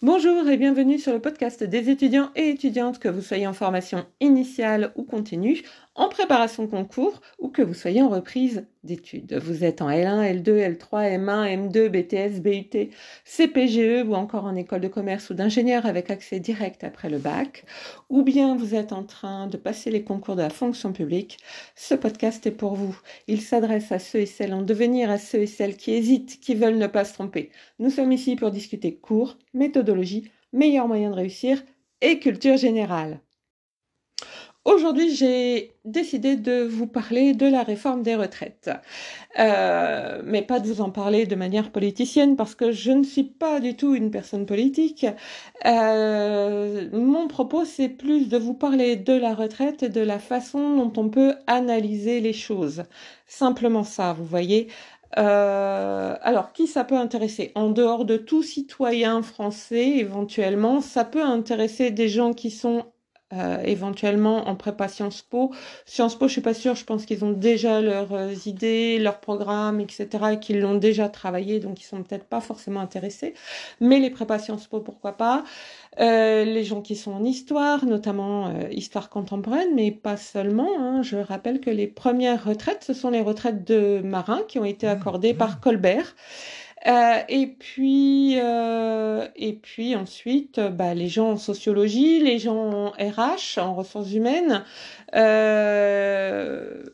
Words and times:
Bonjour 0.00 0.48
et 0.48 0.56
bienvenue 0.56 1.00
sur 1.00 1.12
le 1.12 1.20
podcast 1.20 1.64
des 1.64 1.90
étudiants 1.90 2.30
et 2.36 2.50
étudiantes, 2.50 3.00
que 3.00 3.08
vous 3.08 3.20
soyez 3.20 3.48
en 3.48 3.52
formation 3.52 4.06
initiale 4.20 4.92
ou 4.94 5.02
continue, 5.02 5.64
en 5.98 6.08
préparation 6.08 6.68
concours 6.68 7.20
ou 7.40 7.48
que 7.48 7.60
vous 7.60 7.74
soyez 7.74 8.00
en 8.00 8.08
reprise 8.08 8.64
d'études. 8.84 9.34
Vous 9.34 9.64
êtes 9.64 9.82
en 9.82 9.90
L1, 9.90 10.42
L2, 10.42 10.78
L3, 10.78 11.18
M1, 11.18 11.70
M2, 11.70 11.88
BTS, 11.88 12.40
BUT, 12.40 12.90
CPGE 13.24 14.06
ou 14.06 14.14
encore 14.14 14.44
en 14.44 14.54
école 14.54 14.80
de 14.80 14.86
commerce 14.86 15.28
ou 15.30 15.34
d'ingénieur 15.34 15.86
avec 15.86 16.10
accès 16.10 16.38
direct 16.38 16.84
après 16.84 17.10
le 17.10 17.18
bac, 17.18 17.64
ou 18.08 18.22
bien 18.22 18.56
vous 18.56 18.76
êtes 18.76 18.92
en 18.92 19.02
train 19.02 19.48
de 19.48 19.56
passer 19.56 19.90
les 19.90 20.04
concours 20.04 20.36
de 20.36 20.42
la 20.42 20.50
fonction 20.50 20.92
publique. 20.92 21.38
Ce 21.74 21.96
podcast 21.96 22.46
est 22.46 22.52
pour 22.52 22.76
vous. 22.76 22.96
Il 23.26 23.40
s'adresse 23.40 23.90
à 23.90 23.98
ceux 23.98 24.20
et 24.20 24.26
celles 24.26 24.54
en 24.54 24.62
devenir, 24.62 25.10
à 25.10 25.18
ceux 25.18 25.40
et 25.40 25.46
celles 25.46 25.76
qui 25.76 25.90
hésitent, 25.90 26.38
qui 26.40 26.54
veulent 26.54 26.78
ne 26.78 26.86
pas 26.86 27.04
se 27.04 27.14
tromper. 27.14 27.50
Nous 27.80 27.90
sommes 27.90 28.12
ici 28.12 28.36
pour 28.36 28.52
discuter 28.52 28.94
cours, 28.94 29.36
méthodologie, 29.52 30.30
meilleurs 30.52 30.86
moyens 30.86 31.10
de 31.10 31.16
réussir 31.16 31.60
et 32.00 32.20
culture 32.20 32.56
générale. 32.56 33.20
Aujourd'hui, 34.68 35.14
j'ai 35.14 35.72
décidé 35.86 36.36
de 36.36 36.62
vous 36.62 36.86
parler 36.86 37.32
de 37.32 37.46
la 37.46 37.62
réforme 37.62 38.02
des 38.02 38.14
retraites, 38.16 38.70
euh, 39.38 40.20
mais 40.26 40.42
pas 40.42 40.60
de 40.60 40.66
vous 40.66 40.82
en 40.82 40.90
parler 40.90 41.24
de 41.24 41.34
manière 41.36 41.72
politicienne 41.72 42.36
parce 42.36 42.54
que 42.54 42.70
je 42.70 42.90
ne 42.90 43.02
suis 43.02 43.24
pas 43.24 43.60
du 43.60 43.76
tout 43.76 43.94
une 43.94 44.10
personne 44.10 44.44
politique. 44.44 45.06
Euh, 45.64 46.86
mon 46.92 47.28
propos, 47.28 47.64
c'est 47.64 47.88
plus 47.88 48.28
de 48.28 48.36
vous 48.36 48.52
parler 48.52 48.96
de 48.96 49.14
la 49.14 49.34
retraite 49.34 49.84
et 49.84 49.88
de 49.88 50.02
la 50.02 50.18
façon 50.18 50.76
dont 50.76 50.92
on 51.00 51.08
peut 51.08 51.34
analyser 51.46 52.20
les 52.20 52.34
choses. 52.34 52.82
Simplement 53.26 53.84
ça, 53.84 54.12
vous 54.12 54.26
voyez. 54.26 54.68
Euh, 55.16 56.14
alors, 56.20 56.52
qui 56.52 56.66
ça 56.66 56.84
peut 56.84 56.98
intéresser? 56.98 57.52
En 57.54 57.70
dehors 57.70 58.04
de 58.04 58.18
tout 58.18 58.42
citoyen 58.42 59.22
français, 59.22 59.88
éventuellement, 59.96 60.82
ça 60.82 61.06
peut 61.06 61.24
intéresser 61.24 61.90
des 61.90 62.10
gens 62.10 62.34
qui 62.34 62.50
sont 62.50 62.84
euh, 63.34 63.58
éventuellement 63.62 64.48
en 64.48 64.56
prépa 64.56 64.88
Sciences 64.88 65.20
Po. 65.20 65.52
Sciences 65.84 66.16
Po, 66.16 66.28
je 66.28 66.32
suis 66.32 66.40
pas 66.40 66.54
sûre, 66.54 66.74
je 66.76 66.84
pense 66.84 67.04
qu'ils 67.04 67.26
ont 67.26 67.32
déjà 67.32 67.82
leurs 67.82 68.14
euh, 68.14 68.32
idées, 68.46 68.98
leurs 68.98 69.20
programmes, 69.20 69.80
etc., 69.80 70.08
et 70.32 70.38
qu'ils 70.38 70.60
l'ont 70.60 70.76
déjà 70.76 71.10
travaillé, 71.10 71.60
donc 71.60 71.82
ils 71.82 71.84
sont 71.84 72.02
peut-être 72.02 72.24
pas 72.24 72.40
forcément 72.40 72.80
intéressés. 72.80 73.34
Mais 73.80 73.98
les 73.98 74.08
prépa 74.08 74.38
Sciences 74.38 74.66
Po, 74.66 74.80
pourquoi 74.80 75.12
pas? 75.12 75.44
Euh, 76.00 76.44
Les 76.44 76.64
gens 76.64 76.80
qui 76.80 76.96
sont 76.96 77.12
en 77.12 77.22
histoire, 77.24 77.84
notamment 77.84 78.50
histoire 78.70 79.10
contemporaine, 79.10 79.74
mais 79.74 79.90
pas 79.90 80.16
seulement. 80.16 80.70
Hein. 80.78 81.02
Je 81.02 81.16
rappelle 81.18 81.60
que 81.60 81.70
les 81.70 81.86
premières 81.86 82.44
retraites, 82.44 82.84
ce 82.84 82.94
sont 82.94 83.10
les 83.10 83.20
retraites 83.20 83.64
de 83.66 84.00
marins 84.02 84.42
qui 84.48 84.58
ont 84.58 84.64
été 84.64 84.86
accordées 84.86 85.34
par 85.34 85.60
Colbert. 85.60 86.14
Euh, 86.86 87.22
et 87.28 87.46
puis 87.48 88.38
euh, 88.38 89.26
et 89.36 89.54
puis 89.54 89.96
ensuite, 89.96 90.60
bah, 90.60 90.94
les 90.94 91.08
gens 91.08 91.32
en 91.32 91.36
sociologie, 91.36 92.20
les 92.20 92.38
gens 92.38 92.56
en 92.56 92.90
RH, 92.90 93.58
en 93.58 93.74
ressources 93.74 94.12
humaines. 94.12 94.64
Euh, 95.14 96.84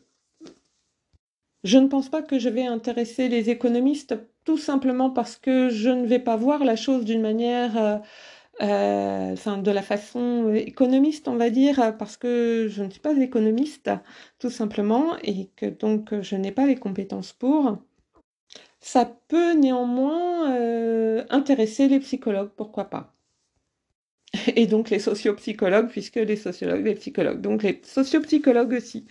je 1.63 1.77
ne 1.77 1.87
pense 1.87 2.09
pas 2.09 2.21
que 2.21 2.39
je 2.39 2.49
vais 2.49 2.65
intéresser 2.65 3.27
les 3.27 3.49
économistes 3.49 4.15
tout 4.43 4.57
simplement 4.57 5.09
parce 5.09 5.37
que 5.37 5.69
je 5.69 5.89
ne 5.89 6.05
vais 6.05 6.19
pas 6.19 6.35
voir 6.35 6.63
la 6.63 6.75
chose 6.75 7.05
d'une 7.05 7.21
manière, 7.21 8.01
enfin 8.59 9.57
de 9.57 9.71
la 9.71 9.81
façon 9.81 10.53
économiste, 10.53 11.27
on 11.27 11.35
va 11.37 11.49
dire, 11.49 11.97
parce 11.97 12.17
que 12.17 12.67
je 12.69 12.83
ne 12.83 12.89
suis 12.91 12.99
pas 12.99 13.13
économiste, 13.17 13.89
tout 14.39 14.51
simplement, 14.51 15.17
et 15.23 15.49
que 15.55 15.65
donc 15.65 16.13
je 16.21 16.35
n'ai 16.35 16.51
pas 16.51 16.67
les 16.67 16.75
compétences 16.77 17.33
pour. 17.33 17.79
Ça 18.85 19.03
peut 19.03 19.53
néanmoins 19.53 20.53
euh, 20.55 21.25
intéresser 21.31 21.87
les 21.87 21.99
psychologues, 21.99 22.51
pourquoi 22.55 22.85
pas. 22.85 23.15
Et 24.55 24.67
donc 24.67 24.91
les 24.91 24.99
sociopsychologues, 24.99 25.89
puisque 25.89 26.17
les 26.17 26.35
sociologues, 26.35 26.85
les 26.85 26.93
psychologues. 26.93 27.41
Donc 27.41 27.63
les 27.63 27.81
sociopsychologues 27.83 28.73
aussi. 28.73 29.07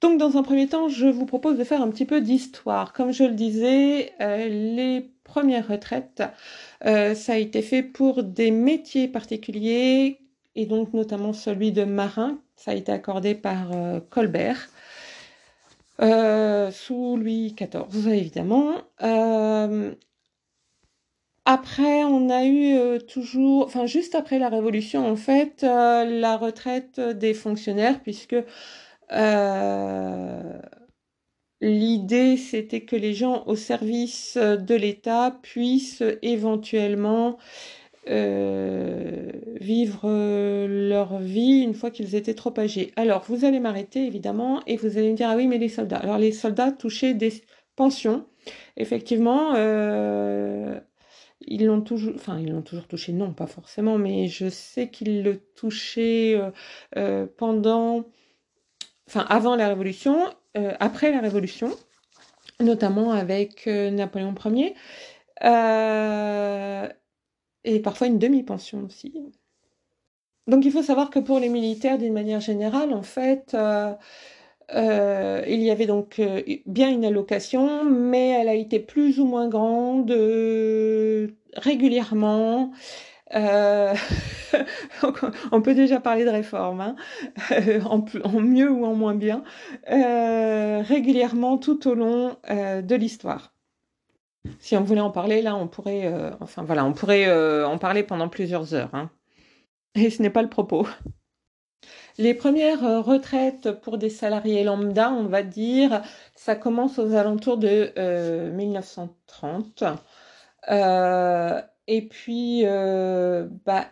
Donc 0.00 0.18
dans 0.18 0.36
un 0.36 0.42
premier 0.42 0.66
temps, 0.66 0.88
je 0.88 1.06
vous 1.06 1.26
propose 1.26 1.56
de 1.56 1.62
faire 1.62 1.80
un 1.80 1.90
petit 1.90 2.06
peu 2.06 2.20
d'histoire. 2.20 2.92
Comme 2.92 3.12
je 3.12 3.22
le 3.22 3.34
disais, 3.34 4.12
euh, 4.20 4.48
les 4.48 5.12
premières 5.22 5.68
retraites, 5.68 6.24
euh, 6.84 7.14
ça 7.14 7.34
a 7.34 7.36
été 7.36 7.62
fait 7.62 7.84
pour 7.84 8.24
des 8.24 8.50
métiers 8.50 9.06
particuliers, 9.06 10.18
et 10.56 10.66
donc 10.66 10.92
notamment 10.92 11.32
celui 11.32 11.70
de 11.70 11.84
marin. 11.84 12.40
Ça 12.56 12.72
a 12.72 12.74
été 12.74 12.90
accordé 12.90 13.36
par 13.36 13.70
Colbert. 14.10 14.68
Euh, 16.00 16.70
sous 16.72 17.16
Louis 17.16 17.54
XIV, 17.56 18.08
évidemment. 18.12 18.74
Euh, 19.02 19.94
après, 21.46 22.04
on 22.04 22.30
a 22.30 22.44
eu 22.44 22.76
euh, 22.76 22.98
toujours, 22.98 23.64
enfin 23.66 23.86
juste 23.86 24.14
après 24.14 24.38
la 24.38 24.48
Révolution, 24.48 25.06
en 25.06 25.16
fait, 25.16 25.62
la 25.62 26.36
retraite 26.36 27.00
des 27.00 27.34
fonctionnaires, 27.34 28.00
puisque 28.02 28.36
l'idée, 31.60 32.36
c'était 32.36 32.82
que 32.82 32.96
les 32.96 33.14
gens 33.14 33.44
au 33.46 33.56
service 33.56 34.36
de 34.36 34.74
l'État 34.74 35.38
puissent 35.42 36.02
éventuellement 36.22 37.38
euh, 38.08 39.30
vivre 39.60 40.02
euh, 40.04 40.88
leur 40.90 41.18
vie 41.18 41.60
une 41.60 41.74
fois 41.74 41.90
qu'ils 41.90 42.14
étaient 42.14 42.34
trop 42.34 42.52
âgés. 42.58 42.92
Alors, 42.96 43.24
vous 43.28 43.44
allez 43.44 43.60
m'arrêter 43.60 44.06
évidemment 44.06 44.62
et 44.66 44.76
vous 44.76 44.98
allez 44.98 45.10
me 45.10 45.16
dire 45.16 45.28
ah 45.30 45.36
oui 45.36 45.46
mais 45.46 45.58
les 45.58 45.68
soldats. 45.68 45.96
Alors 45.96 46.18
les 46.18 46.32
soldats 46.32 46.70
touchaient 46.72 47.14
des 47.14 47.32
pensions. 47.76 48.26
Effectivement, 48.76 49.54
euh, 49.56 50.78
ils 51.40 51.64
l'ont 51.64 51.80
toujours, 51.80 52.12
enfin 52.14 52.38
ils 52.40 52.50
l'ont 52.50 52.62
toujours 52.62 52.86
touché, 52.86 53.12
non 53.12 53.32
pas 53.32 53.46
forcément, 53.46 53.96
mais 53.98 54.28
je 54.28 54.48
sais 54.50 54.88
qu'ils 54.90 55.22
le 55.22 55.38
touchaient 55.56 56.38
pendant, 57.38 58.04
enfin 59.08 59.24
avant 59.28 59.56
la 59.56 59.68
Révolution, 59.68 60.18
après 60.54 61.10
la 61.10 61.20
Révolution, 61.20 61.70
notamment 62.60 63.12
avec 63.12 63.66
Napoléon 63.66 64.34
Ier 64.44 64.74
et 67.64 67.80
parfois 67.80 68.06
une 68.06 68.18
demi-pension 68.18 68.84
aussi. 68.84 69.12
Donc 70.46 70.64
il 70.64 70.72
faut 70.72 70.82
savoir 70.82 71.10
que 71.10 71.18
pour 71.18 71.38
les 71.40 71.48
militaires, 71.48 71.98
d'une 71.98 72.12
manière 72.12 72.40
générale, 72.40 72.92
en 72.92 73.02
fait, 73.02 73.54
euh, 73.54 73.94
euh, 74.74 75.42
il 75.48 75.60
y 75.62 75.70
avait 75.70 75.86
donc 75.86 76.18
euh, 76.18 76.42
bien 76.66 76.90
une 76.90 77.04
allocation, 77.04 77.84
mais 77.84 78.30
elle 78.30 78.48
a 78.48 78.54
été 78.54 78.78
plus 78.80 79.20
ou 79.20 79.26
moins 79.26 79.48
grande 79.48 80.10
régulièrement. 81.56 82.72
on 85.52 85.60
peut 85.62 85.74
déjà 85.74 85.98
parler 86.00 86.24
de 86.24 86.30
réforme, 86.30 86.80
hein, 86.80 86.96
en, 87.84 88.04
en, 88.24 88.40
mieux 88.40 88.70
ou 88.70 88.84
en 88.84 88.94
moins 88.94 89.14
bien, 89.14 89.42
régulièrement 89.88 91.58
tout 91.58 91.88
au 91.88 91.94
long 91.94 92.36
de 92.48 92.94
l'histoire. 92.94 93.53
Si 94.60 94.76
on 94.76 94.82
voulait 94.82 95.00
en 95.00 95.10
parler, 95.10 95.42
là, 95.42 95.56
on 95.56 95.68
pourrait, 95.68 96.06
euh, 96.06 96.30
enfin 96.40 96.62
voilà, 96.62 96.84
on 96.84 96.92
pourrait 96.92 97.26
euh, 97.26 97.66
en 97.66 97.78
parler 97.78 98.02
pendant 98.02 98.28
plusieurs 98.28 98.74
heures. 98.74 98.94
Hein. 98.94 99.10
Et 99.94 100.10
ce 100.10 100.22
n'est 100.22 100.30
pas 100.30 100.42
le 100.42 100.48
propos. 100.48 100.86
Les 102.18 102.34
premières 102.34 102.84
euh, 102.84 103.00
retraites 103.00 103.72
pour 103.80 103.98
des 103.98 104.10
salariés 104.10 104.62
lambda, 104.64 105.10
on 105.10 105.24
va 105.24 105.42
dire, 105.42 106.02
ça 106.34 106.54
commence 106.56 106.98
aux 106.98 107.14
alentours 107.14 107.58
de 107.58 108.50
1930. 108.54 109.84
et 111.86 112.08
puis, 112.08 112.64
bah, 113.64 113.86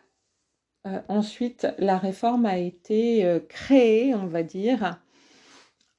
ensuite, 1.08 1.66
la 1.78 1.98
réforme 1.98 2.46
a 2.46 2.58
été 2.58 3.42
créée, 3.48 4.14
on 4.14 4.26
va 4.26 4.42
dire, 4.42 5.01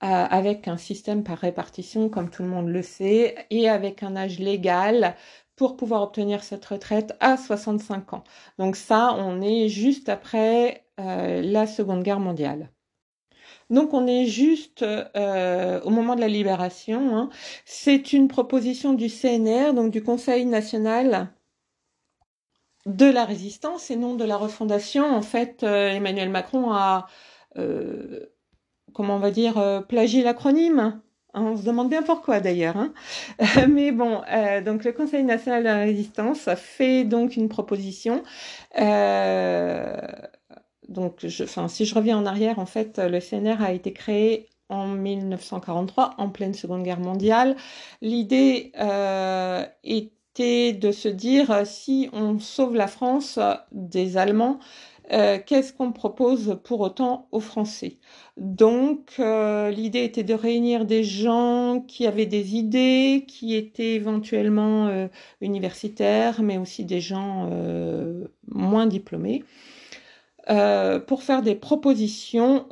avec 0.06 0.68
un 0.68 0.75
système 0.75 1.24
par 1.24 1.38
répartition, 1.38 2.09
comme 2.09 2.30
tout 2.30 2.44
le 2.44 2.50
monde 2.50 2.68
le 2.68 2.81
sait, 2.81 3.36
et 3.50 3.69
avec 3.69 4.03
un 4.03 4.18
âge 4.18 4.38
légal 4.38 5.16
pour 5.56 5.78
pouvoir 5.78 6.02
obtenir 6.02 6.44
cette 6.44 6.66
retraite 6.66 7.16
à 7.19 7.38
65 7.38 8.13
ans. 8.13 8.24
Donc 8.57 8.75
ça, 8.75 9.16
on 9.18 9.42
est 9.42 9.69
juste 9.69 10.10
après 10.10 10.86
euh, 11.00 11.42
la 11.42 11.68
Seconde 11.68 12.04
Guerre 12.04 12.19
mondiale. 12.19 12.69
Donc 13.69 13.94
on 13.94 14.07
est 14.07 14.25
juste 14.25 14.83
euh, 14.83 15.81
au 15.81 15.89
moment 15.89 16.16
de 16.16 16.22
la 16.22 16.27
libération. 16.27 17.18
Hein. 17.18 17.30
C'est 17.66 18.13
une 18.13 18.27
proposition 18.27 18.94
du 18.94 19.10
CNR, 19.10 19.74
donc 19.74 19.92
du 19.92 20.04
Conseil 20.04 20.45
national 20.45 21.30
de 22.86 23.06
la 23.06 23.24
résistance 23.24 23.89
et 23.92 23.95
non 23.95 24.16
de 24.16 24.25
la 24.25 24.38
refondation. 24.38 25.06
En 25.06 25.22
fait, 25.22 25.63
euh, 25.63 25.89
Emmanuel 25.92 26.30
Macron 26.30 26.74
a 26.74 27.07
comment 28.94 29.16
on 29.16 29.19
va 29.19 29.31
dire, 29.31 29.57
euh, 29.57 29.81
plagier 29.81 30.24
l'acronyme. 30.24 30.80
Hein, 30.80 31.01
on 31.34 31.57
se 31.57 31.63
demande 31.63 31.90
bien 31.90 32.04
pourquoi 32.04 32.40
d'ailleurs. 32.40 32.78
Hein. 32.78 32.94
Mais 33.69 33.92
bon, 33.92 34.22
euh, 34.31 34.62
donc 34.62 34.84
le 34.84 34.92
Conseil 34.92 35.24
national 35.24 35.63
de 35.63 35.68
la 35.68 35.78
résistance 35.78 36.48
a 36.48 36.56
fait 36.56 37.04
donc 37.04 37.36
une 37.36 37.50
proposition. 37.50 38.24
Euh, 38.80 39.98
donc, 40.90 41.25
enfin, 41.42 41.68
si 41.68 41.86
je 41.86 41.95
reviens 41.95 42.18
en 42.18 42.25
arrière, 42.25 42.60
en 42.60 42.66
fait, 42.66 43.00
le 43.00 43.19
CNR 43.19 43.63
a 43.63 43.72
été 43.74 43.94
créé 43.94 44.50
en 44.69 44.88
1943, 44.88 46.16
en 46.18 46.30
pleine 46.30 46.54
Seconde 46.54 46.84
Guerre 46.84 47.00
mondiale. 47.00 47.56
L'idée 48.01 48.72
c'était 50.36 50.74
de 50.74 50.92
se 50.92 51.07
dire 51.10 51.62
si 51.66 52.10
on 52.12 52.39
sauve 52.39 52.75
la 52.75 52.88
France 52.88 53.38
des 53.72 54.18
Allemands, 54.18 54.57
euh, 55.11 55.38
qu'est-ce 55.45 55.73
qu'on 55.73 55.91
propose 55.91 56.59
pour 56.63 56.79
autant 56.81 57.27
aux 57.31 57.39
Français? 57.39 58.00
Donc, 58.38 59.15
euh, 59.19 59.69
l'idée 59.69 60.03
était 60.03 60.23
de 60.23 60.33
réunir 60.33 60.85
des 60.85 61.03
gens 61.03 61.83
qui 61.88 62.07
avaient 62.07 62.25
des 62.25 62.55
idées, 62.55 63.25
qui 63.27 63.55
étaient 63.55 63.94
éventuellement 63.94 64.88
euh, 64.88 65.07
universitaires, 65.41 66.41
mais 66.41 66.57
aussi 66.57 66.85
des 66.85 67.01
gens 67.01 67.50
moins 68.47 68.88
diplômés, 68.88 69.44
pour 71.07 71.23
faire 71.23 71.41
des 71.41 71.55
propositions 71.55 72.65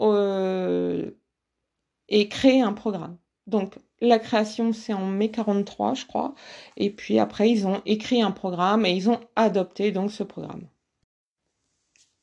et 2.10 2.28
créer 2.30 2.62
un 2.62 2.74
programme. 2.74 3.18
Donc, 3.48 3.76
la 4.02 4.20
création, 4.20 4.74
c'est 4.74 4.94
en 4.94 5.06
mai 5.06 5.30
43, 5.32 5.94
je 5.96 6.06
crois. 6.06 6.34
Et 6.78 6.90
puis 6.90 7.20
après, 7.20 7.50
ils 7.50 7.68
ont 7.68 7.82
écrit 7.86 8.22
un 8.22 8.32
programme 8.32 8.86
et 8.86 8.92
ils 8.92 9.10
ont 9.10 9.20
adopté 9.36 9.92
donc 9.92 10.12
ce 10.12 10.24
programme. 10.24 10.68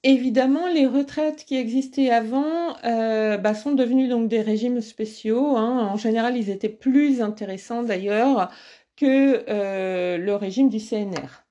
Évidemment, 0.05 0.69
les 0.69 0.87
retraites 0.87 1.45
qui 1.45 1.57
existaient 1.57 2.11
avant 2.11 2.77
euh, 2.85 3.37
bah, 3.37 3.55
sont 3.55 3.73
devenues 3.73 4.09
donc 4.09 4.29
des 4.29 4.41
régimes 4.41 4.81
spéciaux. 4.81 5.57
Hein. 5.57 5.89
En 5.93 5.97
général, 5.97 6.37
ils 6.37 6.51
étaient 6.51 6.69
plus 6.69 7.21
intéressants 7.21 7.83
d'ailleurs 7.83 8.51
que 8.97 9.45
euh, 9.49 10.17
le 10.17 10.35
régime 10.37 10.69
du 10.69 10.79
CNR. 10.79 11.45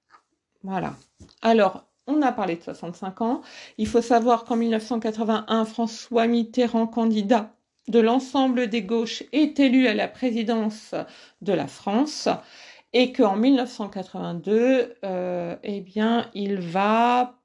Voilà. 0.64 0.96
Alors, 1.42 1.86
on 2.08 2.22
a 2.22 2.32
parlé 2.32 2.56
de 2.56 2.64
65 2.64 3.22
ans. 3.22 3.42
Il 3.78 3.88
faut 3.88 4.02
savoir 4.02 4.46
qu'en 4.46 4.56
1981, 4.56 5.66
François 5.66 6.28
Mitterrand, 6.28 6.88
candidat 6.88 7.54
de 7.90 8.00
l'ensemble 8.00 8.68
des 8.68 8.82
gauches, 8.82 9.24
est 9.34 9.60
élu 9.60 9.88
à 9.88 9.94
la 9.94 10.08
présidence 10.08 10.96
de 11.42 11.52
la 11.52 11.68
France 11.68 12.30
et 12.94 13.12
qu'en 13.12 13.36
1982, 13.36 14.96
euh, 15.04 15.56
eh 15.64 15.82
bien, 15.82 16.30
il 16.34 16.60
va 16.60 17.38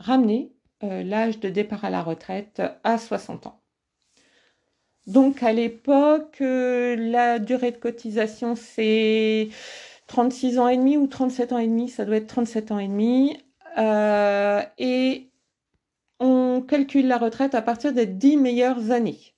ramener 0.00 0.52
euh, 0.82 1.02
l'âge 1.02 1.40
de 1.40 1.50
départ 1.50 1.84
à 1.84 1.90
la 1.90 2.02
retraite 2.02 2.62
à 2.84 2.96
60 2.96 3.46
ans. 3.46 3.60
Donc 5.06 5.42
à 5.42 5.52
l'époque, 5.52 6.38
euh, 6.40 6.96
la 6.96 7.38
durée 7.38 7.70
de 7.70 7.76
cotisation, 7.76 8.54
c'est 8.56 9.48
36 10.06 10.58
ans 10.58 10.68
et 10.68 10.78
demi 10.78 10.96
ou 10.96 11.06
37 11.06 11.52
ans 11.52 11.58
et 11.58 11.66
demi, 11.66 11.88
ça 11.88 12.04
doit 12.06 12.16
être 12.16 12.28
37 12.28 12.72
ans 12.72 12.78
et 12.78 12.88
demi. 12.88 13.36
Euh, 13.76 14.62
et 14.78 15.28
on 16.18 16.62
calcule 16.66 17.06
la 17.06 17.18
retraite 17.18 17.54
à 17.54 17.62
partir 17.62 17.92
des 17.92 18.06
10 18.06 18.38
meilleures 18.38 18.90
années. 18.90 19.34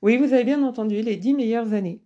Oui, 0.00 0.16
vous 0.16 0.32
avez 0.32 0.44
bien 0.44 0.62
entendu, 0.62 1.02
les 1.02 1.16
10 1.16 1.34
meilleures 1.34 1.74
années. 1.74 2.00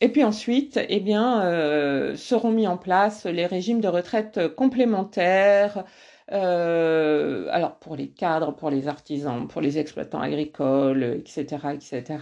Et 0.00 0.08
puis 0.08 0.24
ensuite, 0.24 0.78
eh 0.88 1.00
bien, 1.00 2.14
seront 2.16 2.50
mis 2.50 2.66
en 2.66 2.76
place 2.76 3.24
les 3.24 3.46
régimes 3.46 3.80
de 3.80 3.88
retraite 3.88 4.54
complémentaires, 4.54 5.84
euh, 6.32 7.48
alors 7.50 7.78
pour 7.78 7.96
les 7.96 8.08
cadres, 8.08 8.52
pour 8.54 8.70
les 8.70 8.88
artisans, 8.88 9.46
pour 9.48 9.60
les 9.60 9.78
exploitants 9.78 10.20
agricoles, 10.20 11.02
etc., 11.04 11.44
etc. 11.74 12.18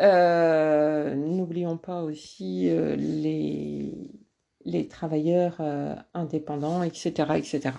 Euh, 0.00 1.14
n'oublions 1.14 1.76
pas 1.76 2.02
aussi 2.02 2.68
euh, 2.70 2.96
les, 2.96 3.92
les 4.64 4.88
travailleurs 4.88 5.60
indépendants, 6.14 6.82
etc., 6.82 7.12
etc. 7.36 7.72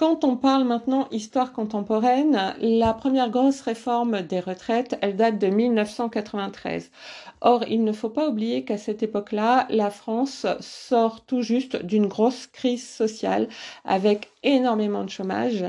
Quand 0.00 0.24
on 0.24 0.34
parle 0.38 0.64
maintenant 0.64 1.08
histoire 1.10 1.52
contemporaine, 1.52 2.54
la 2.58 2.94
première 2.94 3.28
grosse 3.28 3.60
réforme 3.60 4.22
des 4.22 4.40
retraites, 4.40 4.96
elle 5.02 5.14
date 5.14 5.38
de 5.38 5.48
1993. 5.48 6.90
Or, 7.42 7.64
il 7.68 7.84
ne 7.84 7.92
faut 7.92 8.08
pas 8.08 8.26
oublier 8.30 8.64
qu'à 8.64 8.78
cette 8.78 9.02
époque-là, 9.02 9.66
la 9.68 9.90
France 9.90 10.46
sort 10.60 11.26
tout 11.26 11.42
juste 11.42 11.84
d'une 11.84 12.06
grosse 12.06 12.46
crise 12.46 12.88
sociale 12.88 13.46
avec 13.84 14.30
énormément 14.42 15.04
de 15.04 15.10
chômage. 15.10 15.66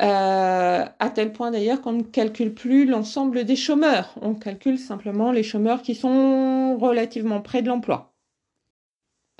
Euh, 0.00 0.86
à 0.98 1.10
tel 1.10 1.30
point 1.30 1.50
d'ailleurs 1.50 1.82
qu'on 1.82 1.92
ne 1.92 2.02
calcule 2.02 2.54
plus 2.54 2.86
l'ensemble 2.86 3.44
des 3.44 3.56
chômeurs. 3.56 4.14
On 4.22 4.32
calcule 4.32 4.78
simplement 4.78 5.32
les 5.32 5.42
chômeurs 5.42 5.82
qui 5.82 5.94
sont 5.94 6.78
relativement 6.78 7.42
près 7.42 7.60
de 7.60 7.68
l'emploi. 7.68 8.09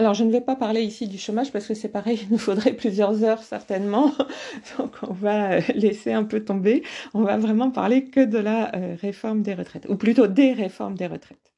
Alors, 0.01 0.15
je 0.15 0.25
ne 0.25 0.33
vais 0.33 0.41
pas 0.41 0.57
parler 0.57 0.81
ici 0.81 1.07
du 1.09 1.19
chômage 1.19 1.53
parce 1.53 1.67
que 1.67 1.75
c'est 1.75 1.91
pareil, 1.91 2.21
il 2.23 2.31
nous 2.31 2.39
faudrait 2.39 2.73
plusieurs 2.73 3.23
heures 3.23 3.43
certainement. 3.43 4.15
Donc, 4.79 4.95
on 5.03 5.13
va 5.13 5.57
euh, 5.57 5.61
laisser 5.75 6.15
un 6.15 6.25
peu 6.25 6.43
tomber. 6.43 6.83
On 7.13 7.21
va 7.21 7.37
vraiment 7.37 7.71
parler 7.71 8.07
que 8.07 8.25
de 8.25 8.39
la 8.39 8.75
euh, 8.75 8.97
réforme 8.99 9.43
des 9.43 9.53
retraites, 9.53 9.85
ou 9.91 9.97
plutôt 9.97 10.27
des 10.27 10.55
réformes 10.55 10.95
des 10.95 11.07
retraites. 11.07 11.53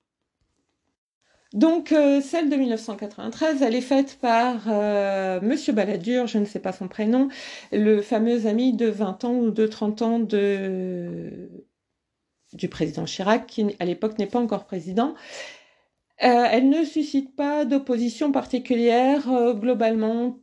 Donc, 1.52 1.92
euh, 1.92 2.20
celle 2.20 2.50
de 2.50 2.56
1993, 2.56 3.62
elle 3.62 3.76
est 3.76 3.80
faite 3.80 4.18
par 4.20 4.66
Monsieur 5.40 5.72
Balladur, 5.72 6.26
je 6.26 6.38
ne 6.38 6.44
sais 6.44 6.58
pas 6.58 6.72
son 6.72 6.88
prénom, 6.88 7.28
le 7.70 8.02
fameux 8.02 8.46
ami 8.46 8.72
de 8.72 8.86
20 8.86 9.22
ans 9.22 9.34
ou 9.34 9.52
de 9.52 9.68
30 9.68 10.02
ans 10.02 10.18
du 10.18 11.48
président 12.68 13.04
Chirac, 13.04 13.46
qui 13.46 13.76
à 13.78 13.84
l'époque 13.84 14.18
n'est 14.18 14.26
pas 14.26 14.40
encore 14.40 14.64
président. 14.64 15.14
Euh, 16.22 16.46
elle 16.50 16.68
ne 16.68 16.84
suscite 16.84 17.34
pas 17.34 17.64
d'opposition 17.64 18.30
particulière 18.30 19.30
euh, 19.32 19.54
globalement. 19.54 20.38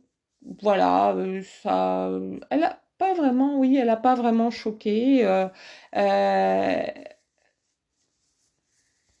Voilà, 0.62 1.14
euh, 1.16 1.42
ça, 1.62 2.10
elle 2.50 2.64
a 2.64 2.82
pas 2.98 3.14
vraiment, 3.14 3.58
oui, 3.58 3.76
elle 3.76 3.88
a 3.90 3.96
pas 3.96 4.14
vraiment 4.14 4.50
choqué. 4.50 5.24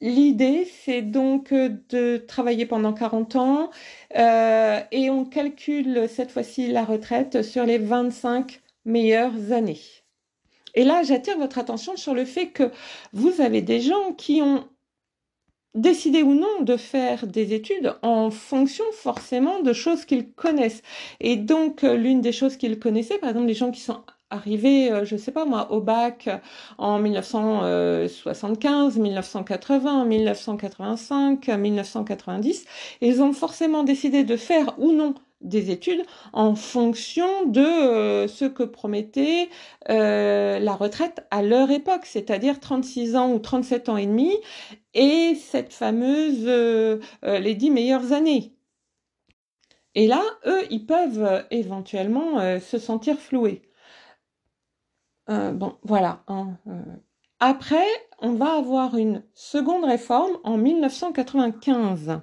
L'idée, 0.02 0.64
c'est 0.64 1.02
donc 1.02 1.52
de 1.52 2.16
travailler 2.18 2.64
pendant 2.66 2.92
40 2.94 3.36
ans 3.36 3.70
et 4.14 5.10
on 5.10 5.24
calcule 5.26 6.08
cette 6.08 6.30
fois-ci 6.30 6.68
la 6.72 6.84
retraite 6.84 7.42
sur 7.42 7.64
les 7.66 7.78
25 7.78 8.60
meilleures 8.86 9.52
années. 9.52 9.80
Et 10.74 10.84
là, 10.84 11.02
j'attire 11.02 11.38
votre 11.38 11.58
attention 11.58 11.96
sur 11.96 12.14
le 12.14 12.24
fait 12.24 12.48
que 12.48 12.70
vous 13.12 13.40
avez 13.40 13.62
des 13.62 13.80
gens 13.80 14.12
qui 14.14 14.40
ont 14.42 14.68
décider 15.74 16.22
ou 16.22 16.34
non 16.34 16.62
de 16.62 16.76
faire 16.76 17.26
des 17.26 17.54
études 17.54 17.94
en 18.02 18.30
fonction 18.30 18.84
forcément 18.92 19.60
de 19.60 19.72
choses 19.72 20.04
qu'ils 20.04 20.30
connaissent. 20.32 20.82
Et 21.20 21.36
donc, 21.36 21.84
euh, 21.84 21.96
l'une 21.96 22.20
des 22.20 22.32
choses 22.32 22.56
qu'ils 22.56 22.78
connaissaient, 22.78 23.18
par 23.18 23.30
exemple, 23.30 23.46
les 23.46 23.54
gens 23.54 23.70
qui 23.70 23.80
sont 23.80 24.02
arrivés, 24.30 24.90
euh, 24.90 25.04
je 25.04 25.16
sais 25.16 25.32
pas 25.32 25.44
moi, 25.44 25.72
au 25.72 25.80
bac 25.80 26.28
en 26.78 26.98
1975, 26.98 28.98
1980, 28.98 30.04
1985, 30.04 31.48
1990, 31.48 32.64
ils 33.00 33.22
ont 33.22 33.32
forcément 33.32 33.82
décidé 33.82 34.24
de 34.24 34.36
faire 34.36 34.74
ou 34.78 34.92
non 34.92 35.14
des 35.40 35.70
études 35.70 36.02
en 36.32 36.54
fonction 36.54 37.46
de 37.46 37.60
euh, 37.60 38.28
ce 38.28 38.44
que 38.44 38.62
promettait 38.62 39.48
euh, 39.88 40.58
la 40.58 40.74
retraite 40.74 41.26
à 41.30 41.42
leur 41.42 41.70
époque, 41.70 42.04
c'est-à-dire 42.04 42.60
36 42.60 43.16
ans 43.16 43.32
ou 43.32 43.38
37 43.38 43.88
ans 43.88 43.96
et 43.96 44.06
demi, 44.06 44.36
et 44.94 45.34
cette 45.34 45.72
fameuse 45.72 46.44
euh, 46.46 46.98
les 47.22 47.54
10 47.54 47.70
meilleures 47.70 48.12
années. 48.12 48.54
Et 49.94 50.06
là, 50.06 50.22
eux, 50.46 50.62
ils 50.70 50.86
peuvent 50.86 51.44
éventuellement 51.50 52.60
se 52.60 52.78
sentir 52.78 53.18
floués. 53.18 53.62
bon, 55.26 55.76
voilà. 55.82 56.22
Hein, 56.28 56.56
Après, 57.40 57.88
on 58.20 58.34
va 58.34 58.56
avoir 58.56 58.96
une 58.96 59.24
seconde 59.34 59.84
réforme 59.84 60.38
en 60.44 60.56
1995. 60.56 62.20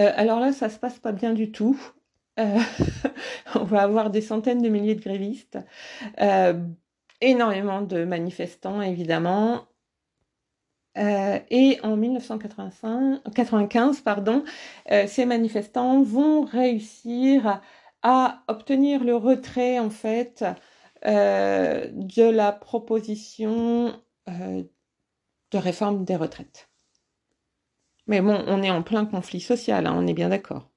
Euh, 0.00 0.12
alors 0.16 0.40
là, 0.40 0.52
ça 0.52 0.68
se 0.68 0.78
passe 0.78 0.98
pas 0.98 1.12
bien 1.12 1.32
du 1.32 1.52
tout. 1.52 1.80
Euh, 2.38 2.58
on 3.54 3.64
va 3.64 3.82
avoir 3.82 4.10
des 4.10 4.20
centaines 4.20 4.62
de 4.62 4.68
milliers 4.68 4.96
de 4.96 5.00
grévistes, 5.00 5.58
euh, 6.20 6.60
énormément 7.20 7.82
de 7.82 8.04
manifestants 8.04 8.82
évidemment. 8.82 9.66
Et 10.96 11.78
en 11.82 11.96
1995, 11.96 14.00
pardon, 14.02 14.44
ces 15.06 15.26
manifestants 15.26 16.02
vont 16.02 16.44
réussir 16.44 17.60
à 18.02 18.42
obtenir 18.48 19.04
le 19.04 19.16
retrait 19.16 19.78
en 19.78 19.90
fait 19.90 20.44
de 21.04 22.30
la 22.30 22.52
proposition 22.52 24.00
de 24.26 25.58
réforme 25.58 26.04
des 26.04 26.16
retraites. 26.16 26.68
Mais 28.06 28.20
bon, 28.20 28.42
on 28.46 28.62
est 28.62 28.70
en 28.70 28.82
plein 28.82 29.06
conflit 29.06 29.40
social, 29.40 29.86
hein, 29.86 29.94
on 29.96 30.06
est 30.06 30.14
bien 30.14 30.28
d'accord. 30.28 30.70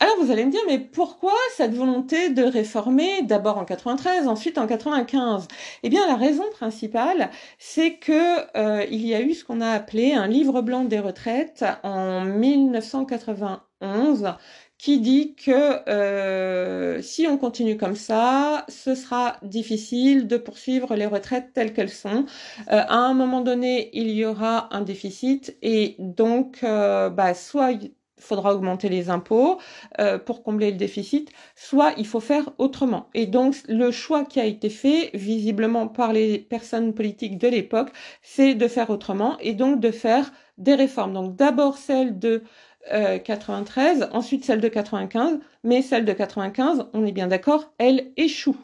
Alors 0.00 0.14
vous 0.20 0.30
allez 0.30 0.44
me 0.44 0.52
dire, 0.52 0.60
mais 0.68 0.78
pourquoi 0.78 1.32
cette 1.56 1.74
volonté 1.74 2.30
de 2.30 2.44
réformer 2.44 3.22
d'abord 3.22 3.58
en 3.58 3.64
93, 3.64 4.28
ensuite 4.28 4.56
en 4.56 4.68
95 4.68 5.48
Eh 5.82 5.88
bien, 5.88 6.06
la 6.06 6.14
raison 6.14 6.44
principale, 6.52 7.30
c'est 7.58 7.94
que 7.94 8.46
euh, 8.56 8.86
il 8.92 9.04
y 9.04 9.12
a 9.14 9.20
eu 9.20 9.34
ce 9.34 9.44
qu'on 9.44 9.60
a 9.60 9.70
appelé 9.70 10.12
un 10.12 10.28
livre 10.28 10.62
blanc 10.62 10.84
des 10.84 11.00
retraites 11.00 11.64
en 11.82 12.24
1991 12.24 14.34
qui 14.78 15.00
dit 15.00 15.34
que 15.34 15.88
euh, 15.90 17.02
si 17.02 17.26
on 17.26 17.36
continue 17.36 17.76
comme 17.76 17.96
ça, 17.96 18.64
ce 18.68 18.94
sera 18.94 19.38
difficile 19.42 20.28
de 20.28 20.36
poursuivre 20.36 20.94
les 20.94 21.06
retraites 21.06 21.52
telles 21.52 21.72
qu'elles 21.72 21.90
sont. 21.90 22.24
Euh, 22.70 22.82
à 22.86 22.98
un 22.98 23.14
moment 23.14 23.40
donné, 23.40 23.90
il 23.94 24.10
y 24.10 24.24
aura 24.24 24.72
un 24.72 24.82
déficit 24.82 25.56
et 25.62 25.96
donc, 25.98 26.60
bah, 26.62 27.34
soit 27.34 27.72
faudra 28.18 28.54
augmenter 28.54 28.88
les 28.88 29.10
impôts 29.10 29.58
euh, 30.00 30.18
pour 30.18 30.42
combler 30.42 30.70
le 30.70 30.76
déficit, 30.76 31.30
soit 31.54 31.92
il 31.96 32.06
faut 32.06 32.20
faire 32.20 32.50
autrement. 32.58 33.08
Et 33.14 33.26
donc, 33.26 33.56
le 33.68 33.90
choix 33.90 34.24
qui 34.24 34.40
a 34.40 34.44
été 34.44 34.70
fait, 34.70 35.10
visiblement 35.14 35.88
par 35.88 36.12
les 36.12 36.38
personnes 36.38 36.94
politiques 36.94 37.38
de 37.38 37.48
l'époque, 37.48 37.90
c'est 38.22 38.54
de 38.54 38.68
faire 38.68 38.90
autrement 38.90 39.36
et 39.40 39.54
donc 39.54 39.80
de 39.80 39.90
faire 39.90 40.32
des 40.58 40.74
réformes. 40.74 41.12
Donc, 41.12 41.36
d'abord 41.36 41.78
celle 41.78 42.18
de 42.18 42.42
93, 42.90 44.08
ensuite 44.12 44.44
celle 44.44 44.60
de 44.60 44.68
95, 44.68 45.40
mais 45.62 45.82
celle 45.82 46.06
de 46.06 46.12
95, 46.12 46.86
on 46.94 47.04
est 47.04 47.12
bien 47.12 47.26
d'accord, 47.26 47.72
elle 47.78 48.12
échoue. 48.16 48.56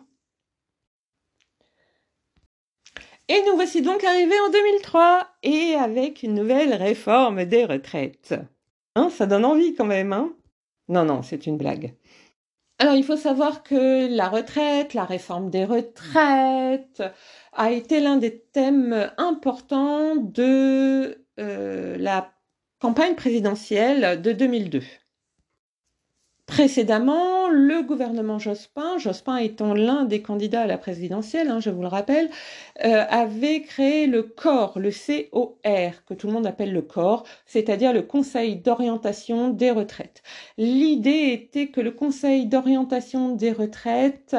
Et 3.29 3.43
nous 3.47 3.55
voici 3.55 3.81
donc 3.81 4.05
arrivés 4.05 4.39
en 4.47 4.51
2003 4.51 5.27
et 5.43 5.75
avec 5.77 6.23
une 6.23 6.35
nouvelle 6.35 6.75
réforme 6.75 7.47
des 7.47 7.65
retraites. 7.65 8.35
Hein, 8.97 9.11
ça 9.11 9.27
donne 9.27 9.45
envie 9.45 9.75
quand 9.75 9.85
même, 9.85 10.13
hein 10.13 10.33
Non, 10.89 11.05
non, 11.05 11.23
c'est 11.23 11.47
une 11.47 11.57
blague. 11.57 11.95
Alors, 12.79 12.95
il 12.95 13.05
faut 13.05 13.17
savoir 13.17 13.63
que 13.63 14.09
la 14.15 14.29
retraite, 14.29 14.95
la 14.95 15.05
réforme 15.05 15.51
des 15.51 15.65
retraites, 15.65 17.03
a 17.53 17.71
été 17.71 18.01
l'un 18.01 18.17
des 18.17 18.41
thèmes 18.41 19.11
importants 19.17 20.17
de 20.17 21.25
euh, 21.39 21.97
la 21.99 22.33
campagne 22.81 23.15
présidentielle 23.15 24.21
de 24.21 24.33
2002. 24.33 24.83
Précédemment, 26.47 27.49
le 27.49 27.83
gouvernement 27.83 28.39
Jospin, 28.39 28.99
Jospin 28.99 29.39
étant 29.39 29.73
l'un 29.73 30.05
des 30.05 30.21
candidats 30.21 30.61
à 30.61 30.67
la 30.67 30.77
présidentielle, 30.77 31.49
hein, 31.49 31.59
je 31.59 31.71
vous 31.71 31.81
le 31.81 31.89
rappelle, 31.89 32.29
euh, 32.85 33.03
avait 33.09 33.63
créé 33.63 34.07
le 34.07 34.23
COR, 34.23 34.79
le 34.79 34.91
COR, 34.91 35.55
que 36.07 36.13
tout 36.13 36.27
le 36.27 36.33
monde 36.35 36.47
appelle 36.47 36.75
le 36.75 36.83
COR, 36.83 37.25
c'est-à-dire 37.47 37.95
le 37.95 38.03
Conseil 38.03 38.57
d'orientation 38.57 39.49
des 39.49 39.71
retraites. 39.71 40.23
L'idée 40.59 41.31
était 41.33 41.69
que 41.69 41.81
le 41.81 41.93
Conseil 41.93 42.45
d'orientation 42.45 43.35
des 43.35 43.51
retraites 43.51 44.37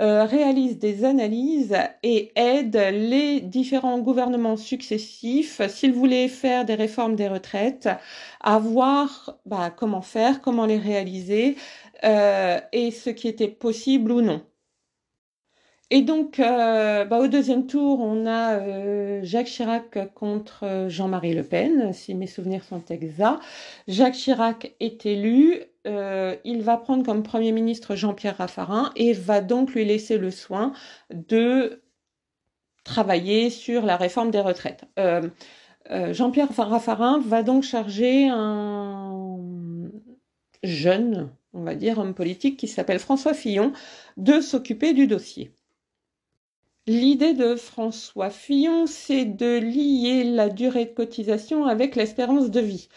euh, 0.00 0.24
réalise 0.24 0.78
des 0.78 1.04
analyses 1.04 1.76
et 2.02 2.32
aide 2.34 2.76
les 2.92 3.40
différents 3.40 3.98
gouvernements 3.98 4.56
successifs, 4.56 5.60
s'ils 5.68 5.92
voulaient 5.92 6.28
faire 6.28 6.64
des 6.64 6.76
réformes 6.76 7.14
des 7.14 7.28
retraites, 7.28 7.90
à 8.40 8.58
voir 8.58 9.36
bah, 9.44 9.70
comment 9.76 10.02
faire, 10.02 10.40
comment 10.40 10.64
les 10.64 10.78
réaliser 10.78 11.41
euh, 12.04 12.60
et 12.72 12.90
ce 12.90 13.10
qui 13.10 13.28
était 13.28 13.48
possible 13.48 14.12
ou 14.12 14.20
non. 14.20 14.42
Et 15.90 16.00
donc, 16.02 16.40
euh, 16.40 17.04
bah, 17.04 17.18
au 17.18 17.26
deuxième 17.28 17.66
tour, 17.66 18.00
on 18.00 18.24
a 18.26 18.54
euh, 18.54 19.20
Jacques 19.24 19.46
Chirac 19.46 20.12
contre 20.14 20.86
Jean-Marie 20.88 21.34
Le 21.34 21.44
Pen, 21.44 21.92
si 21.92 22.14
mes 22.14 22.26
souvenirs 22.26 22.64
sont 22.64 22.82
exacts. 22.88 23.42
Jacques 23.88 24.14
Chirac 24.14 24.74
est 24.80 25.04
élu. 25.06 25.62
il 25.84 26.62
va 26.62 26.78
prendre 26.78 27.04
comme 27.04 27.22
Premier 27.22 27.52
ministre 27.52 27.94
Jean-Pierre 27.94 28.38
Raffarin 28.38 28.90
et 28.96 29.12
va 29.12 29.40
donc 29.42 29.74
lui 29.74 29.84
laisser 29.84 30.16
le 30.16 30.30
soin 30.30 30.72
de 31.12 31.82
travailler 32.84 33.50
sur 33.50 33.82
la 33.84 33.96
réforme 33.96 34.30
des 34.30 34.40
retraites. 34.40 34.84
Jean-Pierre 35.90 36.48
Raffarin 36.56 37.20
va 37.20 37.42
donc 37.42 37.64
charger 37.64 38.28
un 38.28 39.12
jeune, 40.62 41.30
on 41.52 41.62
va 41.62 41.74
dire, 41.74 41.98
homme 41.98 42.14
politique 42.14 42.56
qui 42.58 42.68
s'appelle 42.68 42.98
François 42.98 43.34
Fillon 43.34 43.72
de 44.16 44.40
s'occuper 44.40 44.92
du 44.92 45.06
dossier. 45.06 45.52
L'idée 46.88 47.32
de 47.32 47.54
François 47.54 48.30
Fillon, 48.30 48.86
c'est 48.86 49.24
de 49.24 49.58
lier 49.58 50.24
la 50.24 50.48
durée 50.48 50.86
de 50.86 50.90
cotisation 50.90 51.66
avec 51.66 51.94
l'espérance 51.94 52.50
de 52.50 52.58
vie. 52.58 52.88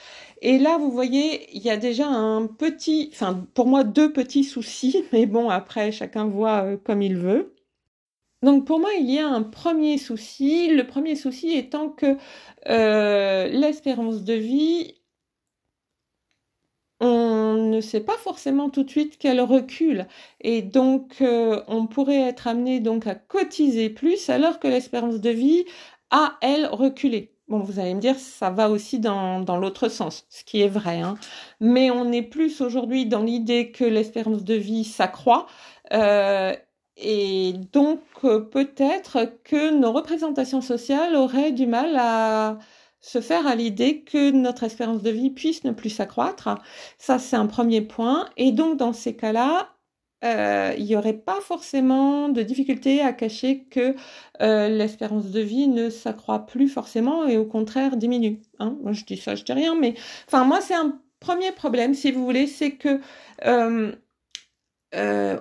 Et 0.41 0.57
là, 0.57 0.79
vous 0.79 0.91
voyez, 0.91 1.55
il 1.55 1.61
y 1.61 1.69
a 1.69 1.77
déjà 1.77 2.07
un 2.07 2.47
petit, 2.47 3.09
enfin, 3.13 3.45
pour 3.53 3.67
moi, 3.67 3.83
deux 3.83 4.11
petits 4.11 4.43
soucis, 4.43 5.03
mais 5.13 5.27
bon, 5.27 5.49
après, 5.49 5.91
chacun 5.91 6.25
voit 6.25 6.63
euh, 6.65 6.77
comme 6.77 7.03
il 7.03 7.15
veut. 7.17 7.53
Donc 8.41 8.65
pour 8.65 8.79
moi, 8.79 8.91
il 8.99 9.09
y 9.11 9.19
a 9.19 9.27
un 9.27 9.43
premier 9.43 9.97
souci. 9.97 10.69
Le 10.69 10.85
premier 10.85 11.15
souci 11.15 11.51
étant 11.53 11.89
que 11.89 12.17
euh, 12.69 13.47
l'espérance 13.47 14.23
de 14.23 14.33
vie, 14.33 14.95
on 17.05 17.53
ne 17.55 17.81
sait 17.81 18.01
pas 18.01 18.17
forcément 18.17 18.69
tout 18.69 18.83
de 18.83 18.89
suite 18.89 19.17
qu'elle 19.17 19.41
recule. 19.41 20.07
Et 20.41 20.61
donc 20.61 21.17
euh, 21.21 21.61
on 21.67 21.87
pourrait 21.87 22.21
être 22.21 22.47
amené 22.47 22.79
donc 22.79 23.07
à 23.07 23.15
cotiser 23.15 23.89
plus 23.89 24.29
alors 24.29 24.59
que 24.59 24.67
l'espérance 24.67 25.19
de 25.21 25.29
vie 25.29 25.65
a, 26.11 26.37
elle, 26.41 26.67
reculé. 26.67 27.31
Bon, 27.47 27.59
vous 27.59 27.79
allez 27.79 27.93
me 27.93 28.01
dire, 28.01 28.17
ça 28.17 28.49
va 28.49 28.69
aussi 28.71 28.99
dans, 28.99 29.39
dans 29.39 29.57
l'autre 29.57 29.87
sens, 29.87 30.25
ce 30.29 30.43
qui 30.43 30.61
est 30.61 30.67
vrai. 30.67 31.01
Hein. 31.01 31.15
Mais 31.59 31.91
on 31.91 32.11
est 32.11 32.23
plus 32.23 32.61
aujourd'hui 32.61 33.05
dans 33.05 33.21
l'idée 33.21 33.71
que 33.71 33.85
l'espérance 33.85 34.43
de 34.43 34.55
vie 34.55 34.83
s'accroît 34.83 35.45
euh, 35.93 36.53
et 36.97 37.53
donc, 37.73 38.01
euh, 38.23 38.39
peut-être 38.39 39.33
que 39.43 39.71
nos 39.77 39.91
représentations 39.91 40.61
sociales 40.61 41.15
auraient 41.15 41.51
du 41.51 41.67
mal 41.67 41.95
à 41.97 42.57
se 43.05 43.21
faire 43.21 43.45
à 43.45 43.53
l'idée 43.53 44.01
que 44.01 44.31
notre 44.31 44.63
espérance 44.63 45.03
de 45.03 45.11
vie 45.11 45.29
puisse 45.29 45.63
ne 45.63 45.71
plus 45.71 45.91
s'accroître. 45.91 46.49
Ça, 46.97 47.19
c'est 47.19 47.35
un 47.35 47.45
premier 47.45 47.81
point. 47.81 48.27
Et 48.35 48.51
donc, 48.51 48.77
dans 48.77 48.93
ces 48.93 49.15
cas-là, 49.15 49.75
euh, 50.23 50.73
il 50.75 50.85
n'y 50.85 50.95
aurait 50.95 51.13
pas 51.13 51.39
forcément 51.39 52.29
de 52.29 52.41
difficulté 52.41 53.01
à 53.01 53.13
cacher 53.13 53.65
que 53.69 53.95
euh, 54.41 54.69
l'espérance 54.69 55.29
de 55.29 55.39
vie 55.39 55.67
ne 55.67 55.91
s'accroît 55.91 56.47
plus 56.47 56.67
forcément 56.67 57.27
et 57.27 57.37
au 57.37 57.45
contraire 57.45 57.95
diminue. 57.95 58.41
Hein 58.57 58.75
moi, 58.81 58.91
je 58.91 59.05
dis 59.05 59.17
ça, 59.17 59.35
je 59.35 59.43
dis 59.43 59.53
rien, 59.53 59.75
mais 59.75 59.93
enfin, 60.27 60.43
moi, 60.43 60.59
c'est 60.61 60.73
un 60.73 60.99
premier 61.19 61.51
problème, 61.51 61.93
si 61.93 62.11
vous 62.11 62.25
voulez, 62.25 62.47
c'est 62.47 62.71
que 62.71 62.99
euh, 63.45 63.93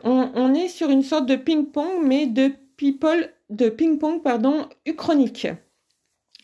on, 0.04 0.54
est 0.54 0.68
sur 0.68 0.90
une 0.90 1.02
sorte 1.02 1.24
de 1.24 1.36
ping-pong, 1.36 2.02
mais 2.02 2.26
de 2.26 2.52
people, 2.76 3.32
de 3.48 3.70
ping-pong, 3.70 4.22
pardon, 4.22 4.68
uchronique. 4.84 5.46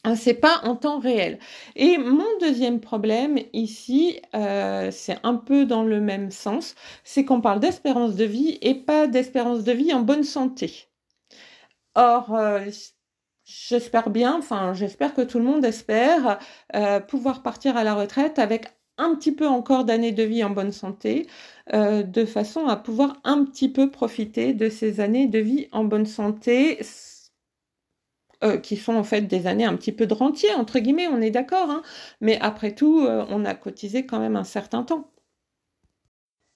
Hein, 0.04 0.14
c'est 0.16 0.34
pas 0.34 0.60
en 0.64 0.76
temps 0.76 0.98
réel. 0.98 1.38
Et 1.76 1.98
mon 1.98 2.26
deuxième 2.40 2.80
problème 2.80 3.38
ici, 3.52 4.20
euh, 4.34 4.90
c'est 4.90 5.18
un 5.24 5.34
peu 5.36 5.66
dans 5.66 5.82
le 5.84 6.00
même 6.00 6.30
sens, 6.30 6.74
c'est 7.04 7.24
qu'on 7.26 7.40
parle 7.42 7.60
d'espérance 7.60 8.14
de 8.16 8.24
vie 8.24 8.58
et 8.62 8.74
pas 8.74 9.06
d'espérance 9.06 9.62
de 9.64 9.72
vie 9.72 9.92
en 9.92 10.00
bonne 10.00 10.24
santé. 10.24 10.88
Or, 11.94 12.34
euh, 12.34 12.60
j'espère 13.44 14.10
bien, 14.10 14.36
enfin, 14.38 14.74
j'espère 14.74 15.14
que 15.14 15.22
tout 15.22 15.38
le 15.38 15.44
monde 15.44 15.64
espère 15.64 16.38
pouvoir 17.08 17.42
partir 17.42 17.76
à 17.76 17.84
la 17.84 17.94
retraite 17.94 18.38
avec 18.38 18.66
un 18.98 19.14
petit 19.16 19.32
peu 19.32 19.46
encore 19.48 19.84
d'années 19.84 20.12
de 20.12 20.22
vie 20.22 20.44
en 20.44 20.50
bonne 20.50 20.72
santé, 20.72 21.26
euh, 21.72 22.02
de 22.02 22.24
façon 22.26 22.66
à 22.66 22.76
pouvoir 22.76 23.16
un 23.24 23.44
petit 23.44 23.68
peu 23.70 23.90
profiter 23.90 24.52
de 24.52 24.68
ces 24.68 25.00
années 25.00 25.26
de 25.26 25.38
vie 25.38 25.68
en 25.72 25.84
bonne 25.84 26.06
santé, 26.06 26.78
euh, 28.44 28.58
qui 28.58 28.76
sont 28.76 28.94
en 28.94 29.04
fait 29.04 29.22
des 29.22 29.46
années 29.46 29.64
un 29.64 29.76
petit 29.76 29.92
peu 29.92 30.06
de 30.06 30.14
rentier, 30.14 30.52
entre 30.54 30.78
guillemets, 30.78 31.08
on 31.08 31.20
est 31.20 31.30
d'accord, 31.30 31.70
hein. 31.70 31.82
mais 32.20 32.38
après 32.40 32.74
tout, 32.74 33.00
euh, 33.00 33.24
on 33.28 33.44
a 33.44 33.54
cotisé 33.54 34.06
quand 34.06 34.18
même 34.18 34.36
un 34.36 34.44
certain 34.44 34.82
temps. 34.82 35.10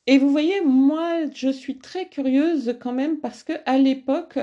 Et 0.07 0.19
vous 0.19 0.29
voyez, 0.31 0.61
moi, 0.61 1.21
je 1.35 1.49
suis 1.49 1.79
très 1.79 2.09
curieuse 2.09 2.77
quand 2.79 2.93
même 2.93 3.21
parce 3.21 3.43
que 3.43 3.55
à 3.65 3.79
l'époque, 3.79 4.39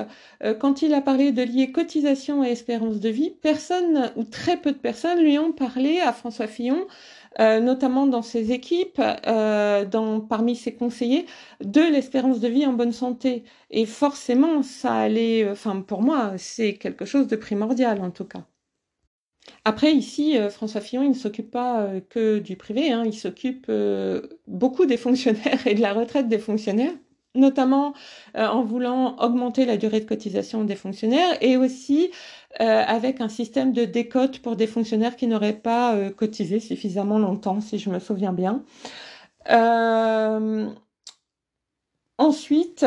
quand 0.59 0.81
il 0.81 0.91
a 0.95 1.01
parlé 1.01 1.31
de 1.31 1.43
lier 1.43 1.71
cotisation 1.71 2.43
et 2.43 2.49
espérance 2.49 2.99
de 2.99 3.09
vie, 3.09 3.29
personne 3.29 4.11
ou 4.15 4.23
très 4.23 4.57
peu 4.57 4.71
de 4.71 4.77
personnes 4.79 5.19
lui 5.21 5.37
ont 5.37 5.51
parlé 5.51 5.99
à 5.99 6.13
François 6.13 6.47
Fillon 6.47 6.87
euh, 6.87 6.87
notamment 7.39 8.07
dans 8.07 8.21
ses 8.21 8.51
équipes, 8.51 9.01
euh, 9.27 9.85
dans, 9.85 10.19
parmi 10.21 10.55
ses 10.55 10.73
conseillers, 10.75 11.25
de 11.63 11.81
l'espérance 11.81 12.39
de 12.39 12.47
vie 12.47 12.65
en 12.65 12.73
bonne 12.73 12.91
santé. 12.91 13.43
Et 13.69 13.85
forcément, 13.85 14.63
ça 14.63 14.93
allait, 14.93 15.49
enfin 15.49 15.81
pour 15.81 16.01
moi, 16.01 16.33
c'est 16.37 16.75
quelque 16.75 17.05
chose 17.05 17.27
de 17.27 17.35
primordial 17.35 18.01
en 18.01 18.11
tout 18.11 18.25
cas. 18.25 18.45
Après, 19.65 19.91
ici, 19.93 20.37
euh, 20.37 20.49
François 20.49 20.81
Fillon, 20.81 21.03
il 21.03 21.09
ne 21.09 21.13
s'occupe 21.15 21.51
pas 21.51 21.89
que 22.09 22.39
du 22.39 22.55
privé, 22.57 22.91
hein, 22.91 23.03
il 23.05 23.13
s'occupe 23.13 23.71
beaucoup 24.47 24.85
des 24.85 24.97
fonctionnaires 24.97 25.65
et 25.67 25.75
de 25.75 25.81
la 25.81 25.93
retraite 25.93 26.27
des 26.27 26.39
fonctionnaires 26.39 26.93
notamment 27.35 27.93
en 28.35 28.61
voulant 28.61 29.15
augmenter 29.19 29.65
la 29.65 29.77
durée 29.77 30.01
de 30.01 30.05
cotisation 30.05 30.63
des 30.63 30.75
fonctionnaires 30.75 31.37
et 31.41 31.57
aussi 31.57 32.11
euh, 32.59 32.83
avec 32.85 33.21
un 33.21 33.29
système 33.29 33.71
de 33.71 33.85
décote 33.85 34.39
pour 34.39 34.57
des 34.57 34.67
fonctionnaires 34.67 35.15
qui 35.15 35.27
n'auraient 35.27 35.53
pas 35.53 35.95
euh, 35.95 36.09
cotisé 36.09 36.59
suffisamment 36.59 37.17
longtemps, 37.17 37.61
si 37.61 37.79
je 37.79 37.89
me 37.89 37.99
souviens 37.99 38.33
bien. 38.33 38.63
Euh, 39.49 40.69
ensuite, 42.17 42.85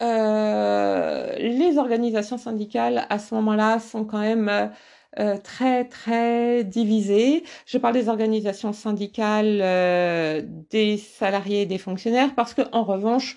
les 0.00 1.78
organisations 1.78 2.38
syndicales, 2.38 3.06
à 3.10 3.18
ce 3.18 3.34
moment-là, 3.34 3.80
sont 3.80 4.04
quand 4.04 4.20
même 4.20 4.70
euh, 5.18 5.36
très 5.38 5.86
très 5.88 6.62
divisé. 6.62 7.42
Je 7.66 7.78
parle 7.78 7.94
des 7.94 8.08
organisations 8.08 8.72
syndicales 8.72 9.58
euh, 9.60 10.40
des 10.70 10.98
salariés 10.98 11.62
et 11.62 11.66
des 11.66 11.78
fonctionnaires 11.78 12.34
parce 12.36 12.54
que 12.54 12.62
en 12.70 12.84
revanche, 12.84 13.36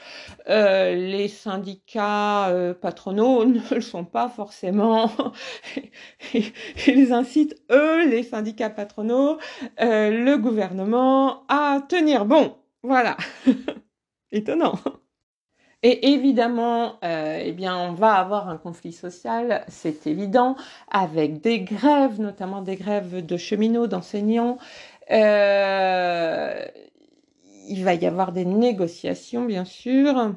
euh, 0.50 0.94
les 0.94 1.28
syndicats 1.28 2.54
patronaux 2.80 3.46
ne 3.46 3.60
le 3.74 3.82
sont 3.82 4.06
pas 4.06 4.30
forcément. 4.30 5.12
Ils 6.88 7.12
incitent 7.12 7.56
eux, 7.72 8.08
les 8.08 8.24
syndicats 8.24 8.70
patronaux, 8.70 9.40
le 9.80 10.36
gouvernement 10.38 11.44
à 11.48 11.82
tenir 11.90 12.26
bon. 12.26 12.56
Voilà. 12.84 13.18
Étonnant. 14.32 14.76
Et 15.86 16.14
évidemment, 16.14 16.98
euh, 17.04 17.42
eh 17.44 17.52
bien, 17.52 17.78
on 17.78 17.92
va 17.94 18.14
avoir 18.14 18.48
un 18.48 18.58
conflit 18.58 18.94
social, 18.94 19.66
c'est 19.68 20.08
évident, 20.08 20.56
avec 20.90 21.42
des 21.42 21.60
grèves, 21.60 22.22
notamment 22.22 22.62
des 22.62 22.78
grèves 22.78 23.26
de 23.26 23.38
cheminots, 23.38 23.88
d'enseignants. 23.88 24.58
Euh, 25.12 26.66
il 27.68 27.84
va 27.84 27.96
y 27.96 28.06
avoir 28.06 28.32
des 28.32 28.46
négociations, 28.46 29.44
bien 29.44 29.66
sûr. 29.66 30.34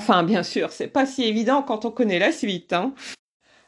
Enfin, 0.00 0.22
bien 0.22 0.42
sûr, 0.42 0.72
c'est 0.72 0.88
pas 0.88 1.04
si 1.04 1.24
évident 1.24 1.62
quand 1.62 1.84
on 1.84 1.90
connaît 1.90 2.18
la 2.18 2.32
suite. 2.32 2.72
Hein. 2.72 2.94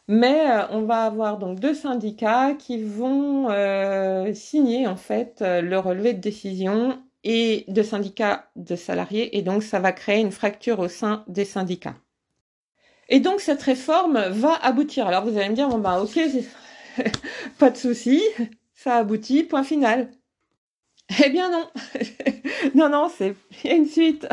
Mais 0.08 0.50
euh, 0.50 0.66
on 0.70 0.82
va 0.82 1.04
avoir 1.04 1.36
donc 1.36 1.60
deux 1.60 1.74
syndicats 1.74 2.54
qui 2.54 2.82
vont 2.82 3.48
signer 4.32 4.86
en 4.86 4.96
fait 4.96 5.42
le 5.42 5.78
relevé 5.78 6.14
de 6.14 6.20
décision 6.20 6.98
et 7.28 7.66
de 7.68 7.82
syndicats 7.82 8.50
de 8.56 8.74
salariés, 8.74 9.36
et 9.36 9.42
donc 9.42 9.62
ça 9.62 9.78
va 9.80 9.92
créer 9.92 10.20
une 10.20 10.32
fracture 10.32 10.78
au 10.78 10.88
sein 10.88 11.24
des 11.28 11.44
syndicats. 11.44 11.96
Et 13.10 13.20
donc 13.20 13.40
cette 13.40 13.62
réforme 13.62 14.18
va 14.30 14.54
aboutir. 14.54 15.06
Alors 15.06 15.24
vous 15.24 15.36
allez 15.36 15.50
me 15.50 15.54
dire, 15.54 15.68
bon 15.68 15.78
bah 15.78 16.02
ok, 16.02 16.18
pas 17.58 17.70
de 17.70 17.76
souci, 17.76 18.22
ça 18.74 18.96
aboutit, 18.96 19.44
point 19.44 19.62
final. 19.62 20.10
Eh 21.22 21.28
bien 21.28 21.50
non, 21.50 21.68
non, 22.74 22.88
non, 22.88 23.10
c'est 23.14 23.36
une 23.64 23.86
suite. 23.86 24.26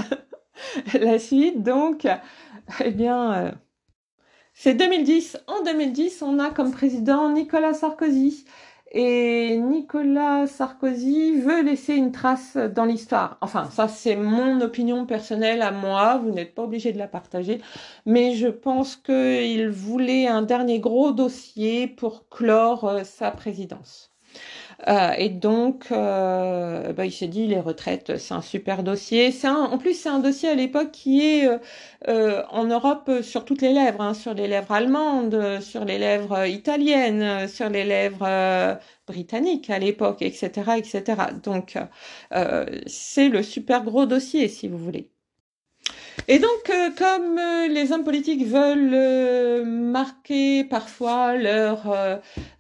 La 0.94 1.20
suite, 1.20 1.64
donc, 1.64 2.08
eh 2.84 2.92
bien, 2.92 3.34
euh, 3.34 3.52
c'est 4.54 4.74
2010. 4.74 5.38
En 5.48 5.64
2010, 5.64 6.22
on 6.22 6.40
a 6.40 6.50
comme 6.50 6.72
président 6.72 7.30
Nicolas 7.30 7.74
Sarkozy. 7.74 8.46
Et 8.98 9.58
Nicolas 9.58 10.48
Sarkozy 10.48 11.40
veut 11.42 11.62
laisser 11.62 11.96
une 11.96 12.12
trace 12.14 12.56
dans 12.56 12.86
l'histoire. 12.86 13.38
Enfin, 13.42 13.70
ça 13.70 13.88
c'est 13.90 14.16
mon 14.16 14.62
opinion 14.62 15.06
personnelle 15.06 15.62
à 15.62 15.72
moi, 15.72 16.18
vous 16.18 16.32
n'êtes 16.32 16.56
pas 16.56 16.64
obligé 16.64 16.94
de 16.94 16.98
la 16.98 17.08
partager, 17.10 17.62
mais 18.06 18.36
je 18.36 18.48
pense 18.48 18.96
qu'il 18.96 19.70
voulait 19.70 20.28
un 20.28 20.42
dernier 20.44 20.80
gros 20.80 21.12
dossier 21.12 21.88
pour 21.88 22.30
clore 22.30 22.86
euh, 22.86 23.04
sa 23.04 23.32
présidence. 23.32 24.15
Euh, 24.88 25.12
et 25.18 25.30
donc, 25.30 25.88
euh, 25.92 26.94
bah, 26.94 27.06
il 27.06 27.12
s'est 27.12 27.28
dit 27.28 27.48
les 27.48 27.60
retraites, 27.60 28.18
c'est 28.18 28.34
un 28.34 28.42
super 28.42 28.84
dossier. 28.84 29.32
C'est 29.32 29.48
en 29.48 29.78
plus, 29.78 29.94
c'est 29.94 30.10
un 30.10 30.20
dossier 30.20 30.50
à 30.50 30.56
l'époque 30.56 30.92
qui 30.92 31.22
est 31.22 31.48
euh, 32.08 32.44
en 32.50 32.66
Europe 32.66 33.10
sur 33.22 33.46
toutes 33.46 33.62
les 33.62 33.74
lèvres, 33.74 34.02
hein, 34.02 34.14
sur 34.14 34.34
les 34.34 34.48
lèvres 34.48 34.72
allemandes, 34.72 35.60
sur 35.62 35.86
les 35.86 35.98
lèvres 35.98 36.46
italiennes, 36.48 37.48
sur 37.48 37.70
les 37.70 37.84
lèvres 37.84 38.78
britanniques 39.08 39.70
à 39.70 39.80
l'époque, 39.80 40.22
etc., 40.22 40.72
etc. 40.78 41.22
Donc, 41.44 41.78
c'est 42.88 43.30
le 43.30 43.44
super 43.44 43.84
gros 43.84 44.06
dossier, 44.06 44.48
si 44.48 44.68
vous 44.68 44.78
voulez. 44.78 45.15
Et 46.28 46.40
donc, 46.40 46.70
euh, 46.70 46.90
comme 46.98 47.38
euh, 47.38 47.68
les 47.68 47.92
hommes 47.92 48.04
politiques 48.04 48.46
veulent 48.48 48.92
euh, 48.94 49.64
marquer 49.64 50.64
parfois 50.64 51.36
leur 51.36 51.84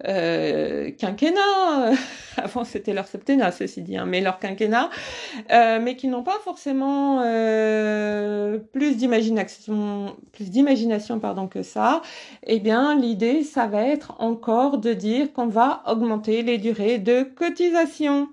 quinquennat, 0.03 1.91
avant 2.37 2.63
c'était 2.63 2.93
leur 2.93 3.07
septennat, 3.07 3.51
ceci 3.51 3.81
dit, 3.81 3.97
hein, 3.97 4.05
mais 4.05 4.21
leur 4.21 4.39
quinquennat, 4.39 4.89
mais 5.49 5.95
qui 5.95 6.07
n'ont 6.07 6.23
pas 6.23 6.39
forcément 6.43 7.21
plus 8.73 8.97
d'imagination, 8.97 10.15
plus 10.31 10.49
d'imagination 10.49 11.19
pardon 11.19 11.47
que 11.47 11.63
ça, 11.63 12.01
eh 12.45 12.59
bien 12.59 12.95
l'idée, 12.95 13.43
ça 13.43 13.67
va 13.67 13.83
être 13.83 14.15
encore 14.19 14.77
de 14.77 14.93
dire 14.93 15.33
qu'on 15.33 15.47
va 15.47 15.81
augmenter 15.87 16.43
les 16.43 16.57
durées 16.57 16.99
de 16.99 17.23
cotisation. 17.23 18.29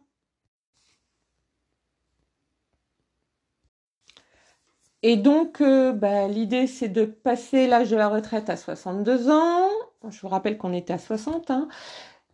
Et 5.02 5.16
donc, 5.16 5.61
euh, 5.61 5.92
bah, 5.92 6.28
l'idée, 6.28 6.67
c'est 6.67 6.88
de 6.88 7.04
passer 7.04 7.67
l'âge 7.67 7.91
de 7.91 7.97
la 7.97 8.08
retraite 8.08 8.49
à 8.50 8.56
62 8.56 9.30
ans. 9.30 9.69
Je 10.08 10.21
vous 10.21 10.28
rappelle 10.28 10.58
qu'on 10.58 10.73
était 10.73 10.93
à 10.93 10.99
60. 10.99 11.50
Hein. 11.50 11.69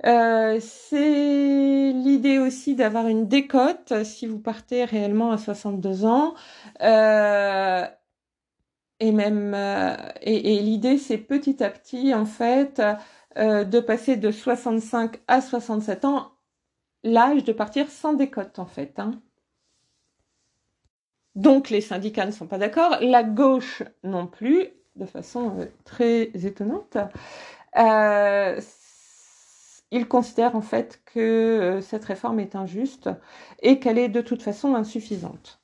Euh, 0.07 0.59
c'est 0.61 1.93
l'idée 1.93 2.39
aussi 2.39 2.75
d'avoir 2.77 3.09
une 3.09 3.27
décote 3.29 4.05
si 4.05 4.27
vous 4.27 4.39
partez 4.39 4.85
réellement 4.85 5.33
à 5.33 5.39
62 5.39 6.05
ans. 6.05 6.35
Euh, 6.83 7.87
et 9.01 9.13
même, 9.13 9.55
et, 10.23 10.57
et 10.57 10.61
l'idée, 10.61 10.99
c'est 10.99 11.19
petit 11.19 11.63
à 11.63 11.71
petit, 11.71 12.15
en 12.15 12.27
fait, 12.27 12.83
de 13.37 13.81
passer 13.81 14.17
de 14.17 14.31
65 14.31 15.21
à 15.29 15.41
67 15.41 16.05
ans, 16.05 16.33
l'âge 17.05 17.45
de 17.45 17.53
partir 17.53 17.91
sans 17.91 18.15
décote, 18.15 18.59
en 18.59 18.67
fait. 18.67 18.99
Hein. 18.99 19.13
Donc 21.39 21.71
les 21.71 21.81
syndicats 21.81 22.27
ne 22.27 22.33
sont 22.33 22.49
pas 22.49 22.59
d'accord, 22.59 22.99
la 23.01 23.23
gauche 23.23 23.85
non 24.03 24.27
plus, 24.27 24.71
de 24.97 25.07
façon 25.07 25.53
euh, 25.61 25.67
très 25.85 26.23
étonnante. 26.35 26.97
Euh, 27.79 28.61
ils 29.93 30.09
considèrent 30.09 30.57
en 30.57 30.63
fait 30.63 31.01
que 31.07 31.21
euh, 31.21 31.81
cette 31.81 32.05
réforme 32.05 32.41
est 32.41 32.57
injuste 32.57 33.09
et 33.63 33.79
qu'elle 33.79 33.99
est 33.99 34.09
de 34.09 34.21
toute 34.21 34.43
façon 34.43 34.75
insuffisante. 34.75 35.61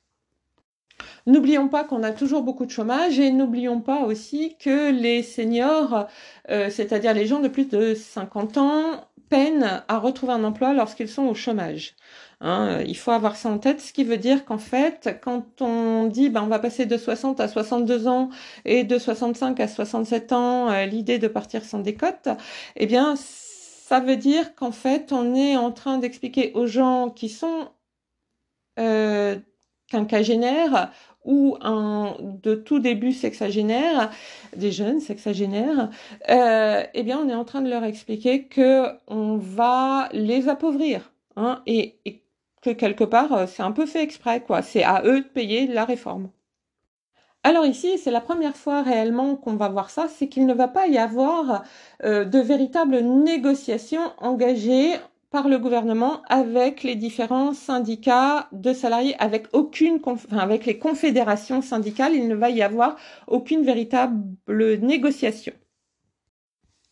N'oublions 1.27 1.67
pas 1.67 1.83
qu'on 1.83 2.03
a 2.03 2.13
toujours 2.13 2.43
beaucoup 2.43 2.65
de 2.65 2.71
chômage 2.71 3.19
et 3.19 3.31
n'oublions 3.31 3.81
pas 3.81 4.03
aussi 4.05 4.55
que 4.57 4.91
les 4.91 5.23
seniors, 5.23 6.07
c'est-à-dire 6.47 7.13
les 7.13 7.25
gens 7.25 7.39
de 7.39 7.49
plus 7.49 7.67
de 7.67 7.93
50 7.95 8.57
ans, 8.57 9.03
peinent 9.29 9.83
à 9.87 9.97
retrouver 9.97 10.33
un 10.33 10.43
emploi 10.45 10.73
lorsqu'ils 10.73 11.09
sont 11.09 11.23
au 11.23 11.33
chômage. 11.33 11.95
Hein, 12.41 12.81
il 12.85 12.97
faut 12.97 13.11
avoir 13.11 13.35
ça 13.35 13.49
en 13.49 13.57
tête, 13.59 13.79
ce 13.81 13.93
qui 13.93 14.03
veut 14.03 14.17
dire 14.17 14.45
qu'en 14.45 14.57
fait, 14.57 15.17
quand 15.23 15.61
on 15.61 16.05
dit 16.07 16.29
ben, 16.29 16.43
on 16.43 16.47
va 16.47 16.59
passer 16.59 16.85
de 16.85 16.97
60 16.97 17.39
à 17.39 17.47
62 17.47 18.07
ans 18.07 18.29
et 18.65 18.83
de 18.83 18.97
65 18.97 19.59
à 19.59 19.67
67 19.67 20.33
ans, 20.33 20.69
euh, 20.69 20.85
l'idée 20.85 21.17
de 21.19 21.27
partir 21.27 21.63
sans 21.63 21.79
décote, 21.79 22.27
eh 22.75 22.85
bien, 22.87 23.15
ça 23.15 23.99
veut 23.99 24.17
dire 24.17 24.55
qu'en 24.55 24.71
fait, 24.71 25.11
on 25.13 25.33
est 25.35 25.55
en 25.57 25.71
train 25.71 25.97
d'expliquer 25.97 26.51
aux 26.55 26.67
gens 26.67 27.09
qui 27.09 27.29
sont 27.29 27.69
euh, 28.79 29.37
quinquagénaires 29.89 30.91
ou 31.23 31.57
de 31.61 32.55
tout 32.55 32.79
début 32.79 33.11
sexagénaire, 33.11 34.11
des 34.55 34.71
jeunes 34.71 34.99
sexagénaires, 34.99 35.89
euh, 36.29 36.83
eh 36.93 37.03
bien, 37.03 37.19
on 37.19 37.29
est 37.29 37.33
en 37.33 37.45
train 37.45 37.61
de 37.61 37.69
leur 37.69 37.83
expliquer 37.83 38.43
que 38.45 38.87
on 39.07 39.37
va 39.37 40.09
les 40.11 40.49
appauvrir. 40.49 41.11
Hein, 41.35 41.61
et 41.65 41.95
que 42.65 42.71
quelque 42.71 43.03
part, 43.03 43.31
euh, 43.33 43.45
c'est 43.47 43.61
un 43.61 43.71
peu 43.71 43.85
fait 43.85 44.01
exprès, 44.01 44.41
quoi. 44.41 44.63
C'est 44.63 44.83
à 44.83 45.03
eux 45.05 45.21
de 45.21 45.27
payer 45.27 45.67
la 45.67 45.85
réforme. 45.85 46.29
Alors 47.43 47.65
ici, 47.67 47.99
c'est 47.99 48.09
la 48.09 48.21
première 48.21 48.57
fois 48.57 48.81
réellement 48.81 49.35
qu'on 49.35 49.55
va 49.55 49.69
voir 49.69 49.91
ça, 49.91 50.07
c'est 50.07 50.27
qu'il 50.27 50.47
ne 50.47 50.53
va 50.53 50.67
pas 50.67 50.87
y 50.87 50.97
avoir 50.97 51.63
euh, 52.03 52.25
de 52.25 52.39
véritables 52.39 53.01
négociations 53.01 54.11
engagées 54.17 54.95
par 55.29 55.47
le 55.47 55.59
gouvernement 55.59 56.23
avec 56.27 56.81
les 56.81 56.95
différents 56.95 57.53
syndicats 57.53 58.47
de 58.51 58.73
salariés, 58.73 59.15
avec 59.19 59.45
aucune, 59.53 59.99
enfin, 60.03 60.37
avec 60.37 60.65
les 60.65 60.79
confédérations 60.79 61.61
syndicales, 61.61 62.15
il 62.15 62.27
ne 62.27 62.35
va 62.35 62.49
y 62.49 62.63
avoir 62.63 62.95
aucune 63.27 63.63
véritable 63.63 64.17
négociation. 64.79 65.53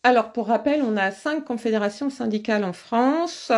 Alors 0.04 0.34
pour 0.34 0.48
rappel, 0.48 0.84
on 0.84 0.98
a 0.98 1.10
cinq 1.12 1.46
confédérations 1.46 2.12
syndicales 2.12 2.66
en 2.66 2.74
France. 2.74 3.52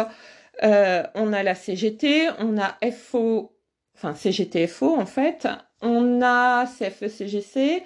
Euh, 0.63 1.04
on 1.15 1.34
a 1.34 1.44
la 1.44 1.56
CGT, 1.56 2.30
on 2.39 2.58
a 2.58 2.78
FO, 2.91 3.54
enfin 3.96 4.13
CGT-FO 4.13 4.96
en 4.96 5.06
fait, 5.06 5.48
on 5.82 6.22
a 6.22 6.65
CFE-CGC, 6.65 7.84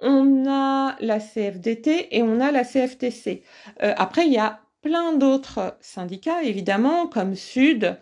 on 0.00 0.46
a 0.48 0.96
la 1.00 1.20
CFDT 1.20 2.16
et 2.16 2.22
on 2.22 2.40
a 2.40 2.50
la 2.50 2.64
CFTC. 2.64 3.42
Euh, 3.82 3.94
après, 3.96 4.26
il 4.26 4.32
y 4.32 4.38
a 4.38 4.60
plein 4.82 5.12
d'autres 5.12 5.76
syndicats, 5.80 6.42
évidemment, 6.42 7.06
comme 7.06 7.34
Sud, 7.34 7.98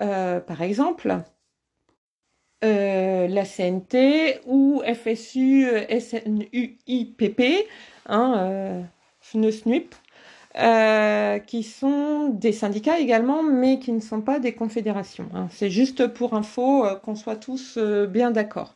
euh, 0.00 0.40
par 0.40 0.62
exemple, 0.62 1.18
la 2.62 3.44
CNT 3.44 4.40
ou 4.46 4.82
FSU, 4.86 5.66
SNUIPP, 6.00 7.68
hein, 8.06 8.86
FNUSNUIP. 9.20 9.94
Euh, 10.56 11.40
qui 11.40 11.64
sont 11.64 12.28
des 12.28 12.52
syndicats 12.52 13.00
également, 13.00 13.42
mais 13.42 13.80
qui 13.80 13.90
ne 13.90 13.98
sont 13.98 14.20
pas 14.20 14.38
des 14.38 14.52
confédérations. 14.52 15.28
Hein. 15.34 15.48
C'est 15.50 15.68
juste 15.68 16.06
pour 16.06 16.34
info 16.34 16.86
euh, 16.86 16.94
qu'on 16.94 17.16
soit 17.16 17.34
tous 17.34 17.74
euh, 17.76 18.06
bien 18.06 18.30
d'accord. 18.30 18.72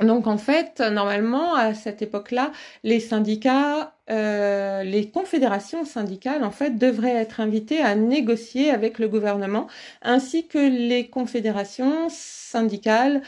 Donc 0.00 0.26
en 0.26 0.38
fait, 0.38 0.80
normalement, 0.80 1.54
à 1.54 1.74
cette 1.74 2.00
époque-là, 2.00 2.52
les 2.84 3.00
syndicats 3.00 3.92
euh, 4.08 4.82
les 4.82 5.10
confédérations 5.10 5.84
syndicales 5.84 6.42
en 6.44 6.50
fait 6.50 6.78
devraient 6.78 7.16
être 7.16 7.40
invitées 7.40 7.80
à 7.82 7.94
négocier 7.94 8.70
avec 8.70 8.98
le 8.98 9.08
gouvernement 9.08 9.66
ainsi 10.00 10.46
que 10.46 10.58
les 10.58 11.08
confédérations 11.08 12.08
syndicales 12.08 13.20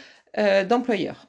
d'employeurs. 0.68 1.27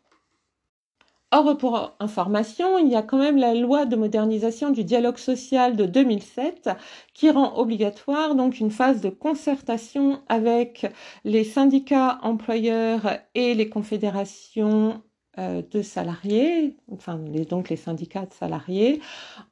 Or, 1.32 1.58
pour 1.60 1.96
information, 2.00 2.80
il 2.80 2.88
y 2.90 2.96
a 2.96 3.04
quand 3.04 3.20
même 3.20 3.38
la 3.38 3.54
loi 3.54 3.86
de 3.86 3.96
modernisation 3.96 4.72
du 4.72 4.84
dialogue 4.84 5.20
social 5.20 5.76
de 5.76 5.86
2007 5.86 6.72
qui 7.14 7.30
rend 7.30 7.56
obligatoire 7.56 8.34
donc 8.34 8.60
une 8.60 8.72
phase 8.72 9.00
de 9.00 9.10
concertation 9.10 10.24
avec 10.28 10.88
les 11.26 11.44
syndicats 11.44 12.20
employeurs 12.24 13.20
et 13.36 13.54
les 13.54 13.70
confédérations 13.70 15.04
euh, 15.38 15.62
de 15.62 15.84
salariés, 15.84 16.78
enfin 16.92 17.20
donc 17.48 17.70
les 17.70 17.76
syndicats 17.76 18.26
de 18.26 18.34
salariés, 18.34 19.00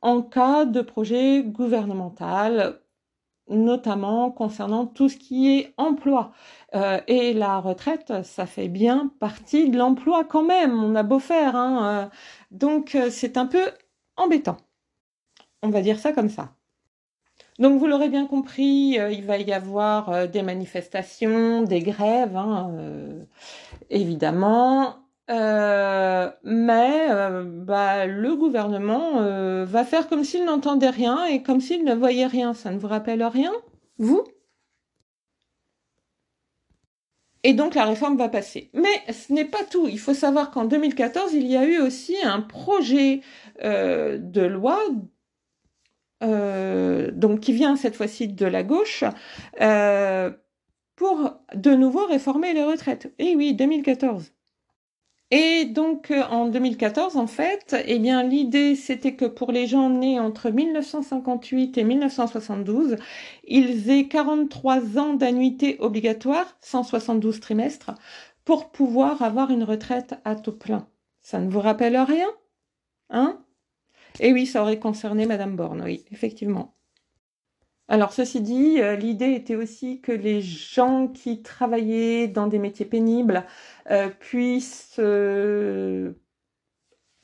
en 0.01 0.23
cas 0.23 0.65
de 0.65 0.81
projet 0.81 1.43
gouvernemental 1.43 2.81
notamment 3.49 4.31
concernant 4.31 4.86
tout 4.86 5.10
ce 5.10 5.17
qui 5.17 5.57
est 5.57 5.73
emploi. 5.77 6.31
Euh, 6.75 6.99
et 7.07 7.33
la 7.33 7.60
retraite, 7.60 8.23
ça 8.23 8.45
fait 8.45 8.67
bien 8.67 9.12
partie 9.19 9.69
de 9.69 9.77
l'emploi 9.77 10.23
quand 10.25 10.43
même, 10.43 10.83
on 10.83 10.95
a 10.95 11.03
beau 11.03 11.19
faire. 11.19 11.55
Hein, 11.55 11.86
euh. 11.86 12.15
donc 12.51 12.95
euh, 12.95 13.10
c'est 13.10 13.38
un 13.38 13.45
peu 13.45 13.71
embêtant. 14.17 14.57
On 15.63 15.69
va 15.69 15.81
dire 15.81 15.99
ça 15.99 16.12
comme 16.13 16.29
ça. 16.29 16.53
Donc 17.60 17.79
vous 17.79 17.88
l'aurez 17.88 18.10
bien 18.10 18.27
compris, 18.27 18.99
il 19.12 19.25
va 19.25 19.39
y 19.39 19.51
avoir 19.51 20.27
des 20.27 20.43
manifestations, 20.43 21.63
des 21.63 21.79
grèves, 21.79 22.38
hein, 22.38 22.71
évidemment. 23.89 25.06
Euh, 25.29 26.31
mais 26.43 27.07
euh, 27.09 27.43
bah, 27.43 28.05
le 28.05 28.35
gouvernement 28.35 29.19
euh, 29.21 29.65
va 29.65 29.83
faire 29.83 30.07
comme 30.07 30.23
s'il 30.23 30.45
n'entendait 30.45 30.89
rien 30.89 31.25
et 31.25 31.43
comme 31.43 31.59
s'il 31.59 31.83
ne 31.83 31.93
voyait 31.93 32.27
rien. 32.27 32.53
Ça 32.53 32.71
ne 32.71 32.77
vous 32.79 32.87
rappelle 32.87 33.23
rien, 33.23 33.51
vous? 33.97 34.23
Et 37.43 37.53
donc 37.53 37.75
la 37.75 37.85
réforme 37.85 38.17
va 38.17 38.29
passer. 38.29 38.69
Mais 38.73 39.13
ce 39.13 39.31
n'est 39.33 39.45
pas 39.45 39.63
tout. 39.69 39.87
Il 39.87 39.99
faut 39.99 40.13
savoir 40.13 40.51
qu'en 40.51 40.65
2014, 40.65 41.33
il 41.33 41.47
y 41.47 41.55
a 41.57 41.65
eu 41.65 41.79
aussi 41.79 42.15
un 42.23 42.41
projet 42.41 43.21
de 43.61 44.41
loi 44.41 44.79
qui 46.19 47.53
vient 47.53 47.75
cette 47.75 47.95
fois-ci 47.95 48.27
de 48.27 48.45
la 48.45 48.63
gauche 48.63 49.03
pour 50.95 51.31
de 51.53 51.71
nouveau 51.71 52.05
réformer 52.05 52.53
les 52.53 52.63
retraites. 52.63 53.13
Et 53.19 53.35
oui, 53.35 53.53
2014. 53.53 54.33
Et 55.31 55.65
donc 55.65 56.11
euh, 56.11 56.23
en 56.23 56.47
2014, 56.47 57.17
en 57.17 57.27
fait, 57.27 57.75
eh 57.85 57.99
bien 57.99 58.23
l'idée 58.23 58.75
c'était 58.75 59.15
que 59.15 59.25
pour 59.25 59.51
les 59.51 59.67
gens 59.67 59.89
nés 59.89 60.19
entre 60.19 60.49
1958 60.49 61.77
et 61.77 61.83
1972, 61.83 62.95
ils 63.45 63.89
aient 63.89 64.07
43 64.07 64.97
ans 64.97 65.13
d'annuité 65.15 65.77
obligatoire, 65.79 66.57
172 66.61 67.39
trimestres, 67.41 67.91
pour 68.45 68.71
pouvoir 68.71 69.21
avoir 69.21 69.51
une 69.51 69.63
retraite 69.63 70.15
à 70.23 70.35
taux 70.35 70.53
plein. 70.53 70.87
Ça 71.21 71.39
ne 71.39 71.49
vous 71.49 71.59
rappelle 71.59 71.97
rien 71.97 72.27
Hein? 73.09 73.45
Et 74.19 74.33
oui, 74.33 74.47
ça 74.47 74.61
aurait 74.63 74.79
concerné 74.79 75.25
Madame 75.27 75.55
Borne, 75.57 75.83
oui, 75.83 76.05
effectivement. 76.11 76.76
Alors, 77.89 78.12
ceci 78.12 78.41
dit, 78.41 78.82
euh, 78.82 78.95
l'idée 78.97 79.32
était 79.32 79.56
aussi 79.56 80.02
que 80.02 80.12
les 80.12 80.41
gens 80.41 81.08
qui 81.08 81.41
travaillaient 81.41 82.28
dans 82.28 82.47
des 82.47 82.60
métiers 82.60 82.86
pénibles 82.86 83.45
euh, 83.91 84.10
puissent 84.10 84.97
euh, 85.00 86.12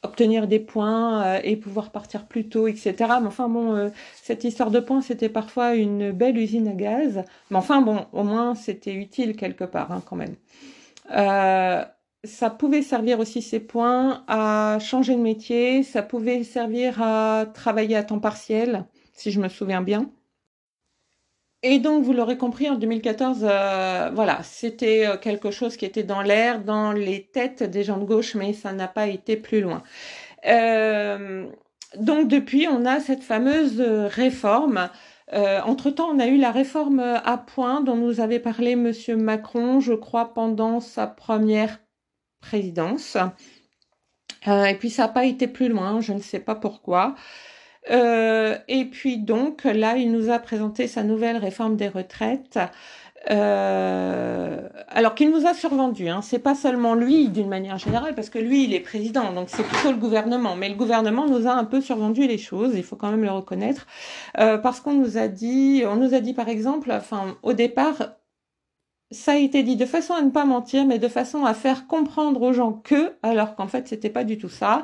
obtenir 0.03 0.47
des 0.47 0.59
points 0.59 1.39
et 1.43 1.57
pouvoir 1.57 1.91
partir 1.91 2.27
plus 2.27 2.47
tôt, 2.49 2.67
etc. 2.67 2.93
Mais 3.21 3.27
enfin, 3.27 3.49
bon, 3.49 3.91
cette 4.15 4.43
histoire 4.43 4.71
de 4.71 4.79
points, 4.79 5.01
c'était 5.01 5.29
parfois 5.29 5.75
une 5.75 6.11
belle 6.11 6.37
usine 6.37 6.67
à 6.67 6.73
gaz. 6.73 7.23
Mais 7.51 7.57
enfin, 7.57 7.81
bon, 7.81 8.05
au 8.13 8.23
moins, 8.23 8.55
c'était 8.55 8.93
utile 8.93 9.35
quelque 9.35 9.63
part, 9.63 9.91
hein, 9.91 10.01
quand 10.05 10.17
même. 10.17 10.35
ça 12.25 12.49
pouvait 12.49 12.81
servir 12.81 13.19
aussi 13.19 13.41
ces 13.41 13.59
points 13.59 14.23
à 14.27 14.77
changer 14.79 15.15
de 15.15 15.21
métier, 15.21 15.83
ça 15.83 16.03
pouvait 16.03 16.43
servir 16.43 17.01
à 17.01 17.45
travailler 17.53 17.95
à 17.95 18.03
temps 18.03 18.19
partiel, 18.19 18.85
si 19.13 19.31
je 19.31 19.39
me 19.39 19.49
souviens 19.49 19.81
bien. 19.81 20.09
Et 21.65 21.79
donc, 21.79 22.03
vous 22.03 22.11
l'aurez 22.11 22.37
compris, 22.37 22.69
en 22.69 22.75
2014, 22.75 23.39
euh, 23.43 24.11
voilà, 24.13 24.43
c'était 24.43 25.07
euh, 25.07 25.17
quelque 25.17 25.49
chose 25.49 25.77
qui 25.77 25.85
était 25.85 26.03
dans 26.03 26.21
l'air, 26.21 26.61
dans 26.61 26.91
les 26.91 27.23
têtes 27.23 27.63
des 27.63 27.85
gens 27.85 27.97
de 27.97 28.03
gauche, 28.03 28.35
mais 28.35 28.51
ça 28.51 28.73
n'a 28.73 28.89
pas 28.89 29.07
été 29.07 29.37
plus 29.37 29.61
loin. 29.61 29.81
Euh, 30.45 31.47
donc, 31.97 32.27
depuis, 32.27 32.67
on 32.67 32.85
a 32.85 32.99
cette 32.99 33.23
fameuse 33.23 33.79
réforme. 33.81 34.89
Entre-temps, 35.31 36.09
on 36.13 36.19
a 36.19 36.27
eu 36.27 36.37
la 36.37 36.51
réforme 36.51 36.99
à 36.99 37.37
point 37.37 37.81
dont 37.81 37.95
nous 37.95 38.19
avait 38.19 38.39
parlé 38.39 38.75
Monsieur 38.75 39.15
Macron, 39.15 39.79
je 39.79 39.93
crois, 39.93 40.33
pendant 40.33 40.79
sa 40.79 41.07
première 41.07 41.79
présidence. 42.39 43.17
et 44.45 44.75
puis, 44.77 44.89
ça 44.89 45.03
n'a 45.03 45.09
pas 45.09 45.25
été 45.25 45.47
plus 45.47 45.69
loin, 45.69 46.01
je 46.01 46.13
ne 46.13 46.19
sais 46.19 46.39
pas 46.39 46.55
pourquoi. 46.55 47.15
Euh, 47.91 48.57
et 48.67 48.85
puis 48.85 49.17
donc 49.17 49.63
là, 49.65 49.97
il 49.97 50.11
nous 50.11 50.29
a 50.29 50.39
présenté 50.39 50.87
sa 50.87 51.03
nouvelle 51.03 51.37
réforme 51.37 51.75
des 51.75 51.87
retraites. 51.87 52.59
Euh, 53.29 54.67
alors 54.89 55.15
qu'il 55.15 55.31
nous 55.31 55.47
a 55.47 55.53
survendu, 55.53 56.09
hein. 56.09 56.21
c'est 56.21 56.39
pas 56.39 56.55
seulement 56.55 56.93
lui 56.93 57.29
d'une 57.29 57.47
manière 57.47 57.77
générale, 57.77 58.15
parce 58.15 58.29
que 58.29 58.37
lui 58.37 58.65
il 58.65 58.73
est 58.73 58.81
président, 58.81 59.31
donc 59.31 59.47
c'est 59.49 59.63
plutôt 59.63 59.91
le 59.91 59.97
gouvernement, 59.97 60.57
mais 60.57 60.67
le 60.67 60.75
gouvernement 60.75 61.25
nous 61.25 61.47
a 61.47 61.53
un 61.53 61.63
peu 61.63 61.79
survendu 61.79 62.27
les 62.27 62.37
choses, 62.37 62.73
il 62.75 62.83
faut 62.83 62.97
quand 62.97 63.09
même 63.09 63.23
le 63.23 63.31
reconnaître, 63.31 63.87
euh, 64.39 64.57
parce 64.57 64.81
qu'on 64.81 64.93
nous 64.93 65.17
a 65.17 65.29
dit, 65.29 65.83
on 65.87 65.95
nous 65.95 66.13
a 66.13 66.19
dit 66.19 66.33
par 66.33 66.49
exemple, 66.49 66.91
enfin 66.91 67.37
au 67.43 67.53
départ, 67.53 68.09
ça 69.13 69.33
a 69.33 69.37
été 69.37 69.63
dit 69.63 69.75
de 69.75 69.85
façon 69.85 70.13
à 70.13 70.21
ne 70.21 70.29
pas 70.29 70.45
mentir, 70.45 70.85
mais 70.85 70.99
de 70.99 71.07
façon 71.07 71.45
à 71.45 71.53
faire 71.53 71.87
comprendre 71.87 72.41
aux 72.41 72.53
gens 72.53 72.73
que, 72.73 73.13
alors 73.23 73.55
qu'en 73.55 73.67
fait 73.67 73.87
c'était 73.87 74.09
pas 74.09 74.23
du 74.23 74.37
tout 74.37 74.49
ça, 74.49 74.83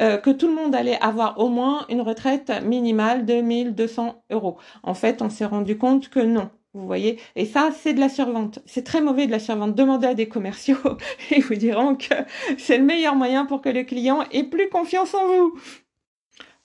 euh, 0.00 0.16
que 0.16 0.30
tout 0.30 0.48
le 0.48 0.54
monde 0.54 0.74
allait 0.74 0.98
avoir 1.00 1.38
au 1.38 1.48
moins 1.48 1.86
une 1.88 2.00
retraite 2.00 2.52
minimale 2.64 3.26
de 3.26 3.40
1200 3.40 4.24
euros. 4.30 4.56
En 4.82 4.94
fait, 4.94 5.22
on 5.22 5.30
s'est 5.30 5.44
rendu 5.44 5.76
compte 5.78 6.08
que 6.08 6.20
non. 6.20 6.50
Vous 6.74 6.86
voyez 6.86 7.20
Et 7.36 7.46
ça, 7.46 7.70
c'est 7.72 7.94
de 7.94 8.00
la 8.00 8.08
survente. 8.08 8.58
C'est 8.66 8.82
très 8.82 9.00
mauvais 9.00 9.26
de 9.26 9.30
la 9.30 9.38
survente. 9.38 9.76
Demandez 9.76 10.08
à 10.08 10.14
des 10.14 10.28
commerciaux 10.28 10.76
et 11.30 11.36
ils 11.36 11.42
vous 11.42 11.54
diront 11.54 11.94
que 11.94 12.14
c'est 12.58 12.78
le 12.78 12.84
meilleur 12.84 13.14
moyen 13.14 13.46
pour 13.46 13.60
que 13.60 13.68
le 13.68 13.84
client 13.84 14.24
ait 14.32 14.44
plus 14.44 14.68
confiance 14.68 15.14
en 15.14 15.26
vous. 15.26 15.54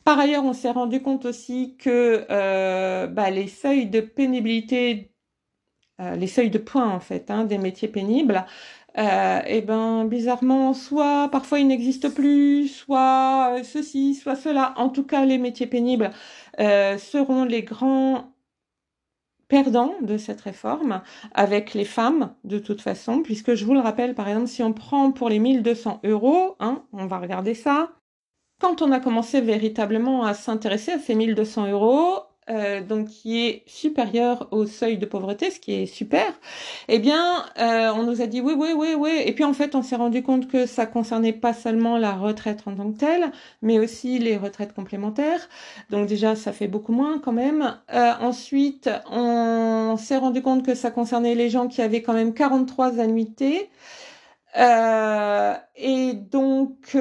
Par 0.04 0.17
ailleurs, 0.17 0.43
on 0.45 0.54
s'est 0.54 0.72
rendu 0.72 1.02
compte 1.04 1.26
aussi 1.26 1.76
que 1.78 2.26
euh, 2.32 3.08
bah, 3.08 3.30
les 3.30 3.48
seuils 3.48 3.86
de 3.86 4.02
pénibilité 4.02 5.12
euh, 5.99 6.15
les 6.15 6.27
seuils 6.27 6.49
de 6.49 6.57
points 6.57 6.89
en 6.89 6.99
fait 6.99 7.29
hein, 7.31 7.43
des 7.45 7.57
métiers 7.57 7.88
pénibles, 7.88 8.45
euh, 8.97 9.41
et 9.45 9.62
ben 9.62 10.05
bizarrement 10.05 10.73
soit 10.73 11.29
parfois 11.31 11.59
ils 11.59 11.67
n'existent 11.67 12.09
plus, 12.09 12.67
soit 12.67 13.57
euh, 13.59 13.63
ceci, 13.63 14.15
soit 14.15 14.35
cela. 14.35 14.73
En 14.77 14.89
tout 14.89 15.03
cas, 15.03 15.25
les 15.25 15.38
métiers 15.38 15.67
pénibles 15.67 16.12
euh, 16.59 16.97
seront 16.97 17.43
les 17.45 17.62
grands 17.63 18.33
perdants 19.47 19.95
de 20.01 20.17
cette 20.17 20.41
réforme 20.41 21.01
avec 21.33 21.73
les 21.73 21.85
femmes 21.85 22.33
de 22.43 22.59
toute 22.59 22.81
façon, 22.81 23.21
puisque 23.21 23.55
je 23.55 23.65
vous 23.65 23.73
le 23.73 23.79
rappelle, 23.79 24.15
par 24.15 24.27
exemple, 24.27 24.47
si 24.47 24.63
on 24.63 24.73
prend 24.73 25.12
pour 25.12 25.29
les 25.29 25.39
1200 25.39 26.01
euros, 26.03 26.55
hein, 26.59 26.83
on 26.93 27.05
va 27.05 27.19
regarder 27.19 27.53
ça. 27.53 27.91
Quand 28.59 28.81
on 28.81 28.91
a 28.91 28.99
commencé 28.99 29.41
véritablement 29.41 30.25
à 30.25 30.33
s'intéresser 30.33 30.91
à 30.93 30.99
ces 30.99 31.15
1200 31.15 31.71
euros, 31.71 32.23
euh, 32.49 32.81
donc 32.81 33.07
qui 33.09 33.45
est 33.45 33.63
supérieur 33.67 34.47
au 34.51 34.65
seuil 34.65 34.97
de 34.97 35.05
pauvreté, 35.05 35.51
ce 35.51 35.59
qui 35.59 35.73
est 35.73 35.85
super, 35.85 36.25
eh 36.88 36.97
bien, 36.97 37.45
euh, 37.59 37.91
on 37.95 38.03
nous 38.03 38.21
a 38.21 38.27
dit 38.27 38.41
oui, 38.41 38.53
oui, 38.57 38.69
oui, 38.75 38.95
oui. 38.97 39.21
Et 39.25 39.33
puis 39.33 39.43
en 39.43 39.53
fait, 39.53 39.75
on 39.75 39.83
s'est 39.83 39.95
rendu 39.95 40.23
compte 40.23 40.47
que 40.47 40.65
ça 40.65 40.85
concernait 40.85 41.33
pas 41.33 41.53
seulement 41.53 41.97
la 41.97 42.13
retraite 42.13 42.62
en 42.65 42.75
tant 42.75 42.91
que 42.91 42.97
telle, 42.97 43.31
mais 43.62 43.77
aussi 43.79 44.17
les 44.19 44.38
retraites 44.38 44.73
complémentaires. 44.73 45.47
Donc 45.91 46.07
déjà, 46.07 46.35
ça 46.35 46.51
fait 46.51 46.67
beaucoup 46.67 46.91
moins 46.91 47.19
quand 47.19 47.33
même. 47.33 47.77
Euh, 47.93 48.13
ensuite, 48.19 48.89
on 49.12 49.95
s'est 49.97 50.17
rendu 50.17 50.41
compte 50.41 50.65
que 50.65 50.75
ça 50.75 50.91
concernait 50.91 51.35
les 51.35 51.49
gens 51.49 51.67
qui 51.67 51.81
avaient 51.81 52.01
quand 52.01 52.13
même 52.13 52.33
43 52.33 52.99
annuités. 52.99 53.69
Euh, 54.57 55.53
et 55.75 56.13
donc 56.13 56.97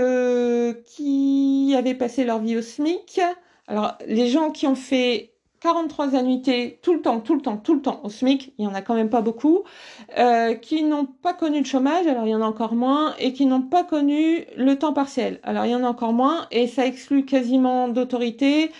qui 0.84 1.74
avaient 1.76 1.94
passé 1.94 2.24
leur 2.24 2.40
vie 2.40 2.56
au 2.58 2.62
SMIC. 2.62 3.20
Alors 3.68 3.96
les 4.06 4.28
gens 4.28 4.50
qui 4.50 4.66
ont 4.66 4.74
fait 4.74 5.32
43 5.60 6.14
annuités 6.14 6.78
tout 6.82 6.94
le 6.94 7.02
temps, 7.02 7.20
tout 7.20 7.34
le 7.34 7.40
temps, 7.40 7.56
tout 7.56 7.74
le 7.74 7.82
temps 7.82 8.00
au 8.04 8.10
SMIC, 8.10 8.54
il 8.58 8.64
y 8.64 8.68
en 8.68 8.74
a 8.74 8.82
quand 8.82 8.94
même 8.94 9.10
pas 9.10 9.22
beaucoup, 9.22 9.64
euh, 10.18 10.54
qui 10.54 10.82
n'ont 10.82 11.06
pas 11.06 11.34
connu 11.34 11.58
le 11.58 11.64
chômage, 11.64 12.06
alors 12.06 12.26
il 12.26 12.30
y 12.30 12.34
en 12.34 12.42
a 12.42 12.46
encore 12.46 12.74
moins, 12.74 13.14
et 13.18 13.32
qui 13.32 13.46
n'ont 13.46 13.62
pas 13.62 13.84
connu 13.84 14.44
le 14.56 14.78
temps 14.78 14.92
partiel, 14.92 15.40
alors 15.42 15.64
il 15.64 15.72
y 15.72 15.74
en 15.74 15.84
a 15.84 15.88
encore 15.88 16.12
moins, 16.12 16.46
et 16.50 16.66
ça 16.66 16.86
exclut 16.86 17.24
quasiment 17.24 17.88
d'autorité 17.88 18.70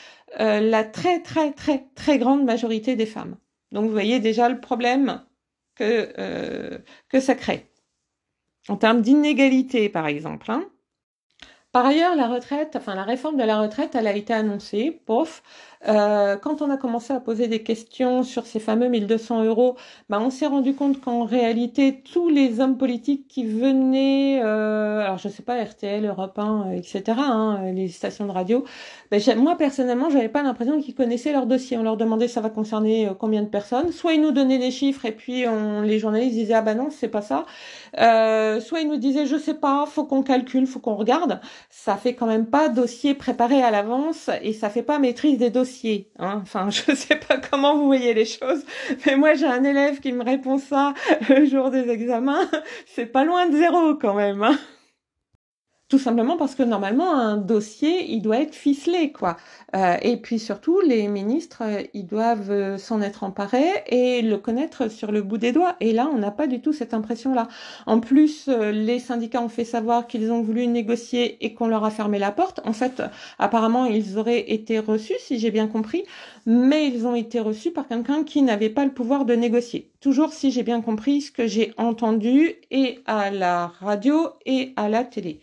euh, 0.40 0.60
la 0.60 0.84
très 0.84 1.20
très 1.20 1.52
très 1.52 1.86
très 1.94 2.18
grande 2.18 2.44
majorité 2.44 2.96
des 2.96 3.06
femmes. 3.06 3.36
Donc 3.72 3.86
vous 3.86 3.92
voyez 3.92 4.20
déjà 4.20 4.48
le 4.48 4.60
problème 4.60 5.22
que 5.74 6.12
euh, 6.18 6.78
que 7.08 7.18
ça 7.18 7.34
crée 7.34 7.70
en 8.68 8.76
termes 8.76 9.00
d'inégalité 9.00 9.88
par 9.88 10.06
exemple. 10.06 10.50
Hein. 10.50 10.64
Par 11.72 11.84
ailleurs, 11.84 12.16
la 12.16 12.28
retraite, 12.28 12.78
réforme 12.86 13.36
de 13.36 13.44
la 13.44 13.60
retraite, 13.60 13.94
elle 13.94 14.06
a 14.06 14.16
été 14.16 14.32
annoncée, 14.32 15.02
pof. 15.04 15.42
Euh, 15.86 16.36
quand 16.36 16.62
on 16.62 16.70
a 16.70 16.76
commencé 16.78 17.12
à 17.12 17.20
poser 17.20 17.46
des 17.46 17.62
questions 17.62 18.22
sur 18.24 18.46
ces 18.46 18.58
fameux 18.58 18.88
1200 18.88 19.44
euros, 19.44 19.76
bah, 20.08 20.18
on 20.20 20.30
s'est 20.30 20.46
rendu 20.46 20.74
compte 20.74 21.00
qu'en 21.00 21.24
réalité, 21.24 22.00
tous 22.02 22.30
les 22.30 22.58
hommes 22.60 22.78
politiques 22.78 23.28
qui 23.28 23.44
venaient, 23.44 24.40
euh, 24.42 25.00
alors 25.00 25.18
je 25.18 25.28
sais 25.28 25.42
pas, 25.42 25.62
RTL, 25.62 26.04
Europe 26.06 26.38
1, 26.38 26.72
etc., 26.72 27.02
hein, 27.18 27.70
les 27.72 27.88
stations 27.88 28.26
de 28.26 28.32
radio, 28.32 28.64
bah, 29.10 29.18
moi 29.36 29.56
personnellement, 29.56 30.10
j'avais 30.10 30.28
pas 30.30 30.42
l'impression 30.42 30.80
qu'ils 30.80 30.94
connaissaient 30.94 31.32
leur 31.32 31.46
dossier. 31.46 31.76
On 31.78 31.82
leur 31.82 31.96
demandait 31.98 32.28
ça 32.28 32.40
va 32.40 32.50
concerner 32.50 33.08
euh, 33.08 33.14
combien 33.14 33.42
de 33.42 33.48
personnes? 33.48 33.92
Soit 33.92 34.14
ils 34.14 34.22
nous 34.22 34.32
donnaient 34.32 34.58
des 34.58 34.70
chiffres 34.70 35.04
et 35.04 35.12
puis 35.12 35.46
on, 35.46 35.82
les 35.82 35.98
journalistes 35.98 36.34
disaient 36.34 36.54
ah 36.54 36.62
bah 36.62 36.74
non, 36.74 36.88
c'est 36.90 37.08
pas 37.08 37.22
ça. 37.22 37.44
Euh, 37.98 38.60
soit 38.60 38.80
ils 38.80 38.88
nous 38.88 38.96
disaient 38.96 39.26
je 39.26 39.36
sais 39.36 39.54
pas, 39.54 39.86
faut 39.86 40.04
qu'on 40.04 40.22
calcule, 40.22 40.66
faut 40.66 40.80
qu'on 40.80 40.96
regarde. 40.96 41.40
Ça 41.70 41.96
fait 41.96 42.14
quand 42.14 42.26
même 42.26 42.46
pas 42.46 42.68
dossier 42.68 43.14
préparé 43.14 43.62
à 43.62 43.70
l'avance 43.70 44.30
et 44.42 44.52
ça 44.52 44.70
fait 44.70 44.82
pas 44.82 44.98
maîtrise 44.98 45.38
des 45.38 45.50
dossiers 45.50 45.68
Hein. 46.18 46.40
Enfin, 46.42 46.68
je 46.70 46.94
sais 46.94 47.16
pas 47.16 47.38
comment 47.38 47.76
vous 47.76 47.86
voyez 47.86 48.14
les 48.14 48.24
choses, 48.24 48.64
mais 49.06 49.16
moi 49.16 49.34
j'ai 49.34 49.46
un 49.46 49.64
élève 49.64 50.00
qui 50.00 50.12
me 50.12 50.24
répond 50.24 50.58
ça 50.58 50.94
le 51.28 51.44
jour 51.46 51.70
des 51.70 51.88
examens. 51.88 52.48
C'est 52.86 53.06
pas 53.06 53.24
loin 53.24 53.48
de 53.48 53.56
zéro 53.56 53.94
quand 53.94 54.14
même. 54.14 54.42
Hein. 54.42 54.58
Tout 55.88 55.98
simplement 55.98 56.36
parce 56.36 56.54
que 56.54 56.62
normalement 56.62 57.14
un 57.14 57.38
dossier 57.38 58.12
il 58.12 58.20
doit 58.20 58.40
être 58.40 58.54
ficelé 58.54 59.10
quoi. 59.10 59.38
Euh, 59.74 59.96
et 60.02 60.18
puis 60.18 60.38
surtout 60.38 60.80
les 60.82 61.08
ministres 61.08 61.62
ils 61.94 62.04
doivent 62.04 62.50
euh, 62.50 62.76
s'en 62.76 63.00
être 63.00 63.24
emparés 63.24 63.70
et 63.86 64.20
le 64.20 64.36
connaître 64.36 64.90
sur 64.90 65.12
le 65.12 65.22
bout 65.22 65.38
des 65.38 65.50
doigts. 65.52 65.76
Et 65.80 65.92
là 65.94 66.10
on 66.12 66.18
n'a 66.18 66.30
pas 66.30 66.46
du 66.46 66.60
tout 66.60 66.74
cette 66.74 66.92
impression 66.92 67.32
là. 67.32 67.48
En 67.86 68.00
plus 68.00 68.48
euh, 68.48 68.70
les 68.70 68.98
syndicats 68.98 69.40
ont 69.40 69.48
fait 69.48 69.64
savoir 69.64 70.06
qu'ils 70.06 70.30
ont 70.30 70.42
voulu 70.42 70.66
négocier 70.66 71.42
et 71.42 71.54
qu'on 71.54 71.68
leur 71.68 71.84
a 71.84 71.90
fermé 71.90 72.18
la 72.18 72.32
porte. 72.32 72.60
En 72.66 72.74
fait 72.74 73.02
apparemment 73.38 73.86
ils 73.86 74.18
auraient 74.18 74.50
été 74.52 74.78
reçus 74.80 75.16
si 75.20 75.38
j'ai 75.38 75.50
bien 75.50 75.68
compris, 75.68 76.04
mais 76.44 76.86
ils 76.88 77.06
ont 77.06 77.14
été 77.14 77.40
reçus 77.40 77.70
par 77.70 77.88
quelqu'un 77.88 78.24
qui 78.24 78.42
n'avait 78.42 78.68
pas 78.68 78.84
le 78.84 78.92
pouvoir 78.92 79.24
de 79.24 79.32
négocier. 79.32 79.90
Toujours 80.00 80.34
si 80.34 80.50
j'ai 80.50 80.62
bien 80.62 80.82
compris 80.82 81.22
ce 81.22 81.32
que 81.32 81.46
j'ai 81.46 81.72
entendu 81.78 82.56
et 82.70 83.00
à 83.06 83.30
la 83.30 83.72
radio 83.80 84.28
et 84.44 84.74
à 84.76 84.90
la 84.90 85.02
télé. 85.02 85.40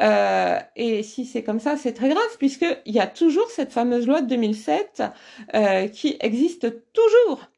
Euh, 0.00 0.58
et 0.76 1.02
si 1.02 1.24
c'est 1.26 1.42
comme 1.42 1.60
ça, 1.60 1.76
c'est 1.76 1.92
très 1.92 2.08
grave, 2.08 2.36
puisqu'il 2.38 2.92
y 2.92 3.00
a 3.00 3.06
toujours 3.06 3.50
cette 3.50 3.72
fameuse 3.72 4.06
loi 4.06 4.20
de 4.22 4.28
2007 4.28 5.02
euh, 5.54 5.88
qui 5.88 6.16
existe 6.20 6.92
toujours. 6.92 7.48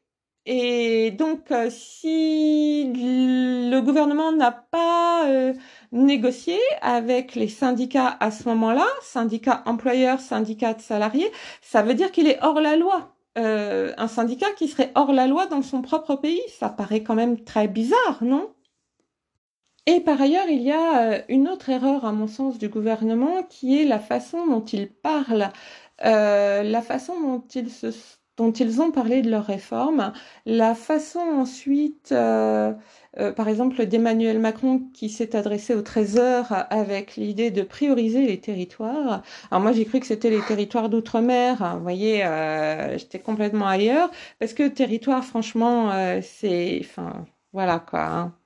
Et 0.47 1.11
donc, 1.11 1.51
euh, 1.51 1.69
si 1.69 2.91
le 2.95 3.79
gouvernement 3.81 4.31
n'a 4.31 4.51
pas 4.51 5.27
euh, 5.29 5.53
négocié 5.91 6.57
avec 6.81 7.35
les 7.35 7.47
syndicats 7.47 8.17
à 8.19 8.31
ce 8.31 8.49
moment-là, 8.49 8.87
syndicats 9.03 9.61
employeurs, 9.67 10.19
syndicats 10.19 10.73
de 10.73 10.81
salariés, 10.81 11.31
ça 11.61 11.83
veut 11.83 11.93
dire 11.93 12.11
qu'il 12.11 12.27
est 12.27 12.39
hors 12.41 12.59
la 12.59 12.75
loi. 12.75 13.15
Euh, 13.37 13.93
un 13.97 14.07
syndicat 14.07 14.51
qui 14.57 14.67
serait 14.67 14.91
hors 14.95 15.13
la 15.13 15.27
loi 15.27 15.45
dans 15.45 15.61
son 15.61 15.81
propre 15.81 16.15
pays, 16.15 16.41
ça 16.59 16.69
paraît 16.69 17.03
quand 17.03 17.15
même 17.15 17.43
très 17.43 17.67
bizarre, 17.67 18.17
non? 18.21 18.51
Et 19.87 19.99
par 20.01 20.21
ailleurs, 20.21 20.47
il 20.47 20.61
y 20.61 20.71
a 20.71 21.13
euh, 21.13 21.21
une 21.29 21.47
autre 21.49 21.69
erreur, 21.69 22.05
à 22.05 22.11
mon 22.11 22.27
sens, 22.27 22.57
du 22.59 22.69
gouvernement, 22.69 23.43
qui 23.43 23.81
est 23.81 23.85
la 23.85 23.99
façon 23.99 24.45
dont 24.47 24.63
ils 24.63 24.89
parlent, 24.91 25.49
euh, 26.05 26.63
la 26.63 26.81
façon 26.81 27.19
dont 27.19 27.43
ils, 27.55 27.69
se, 27.71 27.87
dont 28.37 28.51
ils 28.51 28.81
ont 28.81 28.91
parlé 28.91 29.21
de 29.21 29.29
leur 29.31 29.45
réforme, 29.45 30.13
la 30.45 30.75
façon 30.75 31.19
ensuite, 31.19 32.11
euh, 32.11 32.73
par 33.35 33.47
exemple, 33.47 33.85
d'Emmanuel 33.85 34.39
Macron 34.39 34.79
qui 34.93 35.09
s'est 35.09 35.35
adressé 35.35 35.73
au 35.75 35.81
Trésor 35.81 36.45
avec 36.69 37.15
l'idée 37.15 37.51
de 37.51 37.63
prioriser 37.63 38.25
les 38.27 38.39
territoires. 38.39 39.23
Alors 39.49 39.61
moi, 39.61 39.71
j'ai 39.73 39.85
cru 39.85 39.99
que 39.99 40.05
c'était 40.07 40.29
les 40.29 40.43
territoires 40.43 40.89
d'outre-mer. 40.89 41.75
Vous 41.77 41.83
voyez, 41.83 42.23
j'étais 42.97 43.19
complètement 43.19 43.67
ailleurs, 43.67 44.11
parce 44.39 44.53
que 44.53 44.67
territoire, 44.67 45.23
franchement, 45.25 45.91
c'est... 46.21 46.79
Enfin, 46.81 47.25
voilà 47.53 47.79
quoi. 47.79 48.05
Hein 48.05 48.40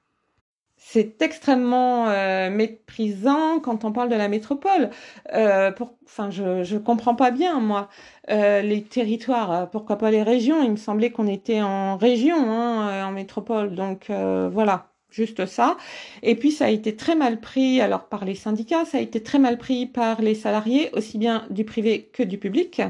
c'est 0.95 1.21
extrêmement 1.21 2.08
euh, 2.08 2.49
méprisant 2.49 3.60
quand 3.60 3.84
on 3.84 3.91
parle 3.91 4.08
de 4.08 4.15
la 4.15 4.29
métropole. 4.29 4.91
Euh, 5.34 5.69
enfin, 6.05 6.29
je 6.31 6.63
je 6.63 6.77
comprends 6.77 7.15
pas 7.15 7.31
bien 7.31 7.60
moi 7.60 7.89
euh, 8.31 8.62
les 8.62 8.81
territoires. 8.81 9.69
Pourquoi 9.71 9.97
pas 9.97 10.10
les 10.10 10.23
régions? 10.23 10.63
Il 10.63 10.71
me 10.71 10.77
semblait 10.77 11.10
qu'on 11.12 11.27
était 11.27 11.62
en 11.62 11.97
région, 11.97 12.38
hein, 12.38 13.08
en 13.08 13.12
métropole. 13.12 13.75
Donc 13.75 14.10
voilà, 14.10 14.93
juste 15.10 15.45
ça. 15.45 15.75
Et 16.23 16.36
puis 16.36 16.51
ça 16.51 16.65
a 16.65 16.69
été 16.69 16.95
très 16.95 17.15
mal 17.15 17.41
pris 17.41 17.81
alors 17.81 18.05
par 18.05 18.23
les 18.23 18.36
syndicats, 18.36 18.86
ça 18.86 18.97
a 18.97 19.01
été 19.01 19.21
très 19.21 19.39
mal 19.39 19.58
pris 19.58 19.88
par 19.88 20.21
les 20.21 20.36
salariés, 20.36 20.91
aussi 20.93 21.17
bien 21.17 21.45
du 21.49 21.65
privé 21.65 22.10
que 22.13 22.23
du 22.23 22.38
public 22.38 22.81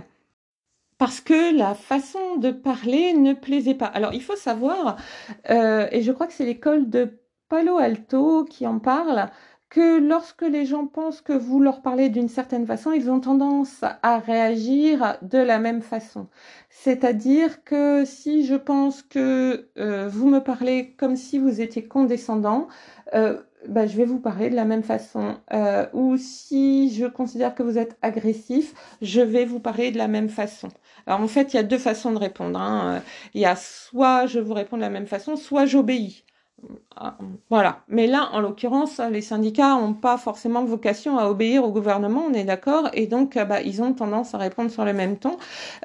parce 0.97 1.19
que 1.21 1.57
la 1.57 1.73
façon 1.75 2.37
de 2.37 2.51
parler 2.51 3.13
ne 3.13 3.33
plaisait 3.33 3.75
pas. 3.75 3.87
Alors 3.87 4.13
il 4.13 4.23
faut 4.23 4.37
savoir, 4.37 4.95
et 5.49 6.01
je 6.01 6.11
crois 6.11 6.27
que 6.27 6.33
c'est 6.33 6.45
l'école 6.45 6.89
de 6.89 7.19
Palo 7.49 7.77
Alto 7.77 8.43
qui 8.45 8.65
en 8.65 8.79
parle, 8.79 9.29
que 9.69 9.99
lorsque 9.99 10.43
les 10.43 10.65
gens 10.65 10.87
pensent 10.87 11.21
que 11.21 11.33
vous 11.33 11.59
leur 11.59 11.81
parlez 11.81 12.09
d'une 12.09 12.29
certaine 12.29 12.65
façon, 12.65 12.91
ils 12.91 13.09
ont 13.11 13.19
tendance 13.19 13.83
à 14.03 14.19
réagir 14.19 15.17
de 15.21 15.37
la 15.37 15.59
même 15.59 15.81
façon. 15.81 16.27
C'est-à-dire 16.69 17.63
que 17.63 18.05
si 18.05 18.45
je 18.45 18.55
pense 18.55 19.01
que 19.01 19.69
euh, 19.77 20.07
vous 20.07 20.29
me 20.29 20.39
parlez 20.39 20.95
comme 20.97 21.15
si 21.15 21.39
vous 21.39 21.61
étiez 21.61 21.83
condescendant, 21.87 22.67
euh, 23.13 23.41
bah, 23.67 23.85
je 23.87 23.97
vais 23.97 24.05
vous 24.05 24.19
parler 24.19 24.49
de 24.49 24.55
la 24.55 24.65
même 24.65 24.83
façon. 24.83 25.37
Euh, 25.53 25.87
ou 25.93 26.17
si 26.17 26.93
je 26.93 27.05
considère 27.05 27.53
que 27.53 27.63
vous 27.63 27.77
êtes 27.77 27.97
agressif, 28.01 28.73
je 29.01 29.21
vais 29.21 29.45
vous 29.45 29.59
parler 29.59 29.91
de 29.91 29.97
la 29.97 30.07
même 30.07 30.29
façon. 30.29 30.69
Alors 31.07 31.21
en 31.21 31.27
fait, 31.27 31.53
il 31.53 31.57
y 31.57 31.59
a 31.59 31.63
deux 31.63 31.77
façons 31.79 32.11
de 32.11 32.17
répondre. 32.17 32.59
Hein. 32.59 33.01
Il 33.33 33.41
y 33.41 33.45
a 33.45 33.55
soit 33.55 34.25
je 34.27 34.39
vous 34.39 34.53
réponds 34.53 34.77
de 34.77 34.81
la 34.81 34.89
même 34.89 35.07
façon, 35.07 35.35
soit 35.35 35.65
j'obéis. 35.65 36.23
Ah, 36.95 37.17
voilà. 37.49 37.83
Mais 37.89 38.07
là, 38.07 38.29
en 38.31 38.39
l'occurrence, 38.39 38.99
les 39.11 39.21
syndicats 39.21 39.75
n'ont 39.75 39.93
pas 39.93 40.17
forcément 40.17 40.63
vocation 40.63 41.17
à 41.17 41.27
obéir 41.29 41.63
au 41.63 41.71
gouvernement, 41.71 42.23
on 42.29 42.33
est 42.33 42.45
d'accord, 42.45 42.89
et 42.93 43.07
donc 43.07 43.37
euh, 43.37 43.45
bah, 43.45 43.61
ils 43.61 43.81
ont 43.81 43.93
tendance 43.93 44.33
à 44.33 44.37
répondre 44.37 44.71
sur 44.71 44.85
le 44.85 44.93
même 44.93 45.17
ton. 45.17 45.37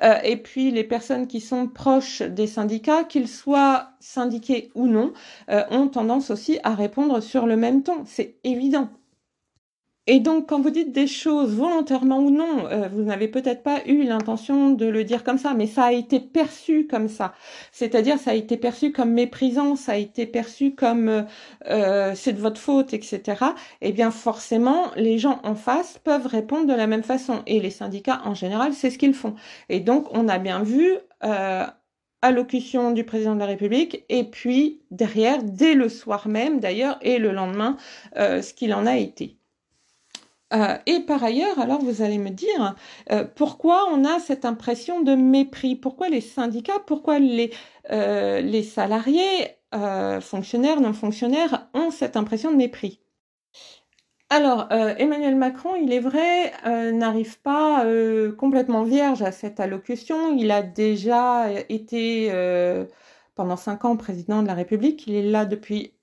Euh, 0.03 0.15
et 0.23 0.37
puis 0.37 0.71
les 0.71 0.85
personnes 0.85 1.27
qui 1.27 1.41
sont 1.41 1.67
proches 1.67 2.23
des 2.23 2.47
syndicats, 2.47 3.05
qu'ils 3.05 3.29
soient 3.29 3.91
syndiqués 4.01 4.71
ou 4.75 4.87
non, 4.87 5.13
euh, 5.51 5.65
ont 5.71 5.89
tendance 5.89 6.31
aussi 6.31 6.59
à 6.63 6.75
répondre 6.75 7.21
sur 7.21 7.47
le 7.47 7.57
même 7.57 7.83
ton. 7.83 8.05
C'est 8.07 8.37
évident. 8.45 8.89
Et 10.13 10.19
donc, 10.19 10.49
quand 10.49 10.61
vous 10.61 10.71
dites 10.71 10.91
des 10.91 11.07
choses 11.07 11.55
volontairement 11.55 12.19
ou 12.19 12.31
non, 12.33 12.67
euh, 12.67 12.89
vous 12.89 13.03
n'avez 13.03 13.29
peut-être 13.29 13.63
pas 13.63 13.79
eu 13.87 14.03
l'intention 14.03 14.71
de 14.73 14.87
le 14.87 15.05
dire 15.05 15.23
comme 15.23 15.39
ça, 15.39 15.55
mais 15.55 15.69
ça 15.69 15.85
a 15.85 15.93
été 15.93 16.19
perçu 16.19 16.89
comme 16.89 17.07
ça. 17.07 17.33
C'est-à-dire, 17.71 18.19
ça 18.19 18.33
a 18.33 18.35
été 18.35 18.57
perçu 18.57 18.91
comme 18.91 19.13
méprisant, 19.13 19.77
ça 19.77 19.93
a 19.93 19.97
été 19.97 20.27
perçu 20.27 20.75
comme 20.75 21.09
euh, 21.09 21.23
euh, 21.69 22.13
c'est 22.17 22.33
de 22.33 22.41
votre 22.41 22.61
faute, 22.61 22.93
etc. 22.93 23.23
Eh 23.83 23.93
bien, 23.93 24.11
forcément, 24.11 24.91
les 24.97 25.17
gens 25.19 25.39
en 25.45 25.55
face 25.55 26.01
peuvent 26.03 26.27
répondre 26.27 26.67
de 26.67 26.75
la 26.75 26.89
même 26.89 27.05
façon. 27.05 27.43
Et 27.47 27.61
les 27.61 27.71
syndicats, 27.71 28.21
en 28.25 28.35
général, 28.35 28.73
c'est 28.75 28.91
ce 28.91 28.99
qu'ils 28.99 29.15
font. 29.15 29.37
Et 29.69 29.79
donc, 29.79 30.09
on 30.11 30.27
a 30.27 30.39
bien 30.41 30.65
vu 30.65 30.93
allocution 32.21 32.91
du 32.91 33.05
président 33.05 33.35
de 33.37 33.41
la 33.41 33.47
République, 33.47 34.05
et 34.09 34.25
puis 34.25 34.83
derrière, 34.91 35.45
dès 35.45 35.75
le 35.75 35.89
soir 35.89 36.27
même 36.27 36.59
d'ailleurs, 36.59 36.99
et 37.01 37.19
le 37.19 37.31
lendemain, 37.31 37.77
ce 38.17 38.53
qu'il 38.53 38.75
en 38.75 38.87
a 38.87 38.97
été. 38.97 39.40
Euh, 40.53 40.77
et 40.87 41.01
par 41.01 41.23
ailleurs, 41.23 41.59
alors 41.61 41.81
vous 41.81 42.03
allez 42.03 42.19
me 42.19 42.31
dire, 42.31 42.75
euh, 43.13 43.25
pourquoi 43.25 43.87
on 43.91 44.05
a 44.05 44.19
cette 44.19 44.45
impression 44.45 45.01
de 45.01 45.15
mépris? 45.15 45.77
Pourquoi 45.77 46.09
les 46.09 46.21
syndicats, 46.21 46.81
pourquoi 46.87 47.19
les, 47.19 47.53
euh, 47.93 48.63
salariés, 48.63 49.57
fonctionnaires, 50.21 50.81
non 50.81 50.93
fonctionnaires, 50.93 51.69
ont 51.75 51.91
cette 51.93 52.17
impression 52.17 52.51
de 52.51 52.57
mépris? 52.57 53.01
Alors, 54.33 54.69
Emmanuel 54.71 55.35
Macron, 55.35 55.75
il 55.77 55.93
est 55.93 56.01
vrai, 56.01 56.53
n'arrive 56.93 57.41
pas 57.41 57.85
complètement 58.39 58.85
vierge 58.85 59.23
à 59.23 59.33
cette 59.33 59.59
allocution. 59.61 60.37
Il 60.37 60.51
a 60.53 60.63
déjà 60.63 61.49
été 61.69 62.31
pendant 63.35 63.57
cinq 63.57 63.85
ans 63.85 63.97
président 63.97 64.43
de 64.43 64.47
la 64.47 64.55
République. 64.55 65.07
Il 65.07 65.15
est 65.15 65.29
là 65.31 65.45
depuis 65.47 65.95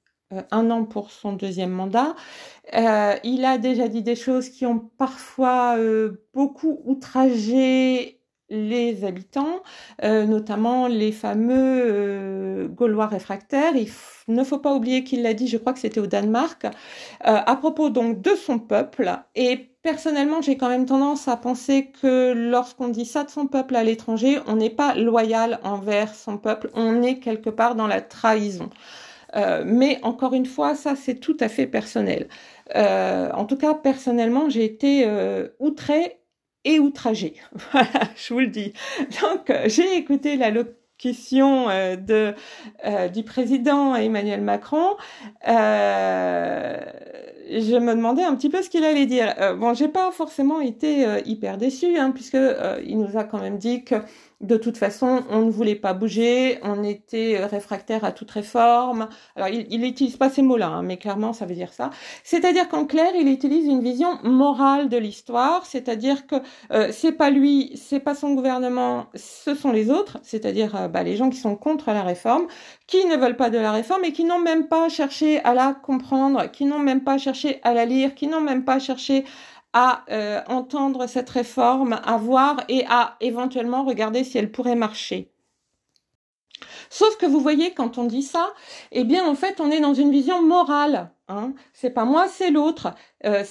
un 0.51 0.71
an 0.71 0.83
pour 0.85 1.11
son 1.11 1.33
deuxième 1.33 1.71
mandat. 1.71 2.15
Euh, 2.75 3.15
il 3.23 3.45
a 3.45 3.57
déjà 3.57 3.87
dit 3.87 4.03
des 4.03 4.15
choses 4.15 4.49
qui 4.49 4.65
ont 4.65 4.79
parfois 4.97 5.77
euh, 5.77 6.23
beaucoup 6.33 6.81
outragé 6.85 8.21
les 8.49 9.03
habitants, 9.03 9.61
notamment 10.01 10.87
les 10.87 11.11
fameux 11.11 12.69
Gaulois 12.69 13.07
réfractaires. 13.07 13.75
Il 13.75 13.89
ne 14.29 14.43
faut 14.45 14.59
pas 14.59 14.73
oublier 14.73 15.03
qu'il 15.03 15.21
l'a 15.21 15.33
dit, 15.33 15.49
je 15.49 15.57
crois 15.57 15.73
que 15.73 15.79
c'était 15.79 15.99
au 15.99 16.07
Danemark, 16.07 16.65
à 17.19 17.55
propos 17.57 17.89
donc 17.89 18.21
de 18.21 18.35
son 18.35 18.57
peuple. 18.57 19.11
Et 19.35 19.75
personnellement, 19.87 20.41
j'ai 20.41 20.57
quand 20.57 20.67
même 20.67 20.85
tendance 20.85 21.29
à 21.29 21.37
penser 21.37 21.91
que 22.01 22.33
lorsqu'on 22.33 22.89
dit 22.89 23.05
ça 23.05 23.23
de 23.23 23.29
son 23.29 23.47
peuple 23.47 23.73
à 23.75 23.85
l'étranger, 23.85 24.39
on 24.45 24.57
n'est 24.57 24.69
pas 24.69 24.93
loyal 24.95 25.59
envers 25.63 26.13
son 26.13 26.37
peuple, 26.37 26.69
on 26.73 27.01
est 27.01 27.19
quelque 27.19 27.49
part 27.49 27.75
dans 27.75 27.87
la 27.87 28.01
trahison. 28.01 28.69
Mais 29.35 29.99
encore 30.03 30.33
une 30.33 30.45
fois, 30.45 30.75
ça 30.75 30.95
c'est 30.95 31.15
tout 31.15 31.37
à 31.39 31.49
fait 31.49 31.67
personnel. 31.67 32.27
en 32.75 33.45
tout 33.45 33.57
cas, 33.57 33.73
personnellement, 33.73 34.49
j'ai 34.49 34.65
été 34.65 35.07
outrée 35.59 36.19
et 36.63 36.79
outragée. 36.79 37.35
Voilà, 37.71 38.01
je 38.15 38.33
vous 38.33 38.39
le 38.39 38.47
dis. 38.47 38.73
Donc, 39.21 39.51
j'ai 39.65 39.97
écouté 39.97 40.37
la 40.37 40.51
question 40.97 41.67
de, 41.67 42.33
du 43.13 43.23
président 43.23 43.95
Emmanuel 43.95 44.41
Macron. 44.41 44.95
Euh, 45.47 46.77
je 47.49 47.77
me 47.77 47.95
demandais 47.95 48.23
un 48.23 48.35
petit 48.35 48.49
peu 48.49 48.61
ce 48.61 48.69
qu'il 48.69 48.83
allait 48.83 49.05
dire. 49.05 49.33
Euh, 49.39 49.55
bon, 49.55 49.73
j'ai 49.73 49.87
pas 49.87 50.11
forcément 50.11 50.59
été 50.59 51.05
euh, 51.05 51.19
hyper 51.25 51.57
déçue, 51.57 51.97
hein, 51.97 52.11
puisque 52.11 52.35
euh, 52.35 52.79
il 52.85 52.99
nous 52.99 53.17
a 53.17 53.23
quand 53.23 53.39
même 53.39 53.57
dit 53.57 53.83
que 53.83 53.95
de 54.41 54.55
toute 54.55 54.77
façon, 54.77 55.23
on 55.31 55.41
ne 55.41 55.49
voulait 55.49 55.75
pas 55.75 55.93
bouger, 55.93 56.59
on 56.61 56.83
était 56.83 57.43
réfractaire 57.43 58.03
à 58.03 58.11
toute 58.11 58.29
réforme. 58.29 59.09
Alors, 59.35 59.49
il 59.49 59.81
n'utilise 59.81 60.15
pas 60.15 60.29
ces 60.29 60.43
mots-là, 60.43 60.67
hein, 60.67 60.83
mais 60.83 60.97
clairement, 60.97 61.33
ça 61.33 61.45
veut 61.45 61.55
dire 61.55 61.73
ça. 61.73 61.89
C'est-à-dire 62.23 62.69
qu'en 62.69 62.85
clair, 62.85 63.11
il 63.19 63.27
utilise 63.27 63.65
une 63.65 63.81
vision 63.81 64.19
morale 64.23 64.89
de 64.89 64.97
l'histoire, 64.97 65.65
c'est-à-dire 65.65 66.27
que 66.27 66.35
euh, 66.71 66.89
c'est 66.91 67.13
pas 67.13 67.31
lui, 67.31 67.71
c'est 67.75 67.99
pas 67.99 68.13
son 68.13 68.35
gouvernement, 68.35 69.07
ce 69.15 69.55
sont 69.55 69.71
les 69.71 69.89
autres, 69.89 70.19
c'est-à-dire 70.21 70.87
bah, 70.89 71.01
les 71.01 71.15
gens 71.15 71.29
qui 71.29 71.39
sont 71.39 71.55
contre 71.55 71.87
la 71.91 72.03
réforme, 72.03 72.45
qui 72.85 73.05
ne 73.05 73.17
veulent 73.17 73.37
pas 73.37 73.49
de 73.49 73.57
la 73.57 73.71
réforme 73.71 74.05
et 74.05 74.11
qui 74.11 74.23
n'ont 74.23 74.39
même 74.39 74.67
pas 74.67 74.87
cherché 74.87 75.39
à 75.43 75.55
la 75.55 75.73
comprendre, 75.73 76.51
qui 76.51 76.65
n'ont 76.65 76.79
même 76.79 77.03
pas 77.03 77.17
cherché 77.17 77.59
à 77.63 77.73
la 77.73 77.85
lire, 77.85 78.13
qui 78.13 78.27
n'ont 78.27 78.41
même 78.41 78.63
pas 78.63 78.79
cherché 78.79 79.25
à 79.79 80.03
euh, 80.09 80.41
entendre 80.47 81.05
cette 81.05 81.29
réforme, 81.29 82.01
à 82.03 82.17
voir 82.17 82.63
et 82.67 82.83
à 82.89 83.15
éventuellement 83.21 83.83
regarder 83.83 84.23
si 84.23 84.39
elle 84.39 84.51
pourrait 84.51 84.75
marcher. 84.75 85.31
Sauf 86.89 87.15
que 87.17 87.27
vous 87.27 87.39
voyez, 87.39 87.75
quand 87.75 87.99
on 87.99 88.05
dit 88.05 88.23
ça, 88.23 88.49
eh 88.91 89.03
bien, 89.03 89.23
en 89.23 89.35
fait, 89.35 89.61
on 89.61 89.69
est 89.69 89.79
dans 89.79 89.93
une 89.93 90.09
vision 90.09 90.41
morale. 90.41 91.11
Hein. 91.27 91.53
C'est 91.73 91.91
pas 91.91 92.05
moi, 92.05 92.27
c'est 92.27 92.49
l'autre. 92.49 92.95
Euh, 93.23 93.43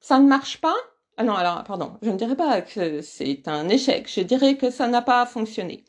ça 0.00 0.18
ne 0.18 0.26
marche 0.26 0.58
pas, 0.62 0.74
ah 1.18 1.24
non, 1.24 1.34
alors, 1.34 1.62
pardon, 1.64 1.92
je 2.00 2.08
ne 2.08 2.16
dirais 2.16 2.36
pas 2.36 2.62
que 2.62 3.02
c'est 3.02 3.46
un 3.46 3.68
échec, 3.68 4.10
je 4.10 4.22
dirais 4.22 4.56
que 4.56 4.70
ça 4.70 4.88
n'a 4.88 5.02
pas 5.02 5.26
fonctionné. 5.26 5.84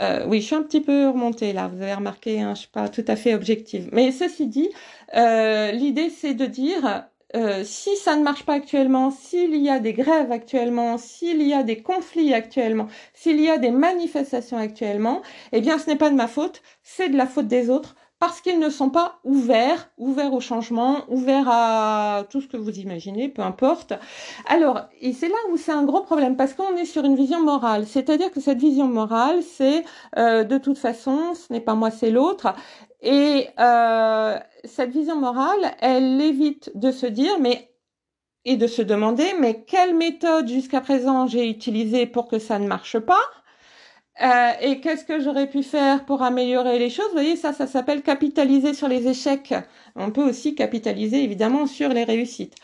Euh, 0.00 0.24
oui, 0.26 0.40
je 0.40 0.46
suis 0.46 0.54
un 0.54 0.62
petit 0.62 0.80
peu 0.80 1.10
remontée 1.10 1.52
là, 1.52 1.68
vous 1.68 1.82
avez 1.82 1.92
remarqué, 1.92 2.40
hein, 2.40 2.54
je 2.54 2.60
suis 2.60 2.70
pas 2.70 2.88
tout 2.88 3.04
à 3.06 3.14
fait 3.14 3.34
objective. 3.34 3.90
Mais 3.92 4.12
ceci 4.12 4.46
dit, 4.46 4.70
euh, 5.14 5.72
l'idée 5.72 6.08
c'est 6.08 6.32
de 6.32 6.46
dire, 6.46 7.04
euh, 7.34 7.64
si 7.64 7.96
ça 7.96 8.16
ne 8.16 8.22
marche 8.22 8.44
pas 8.44 8.54
actuellement, 8.54 9.10
s'il 9.10 9.56
y 9.56 9.70
a 9.70 9.78
des 9.78 9.94
grèves 9.94 10.30
actuellement, 10.32 10.98
s'il 10.98 11.42
y 11.42 11.54
a 11.54 11.62
des 11.62 11.82
conflits 11.82 12.34
actuellement, 12.34 12.88
s'il 13.14 13.40
y 13.40 13.48
a 13.48 13.58
des 13.58 13.70
manifestations 13.70 14.58
actuellement, 14.58 15.22
eh 15.52 15.60
bien 15.60 15.78
ce 15.78 15.88
n'est 15.88 15.96
pas 15.96 16.10
de 16.10 16.14
ma 16.14 16.28
faute, 16.28 16.62
c'est 16.82 17.08
de 17.08 17.16
la 17.16 17.26
faute 17.26 17.48
des 17.48 17.70
autres 17.70 17.96
parce 18.22 18.40
qu'ils 18.40 18.60
ne 18.60 18.70
sont 18.70 18.88
pas 18.88 19.18
ouverts, 19.24 19.90
ouverts 19.98 20.32
au 20.32 20.38
changement, 20.38 20.98
ouverts 21.08 21.48
à 21.48 22.22
tout 22.30 22.40
ce 22.40 22.46
que 22.46 22.56
vous 22.56 22.78
imaginez, 22.78 23.28
peu 23.28 23.42
importe. 23.42 23.94
Alors, 24.46 24.82
et 25.00 25.12
c'est 25.12 25.26
là 25.26 25.34
où 25.50 25.56
c'est 25.56 25.72
un 25.72 25.82
gros 25.82 26.02
problème, 26.02 26.36
parce 26.36 26.54
qu'on 26.54 26.76
est 26.76 26.84
sur 26.84 27.02
une 27.02 27.16
vision 27.16 27.40
morale. 27.42 27.84
C'est-à-dire 27.84 28.30
que 28.30 28.40
cette 28.40 28.60
vision 28.60 28.86
morale, 28.86 29.42
c'est 29.42 29.82
euh, 30.18 30.44
de 30.44 30.56
toute 30.56 30.78
façon, 30.78 31.34
ce 31.34 31.52
n'est 31.52 31.58
pas 31.58 31.74
moi, 31.74 31.90
c'est 31.90 32.12
l'autre. 32.12 32.54
Et 33.00 33.48
euh, 33.58 34.38
cette 34.62 34.92
vision 34.92 35.16
morale, 35.16 35.72
elle 35.80 36.20
évite 36.20 36.70
de 36.76 36.92
se 36.92 37.06
dire, 37.06 37.40
mais 37.40 37.72
et 38.44 38.56
de 38.56 38.68
se 38.68 38.82
demander, 38.82 39.34
mais 39.40 39.64
quelle 39.64 39.96
méthode 39.96 40.46
jusqu'à 40.46 40.80
présent 40.80 41.26
j'ai 41.26 41.48
utilisée 41.48 42.06
pour 42.06 42.28
que 42.28 42.38
ça 42.38 42.60
ne 42.60 42.68
marche 42.68 43.00
pas? 43.00 43.20
Euh, 44.22 44.50
et 44.60 44.80
qu'est-ce 44.80 45.04
que 45.04 45.20
j'aurais 45.20 45.48
pu 45.48 45.62
faire 45.62 46.04
pour 46.04 46.22
améliorer 46.22 46.78
les 46.78 46.90
choses? 46.90 47.06
Vous 47.08 47.14
voyez, 47.14 47.36
ça, 47.36 47.52
ça 47.52 47.66
s'appelle 47.66 48.02
capitaliser 48.02 48.74
sur 48.74 48.88
les 48.88 49.08
échecs. 49.08 49.54
On 49.96 50.10
peut 50.10 50.22
aussi 50.22 50.54
capitaliser 50.54 51.22
évidemment 51.24 51.66
sur 51.66 51.88
les 51.90 52.04
réussites. 52.04 52.54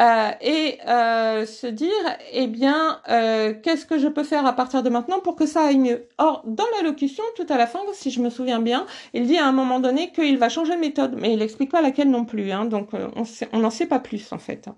Euh, 0.00 0.30
et 0.40 0.78
euh, 0.88 1.46
se 1.46 1.66
dire, 1.66 1.92
eh 2.32 2.46
bien, 2.46 3.00
euh, 3.08 3.54
qu'est-ce 3.62 3.86
que 3.86 3.98
je 3.98 4.08
peux 4.08 4.24
faire 4.24 4.46
à 4.46 4.52
partir 4.54 4.82
de 4.82 4.90
maintenant 4.90 5.20
pour 5.20 5.36
que 5.36 5.46
ça 5.46 5.62
aille 5.66 5.78
mieux? 5.78 6.08
Or, 6.18 6.42
dans 6.46 6.64
l'allocution, 6.76 7.22
tout 7.36 7.46
à 7.48 7.56
la 7.56 7.66
fin, 7.66 7.80
si 7.92 8.10
je 8.10 8.20
me 8.20 8.30
souviens 8.30 8.60
bien, 8.60 8.86
il 9.12 9.26
dit 9.26 9.38
à 9.38 9.46
un 9.46 9.52
moment 9.52 9.80
donné 9.80 10.10
qu'il 10.12 10.38
va 10.38 10.48
changer 10.48 10.74
de 10.74 10.80
méthode, 10.80 11.16
mais 11.20 11.32
il 11.32 11.38
n'explique 11.38 11.70
pas 11.70 11.82
laquelle 11.82 12.10
non 12.10 12.24
plus. 12.24 12.50
Hein, 12.50 12.64
donc, 12.64 12.90
on 13.52 13.58
n'en 13.58 13.70
sait 13.70 13.86
pas 13.86 14.00
plus 14.00 14.32
en 14.32 14.38
fait. 14.38 14.68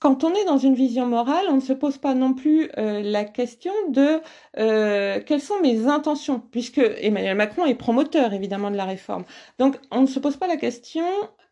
Quand 0.00 0.24
on 0.24 0.32
est 0.32 0.46
dans 0.46 0.56
une 0.56 0.74
vision 0.74 1.04
morale, 1.04 1.44
on 1.50 1.56
ne 1.56 1.60
se 1.60 1.74
pose 1.74 1.98
pas 1.98 2.14
non 2.14 2.32
plus 2.32 2.70
euh, 2.78 3.02
la 3.02 3.26
question 3.26 3.72
de 3.90 4.20
euh, 4.56 5.20
quelles 5.26 5.42
sont 5.42 5.60
mes 5.60 5.88
intentions, 5.88 6.42
puisque 6.50 6.78
Emmanuel 6.78 7.36
Macron 7.36 7.66
est 7.66 7.74
promoteur 7.74 8.32
évidemment 8.32 8.70
de 8.70 8.78
la 8.78 8.86
réforme. 8.86 9.24
Donc 9.58 9.76
on 9.90 10.00
ne 10.00 10.06
se 10.06 10.18
pose 10.18 10.38
pas 10.38 10.46
la 10.46 10.56
question 10.56 11.04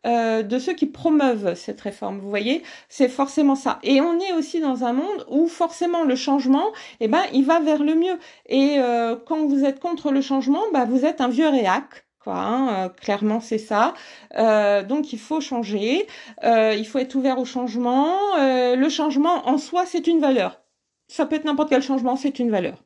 euh, 0.07 0.41
de 0.41 0.57
ceux 0.57 0.73
qui 0.73 0.87
promeuvent 0.87 1.53
cette 1.53 1.79
réforme. 1.79 2.17
Vous 2.17 2.29
voyez, 2.29 2.63
c'est 2.89 3.07
forcément 3.07 3.53
ça. 3.53 3.77
Et 3.83 4.01
on 4.01 4.19
est 4.19 4.33
aussi 4.33 4.59
dans 4.59 4.83
un 4.83 4.93
monde 4.93 5.27
où 5.29 5.47
forcément 5.47 6.03
le 6.03 6.15
changement, 6.15 6.71
eh 7.01 7.07
ben, 7.07 7.21
il 7.31 7.45
va 7.45 7.59
vers 7.59 7.83
le 7.83 7.93
mieux. 7.93 8.17
Et 8.47 8.79
quand 9.27 9.45
vous 9.45 9.63
êtes 9.63 9.79
contre 9.79 10.11
le 10.11 10.21
changement, 10.21 10.63
bah, 10.73 10.85
vous 10.85 11.05
êtes 11.05 11.21
un 11.21 11.27
vieux 11.27 11.49
réac 11.49 12.05
Quoi, 12.19 12.35
hein, 12.35 12.85
euh, 12.85 12.89
clairement, 12.89 13.39
c'est 13.39 13.57
ça. 13.57 13.93
Euh, 14.37 14.83
donc, 14.83 15.13
il 15.13 15.19
faut 15.19 15.39
changer. 15.39 16.05
Euh, 16.43 16.75
il 16.77 16.85
faut 16.85 16.99
être 16.99 17.15
ouvert 17.15 17.39
au 17.39 17.45
changement. 17.45 18.13
le 18.37 18.89
changement 18.89 19.47
en 19.47 19.57
soi, 19.57 19.85
c'est 19.85 20.07
une 20.07 20.19
valeur. 20.19 20.61
Ça 21.07 21.25
peut 21.25 21.35
être 21.35 21.45
n'importe 21.45 21.69
quel 21.69 21.81
changement, 21.81 22.15
c'est 22.15 22.39
une 22.39 22.51
valeur. 22.51 22.83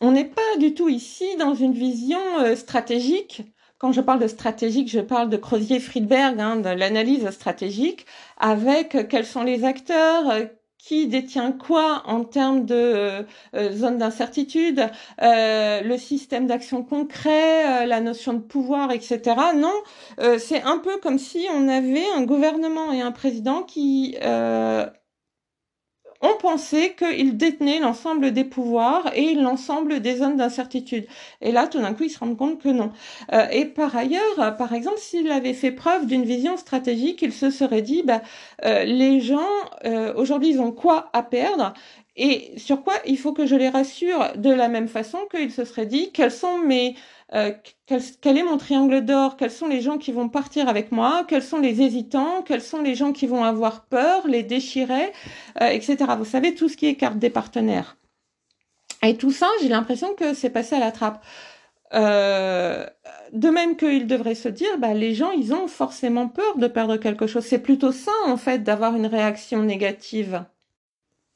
On 0.00 0.12
n'est 0.12 0.24
pas 0.24 0.56
du 0.58 0.74
tout 0.74 0.88
ici 0.88 1.36
dans 1.38 1.54
une 1.54 1.72
vision 1.72 2.18
stratégique. 2.56 3.42
Quand 3.78 3.92
je 3.92 4.00
parle 4.00 4.20
de 4.20 4.28
stratégique, 4.28 4.90
je 4.90 5.00
parle 5.00 5.30
de 5.30 5.36
Crozier-Friedberg, 5.36 6.40
hein, 6.40 6.56
de 6.56 6.68
l'analyse 6.68 7.30
stratégique, 7.30 8.06
avec 8.38 9.08
quels 9.08 9.26
sont 9.26 9.42
les 9.44 9.64
acteurs, 9.64 10.48
qui 10.84 11.06
détient 11.06 11.52
quoi 11.52 12.02
en 12.06 12.24
termes 12.24 12.66
de 12.66 12.74
euh, 12.74 13.22
euh, 13.56 13.72
zone 13.72 13.96
d'incertitude, 13.96 14.86
euh, 15.22 15.80
le 15.80 15.96
système 15.96 16.46
d'action 16.46 16.84
concret, 16.84 17.86
la 17.86 18.00
notion 18.00 18.34
de 18.34 18.40
pouvoir, 18.40 18.92
etc. 18.92 19.20
Non, 19.56 19.72
c'est 20.38 20.62
un 20.62 20.78
peu 20.78 20.98
comme 20.98 21.18
si 21.18 21.46
on 21.54 21.68
avait 21.68 22.06
un 22.14 22.22
gouvernement 22.22 22.92
et 22.92 23.00
un 23.00 23.12
président 23.12 23.62
qui 23.62 24.16
on 26.24 26.38
pensait 26.38 26.94
qu'il 26.94 27.36
détenait 27.36 27.80
l'ensemble 27.80 28.32
des 28.32 28.44
pouvoirs 28.44 29.12
et 29.14 29.34
l'ensemble 29.34 30.00
des 30.00 30.16
zones 30.16 30.38
d'incertitude. 30.38 31.06
Et 31.42 31.52
là, 31.52 31.66
tout 31.66 31.80
d'un 31.80 31.92
coup, 31.92 32.04
ils 32.04 32.10
se 32.10 32.18
rendent 32.18 32.38
compte 32.38 32.62
que 32.62 32.70
non. 32.70 32.92
Euh, 33.32 33.46
et 33.52 33.66
par 33.66 33.94
ailleurs, 33.94 34.56
par 34.56 34.72
exemple, 34.72 34.98
s'il 34.98 35.30
avait 35.30 35.52
fait 35.52 35.70
preuve 35.70 36.06
d'une 36.06 36.24
vision 36.24 36.56
stratégique, 36.56 37.20
il 37.20 37.32
se 37.32 37.50
serait 37.50 37.82
dit, 37.82 38.02
bah, 38.02 38.22
euh, 38.64 38.84
les 38.84 39.20
gens, 39.20 39.50
euh, 39.84 40.14
aujourd'hui, 40.16 40.48
ils 40.48 40.60
ont 40.60 40.72
quoi 40.72 41.10
à 41.12 41.22
perdre 41.22 41.74
et 42.16 42.52
sur 42.56 42.82
quoi 42.84 42.94
il 43.06 43.18
faut 43.18 43.32
que 43.32 43.44
je 43.44 43.56
les 43.56 43.68
rassure 43.68 44.32
de 44.36 44.50
la 44.50 44.68
même 44.68 44.88
façon 44.88 45.18
qu'il 45.30 45.50
se 45.50 45.64
serait 45.64 45.86
dit, 45.86 46.12
quels 46.12 46.30
sont 46.30 46.58
mes 46.58 46.94
euh, 47.34 47.52
quel, 47.86 48.38
est 48.38 48.42
mon 48.44 48.58
triangle 48.58 49.04
d'or, 49.04 49.36
quels 49.36 49.50
sont 49.50 49.66
les 49.66 49.80
gens 49.80 49.98
qui 49.98 50.12
vont 50.12 50.28
partir 50.28 50.68
avec 50.68 50.92
moi, 50.92 51.24
quels 51.26 51.42
sont 51.42 51.58
les 51.58 51.82
hésitants, 51.82 52.42
quels 52.42 52.62
sont 52.62 52.80
les 52.80 52.94
gens 52.94 53.12
qui 53.12 53.26
vont 53.26 53.42
avoir 53.42 53.86
peur, 53.86 54.26
les 54.28 54.44
déchirer, 54.44 55.12
euh, 55.60 55.66
etc. 55.66 55.96
Vous 56.16 56.24
savez, 56.24 56.54
tout 56.54 56.68
ce 56.68 56.76
qui 56.76 56.86
est 56.86 56.94
carte 56.94 57.18
des 57.18 57.30
partenaires. 57.30 57.96
Et 59.02 59.16
tout 59.16 59.32
ça, 59.32 59.48
j'ai 59.60 59.68
l'impression 59.68 60.14
que 60.14 60.32
c'est 60.32 60.50
passé 60.50 60.76
à 60.76 60.78
la 60.78 60.92
trappe. 60.92 61.24
Euh, 61.92 62.86
de 63.32 63.48
même 63.50 63.76
qu'il 63.76 64.06
devrait 64.06 64.34
se 64.34 64.48
dire, 64.48 64.78
bah, 64.78 64.94
les 64.94 65.14
gens, 65.14 65.32
ils 65.32 65.52
ont 65.52 65.66
forcément 65.66 66.28
peur 66.28 66.56
de 66.56 66.68
perdre 66.68 66.96
quelque 66.96 67.26
chose. 67.26 67.44
C'est 67.44 67.58
plutôt 67.58 67.92
ça, 67.92 68.12
en 68.26 68.36
fait, 68.36 68.60
d'avoir 68.62 68.94
une 68.94 69.06
réaction 69.06 69.62
négative. 69.62 70.44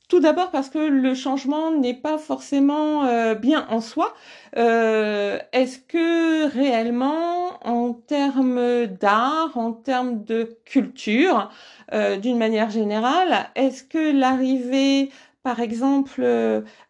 Tout 0.09 0.21
d'abord 0.21 0.51
parce 0.51 0.71
que 0.71 0.79
le 0.79 1.15
changement 1.15 1.71
n'est 1.71 1.93
pas 1.93 2.17
forcément 2.17 3.05
euh, 3.05 3.35
bien 3.35 3.67
en 3.69 3.83
soi. 3.83 4.15
Euh, 4.57 5.39
est-ce 5.53 5.79
que 5.79 6.51
réellement, 6.51 7.51
en 7.63 7.93
termes 7.93 8.87
d'art, 8.87 9.51
en 9.57 9.73
termes 9.73 10.25
de 10.25 10.57
culture, 10.65 11.51
euh, 11.93 12.17
d'une 12.17 12.39
manière 12.39 12.71
générale, 12.71 13.51
est-ce 13.55 13.85
que 13.85 14.19
l'arrivée, 14.19 15.11
par 15.43 15.61
exemple, 15.61 16.23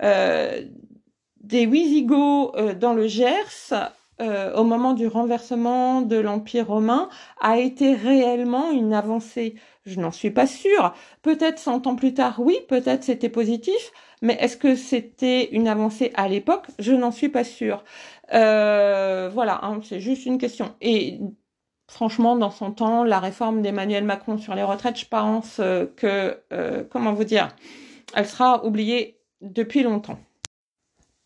des 0.00 1.66
Wisigoths 1.66 2.78
dans 2.78 2.94
le 2.94 3.08
Gers 3.08 3.74
au 4.20 4.64
moment 4.64 4.94
du 4.94 5.06
renversement 5.06 6.02
de 6.02 6.16
l'Empire 6.16 6.68
romain 6.68 7.08
a 7.40 7.58
été 7.58 7.94
réellement 7.94 8.70
une 8.72 8.92
avancée 8.92 9.54
je 9.88 10.00
n'en 10.00 10.10
suis 10.10 10.30
pas 10.30 10.46
sûre. 10.46 10.94
Peut-être 11.22 11.58
100 11.58 11.86
ans 11.86 11.96
plus 11.96 12.14
tard, 12.14 12.40
oui, 12.40 12.58
peut-être 12.68 13.04
c'était 13.04 13.28
positif, 13.28 13.92
mais 14.22 14.36
est-ce 14.40 14.56
que 14.56 14.74
c'était 14.74 15.48
une 15.50 15.68
avancée 15.68 16.12
à 16.14 16.28
l'époque? 16.28 16.66
Je 16.78 16.92
n'en 16.92 17.10
suis 17.10 17.28
pas 17.28 17.44
sûre. 17.44 17.84
Euh, 18.32 19.30
voilà, 19.32 19.60
hein, 19.64 19.80
c'est 19.82 20.00
juste 20.00 20.26
une 20.26 20.38
question. 20.38 20.74
Et 20.80 21.18
franchement, 21.88 22.36
dans 22.36 22.50
son 22.50 22.72
temps, 22.72 23.04
la 23.04 23.20
réforme 23.20 23.62
d'Emmanuel 23.62 24.04
Macron 24.04 24.38
sur 24.38 24.54
les 24.54 24.62
retraites, 24.62 24.98
je 24.98 25.06
pense 25.06 25.58
euh, 25.60 25.86
que, 25.96 26.40
euh, 26.52 26.84
comment 26.90 27.12
vous 27.14 27.24
dire, 27.24 27.48
elle 28.14 28.26
sera 28.26 28.64
oubliée 28.64 29.18
depuis 29.40 29.82
longtemps. 29.82 30.18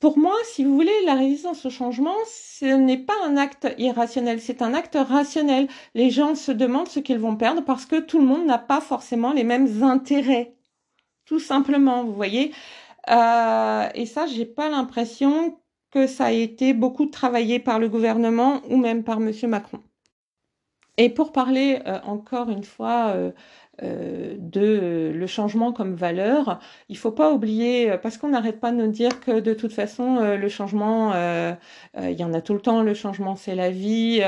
Pour 0.03 0.18
moi, 0.18 0.34
si 0.42 0.64
vous 0.64 0.74
voulez, 0.74 0.90
la 1.07 1.14
résistance 1.14 1.64
au 1.64 1.70
changement, 1.70 2.16
ce 2.26 2.64
n'est 2.64 2.98
pas 2.98 3.14
un 3.24 3.36
acte 3.36 3.72
irrationnel, 3.78 4.40
c'est 4.40 4.61
un 4.61 4.74
acte 4.74 4.98
rationnel. 5.00 5.68
Les 5.94 6.11
gens 6.11 6.34
se 6.34 6.50
demandent 6.50 6.88
ce 6.88 6.98
qu'ils 6.98 7.20
vont 7.20 7.36
perdre 7.36 7.64
parce 7.64 7.86
que 7.86 8.00
tout 8.00 8.18
le 8.18 8.26
monde 8.26 8.44
n'a 8.44 8.59
pas 8.59 8.80
forcément 8.80 9.32
les 9.32 9.44
mêmes 9.44 9.84
intérêts. 9.84 10.57
Tout 11.24 11.38
simplement, 11.38 12.03
vous 12.03 12.14
voyez. 12.14 12.53
Euh, 13.11 13.88
et 13.94 14.07
ça, 14.07 14.26
j'ai 14.26 14.44
pas 14.44 14.68
l'impression 14.68 15.61
que 15.92 16.09
ça 16.09 16.24
a 16.26 16.30
été 16.32 16.74
beaucoup 16.74 17.07
travaillé 17.07 17.61
par 17.61 17.78
le 17.78 17.88
gouvernement 17.88 18.61
ou 18.70 18.78
même 18.78 19.05
par 19.05 19.20
Monsieur 19.20 19.46
Macron. 19.46 19.84
Et 20.96 21.11
pour 21.11 21.30
parler 21.30 21.80
euh, 21.86 22.00
encore 22.03 22.50
une 22.50 22.64
fois 22.64 23.12
euh, 23.14 23.30
de 23.82 25.12
le 25.14 25.26
changement 25.26 25.72
comme 25.72 25.94
valeur, 25.94 26.60
il 26.88 26.96
faut 26.96 27.10
pas 27.10 27.32
oublier, 27.32 27.96
parce 28.02 28.16
qu'on 28.18 28.28
n'arrête 28.28 28.60
pas 28.60 28.70
de 28.70 28.76
nous 28.76 28.90
dire 28.90 29.20
que 29.20 29.40
de 29.40 29.54
toute 29.54 29.72
façon 29.72 30.36
le 30.36 30.48
changement, 30.48 31.12
il 31.96 32.12
y 32.12 32.24
en 32.24 32.32
a 32.32 32.40
tout 32.40 32.54
le 32.54 32.60
temps, 32.60 32.82
le 32.82 32.94
changement 32.94 33.36
c'est 33.36 33.54
la 33.54 33.70
vie. 33.70 34.22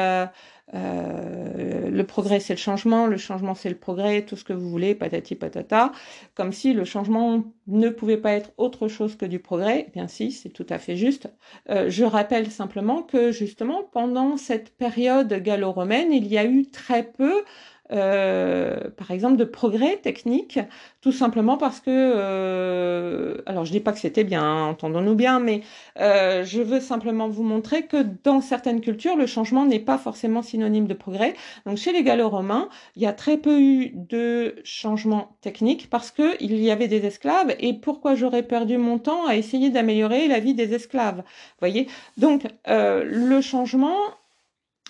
Euh, 0.72 1.90
le 1.90 2.04
progrès 2.04 2.40
c'est 2.40 2.54
le 2.54 2.58
changement, 2.58 3.06
le 3.06 3.18
changement 3.18 3.54
c'est 3.54 3.68
le 3.68 3.76
progrès, 3.76 4.22
tout 4.22 4.34
ce 4.34 4.44
que 4.44 4.54
vous 4.54 4.70
voulez, 4.70 4.94
patati 4.94 5.34
patata, 5.34 5.92
comme 6.34 6.52
si 6.52 6.72
le 6.72 6.84
changement 6.84 7.44
ne 7.66 7.90
pouvait 7.90 8.16
pas 8.16 8.32
être 8.32 8.50
autre 8.56 8.88
chose 8.88 9.16
que 9.16 9.26
du 9.26 9.38
progrès. 9.38 9.84
Eh 9.88 9.90
bien 9.90 10.08
si, 10.08 10.32
c'est 10.32 10.48
tout 10.48 10.66
à 10.70 10.78
fait 10.78 10.96
juste. 10.96 11.28
Euh, 11.68 11.90
je 11.90 12.04
rappelle 12.04 12.50
simplement 12.50 13.02
que 13.02 13.30
justement 13.30 13.82
pendant 13.92 14.36
cette 14.36 14.74
période 14.76 15.32
gallo-romaine, 15.32 16.12
il 16.12 16.26
y 16.26 16.38
a 16.38 16.46
eu 16.46 16.66
très 16.70 17.02
peu 17.02 17.44
euh, 17.92 18.90
par 18.96 19.10
exemple, 19.10 19.36
de 19.36 19.44
progrès 19.44 19.96
techniques, 19.96 20.58
tout 21.02 21.12
simplement 21.12 21.58
parce 21.58 21.80
que, 21.80 21.90
euh, 21.90 23.36
alors 23.46 23.64
je 23.64 23.72
dis 23.72 23.80
pas 23.80 23.92
que 23.92 23.98
c'était 23.98 24.24
bien, 24.24 24.42
hein, 24.42 24.66
entendons-nous 24.68 25.14
bien, 25.14 25.38
mais 25.38 25.62
euh, 26.00 26.44
je 26.44 26.62
veux 26.62 26.80
simplement 26.80 27.28
vous 27.28 27.42
montrer 27.42 27.86
que 27.86 27.98
dans 28.24 28.40
certaines 28.40 28.80
cultures, 28.80 29.16
le 29.16 29.26
changement 29.26 29.66
n'est 29.66 29.80
pas 29.80 29.98
forcément 29.98 30.42
synonyme 30.42 30.86
de 30.86 30.94
progrès. 30.94 31.34
Donc 31.66 31.76
chez 31.76 31.92
les 31.92 32.02
Gallo-Romains, 32.02 32.68
il 32.96 33.02
y 33.02 33.06
a 33.06 33.12
très 33.12 33.36
peu 33.36 33.60
eu 33.60 33.90
de 33.94 34.56
changements 34.64 35.36
techniques 35.42 35.90
parce 35.90 36.10
que 36.10 36.36
il 36.40 36.56
y 36.58 36.70
avait 36.70 36.88
des 36.88 37.04
esclaves. 37.04 37.54
Et 37.58 37.74
pourquoi 37.74 38.14
j'aurais 38.14 38.42
perdu 38.42 38.78
mon 38.78 38.98
temps 38.98 39.26
à 39.26 39.36
essayer 39.36 39.70
d'améliorer 39.70 40.26
la 40.28 40.40
vie 40.40 40.54
des 40.54 40.74
esclaves? 40.74 41.22
Voyez? 41.60 41.88
Donc 42.16 42.46
le 42.66 43.40
changement 43.40 43.96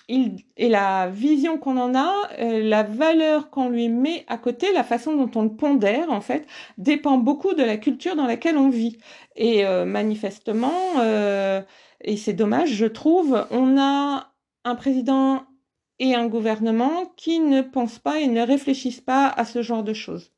et 0.08 0.68
la 0.68 1.08
vision 1.08 1.58
qu'on 1.58 1.78
en 1.78 1.94
a, 1.94 2.12
euh, 2.38 2.62
la 2.62 2.82
valeur 2.82 3.50
qu'on 3.50 3.70
lui 3.70 3.88
met 3.88 4.24
à 4.28 4.36
côté, 4.36 4.72
la 4.72 4.84
façon 4.84 5.16
dont 5.16 5.30
on 5.34 5.44
le 5.44 5.56
pondère, 5.56 6.10
en 6.10 6.20
fait, 6.20 6.46
dépend 6.76 7.16
beaucoup 7.16 7.54
de 7.54 7.62
la 7.62 7.78
culture 7.78 8.14
dans 8.14 8.26
laquelle 8.26 8.58
on 8.58 8.68
vit. 8.68 8.98
Et 9.36 9.64
euh, 9.64 9.84
manifestement, 9.84 10.98
euh, 10.98 11.62
et 12.02 12.16
c'est 12.16 12.34
dommage, 12.34 12.70
je 12.70 12.86
trouve, 12.86 13.46
on 13.50 13.78
a 13.78 14.32
un 14.64 14.74
président 14.74 15.44
et 15.98 16.14
un 16.14 16.26
gouvernement 16.26 17.12
qui 17.16 17.40
ne 17.40 17.62
pensent 17.62 17.98
pas 17.98 18.20
et 18.20 18.26
ne 18.26 18.42
réfléchissent 18.42 19.00
pas 19.00 19.28
à 19.28 19.44
ce 19.44 19.62
genre 19.62 19.84
de 19.84 19.94
choses. 19.94 20.32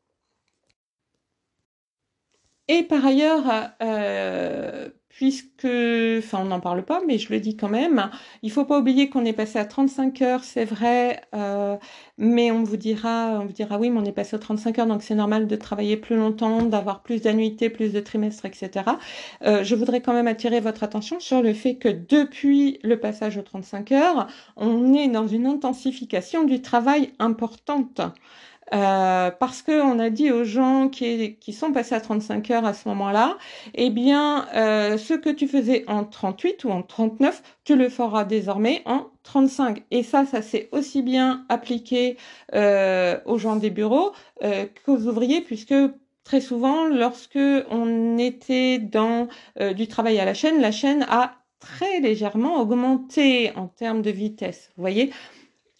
Et 2.68 2.82
par 2.82 3.04
ailleurs, 3.06 3.44
puisque, 5.16 5.64
enfin, 5.64 6.40
on 6.42 6.44
n'en 6.44 6.60
parle 6.60 6.84
pas, 6.84 7.00
mais 7.06 7.16
je 7.16 7.32
le 7.32 7.40
dis 7.40 7.56
quand 7.56 7.70
même. 7.70 8.10
Il 8.42 8.50
faut 8.50 8.66
pas 8.66 8.78
oublier 8.78 9.08
qu'on 9.08 9.24
est 9.24 9.32
passé 9.32 9.58
à 9.58 9.64
35 9.64 10.20
heures, 10.20 10.44
c'est 10.44 10.66
vrai, 10.66 11.22
euh, 11.34 11.78
mais 12.18 12.50
on 12.50 12.62
vous 12.62 12.76
dira, 12.76 13.38
on 13.40 13.46
vous 13.46 13.52
dira 13.54 13.78
oui, 13.78 13.88
mais 13.88 13.98
on 13.98 14.04
est 14.04 14.12
passé 14.12 14.36
à 14.36 14.38
35 14.38 14.78
heures, 14.78 14.86
donc 14.86 15.02
c'est 15.02 15.14
normal 15.14 15.46
de 15.46 15.56
travailler 15.56 15.96
plus 15.96 16.16
longtemps, 16.16 16.62
d'avoir 16.64 17.02
plus 17.02 17.22
d'annuités, 17.22 17.70
plus 17.70 17.94
de 17.94 18.00
trimestres, 18.00 18.44
etc. 18.44 18.84
Euh, 19.42 19.64
je 19.64 19.74
voudrais 19.74 20.02
quand 20.02 20.12
même 20.12 20.28
attirer 20.28 20.60
votre 20.60 20.82
attention 20.84 21.18
sur 21.18 21.40
le 21.40 21.54
fait 21.54 21.76
que 21.76 21.88
depuis 21.88 22.78
le 22.82 23.00
passage 23.00 23.38
aux 23.38 23.42
35 23.42 23.92
heures, 23.92 24.26
on 24.56 24.92
est 24.92 25.08
dans 25.08 25.26
une 25.26 25.46
intensification 25.46 26.44
du 26.44 26.60
travail 26.60 27.14
importante. 27.18 28.02
Euh, 28.74 29.30
parce 29.30 29.62
qu'on 29.62 29.98
a 29.98 30.10
dit 30.10 30.30
aux 30.32 30.44
gens 30.44 30.88
qui, 30.88 31.36
qui, 31.36 31.52
sont 31.52 31.72
passés 31.72 31.94
à 31.94 32.00
35 32.00 32.50
heures 32.50 32.64
à 32.64 32.74
ce 32.74 32.88
moment-là, 32.88 33.38
eh 33.74 33.90
bien, 33.90 34.48
euh, 34.54 34.98
ce 34.98 35.14
que 35.14 35.30
tu 35.30 35.46
faisais 35.46 35.84
en 35.86 36.04
38 36.04 36.64
ou 36.64 36.70
en 36.70 36.82
39, 36.82 37.42
tu 37.64 37.76
le 37.76 37.88
feras 37.88 38.24
désormais 38.24 38.82
en 38.86 39.06
35. 39.22 39.84
Et 39.90 40.02
ça, 40.02 40.24
ça 40.26 40.42
s'est 40.42 40.68
aussi 40.72 41.02
bien 41.02 41.44
appliqué 41.48 42.16
euh, 42.54 43.18
aux 43.26 43.38
gens 43.38 43.56
des 43.56 43.70
bureaux 43.70 44.12
euh, 44.42 44.66
qu'aux 44.84 44.98
ouvriers, 44.98 45.42
puisque 45.42 45.74
très 46.24 46.40
souvent, 46.40 46.86
lorsque 46.86 47.38
on 47.70 48.18
était 48.18 48.78
dans 48.78 49.28
euh, 49.60 49.74
du 49.74 49.86
travail 49.86 50.18
à 50.18 50.24
la 50.24 50.34
chaîne, 50.34 50.60
la 50.60 50.72
chaîne 50.72 51.06
a 51.08 51.34
très 51.60 52.00
légèrement 52.00 52.60
augmenté 52.60 53.52
en 53.56 53.68
termes 53.68 54.02
de 54.02 54.10
vitesse. 54.10 54.70
Vous 54.76 54.82
voyez? 54.82 55.12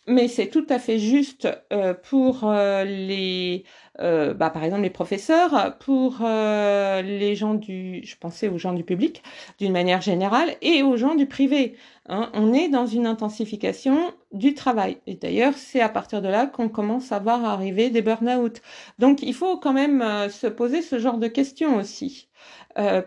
Mais 0.06 0.28
c'est 0.28 0.48
tout 0.48 0.66
à 0.68 0.78
fait 0.78 0.98
juste 0.98 1.48
euh, 1.72 1.92
pour 1.94 2.44
euh, 2.44 2.84
les, 2.84 3.64
euh, 4.00 4.34
bah, 4.34 4.50
par 4.50 4.62
exemple 4.64 4.82
les 4.82 4.90
professeurs, 4.90 5.76
pour 5.78 6.18
les 6.20 7.34
gens 7.34 7.54
du, 7.54 8.02
je 8.04 8.16
pensais 8.16 8.48
aux 8.48 8.58
gens 8.58 8.72
du 8.72 8.84
public 8.84 9.22
d'une 9.58 9.72
manière 9.72 10.00
générale 10.00 10.54
et 10.62 10.82
aux 10.82 10.96
gens 10.96 11.14
du 11.14 11.26
privé. 11.26 11.76
Hein. 12.08 12.30
On 12.34 12.52
est 12.52 12.68
dans 12.68 12.86
une 12.86 13.06
intensification 13.06 14.12
du 14.32 14.54
travail 14.54 14.98
et 15.06 15.14
d'ailleurs 15.14 15.54
c'est 15.56 15.80
à 15.80 15.88
partir 15.88 16.22
de 16.22 16.28
là 16.28 16.46
qu'on 16.46 16.68
commence 16.68 17.10
à 17.12 17.18
voir 17.18 17.44
arriver 17.44 17.90
des 17.90 18.02
burn-out. 18.02 18.62
Donc 18.98 19.22
il 19.22 19.34
faut 19.34 19.58
quand 19.58 19.72
même 19.72 20.04
se 20.30 20.46
poser 20.46 20.82
ce 20.82 20.98
genre 20.98 21.18
de 21.18 21.28
questions 21.28 21.76
aussi, 21.76 22.28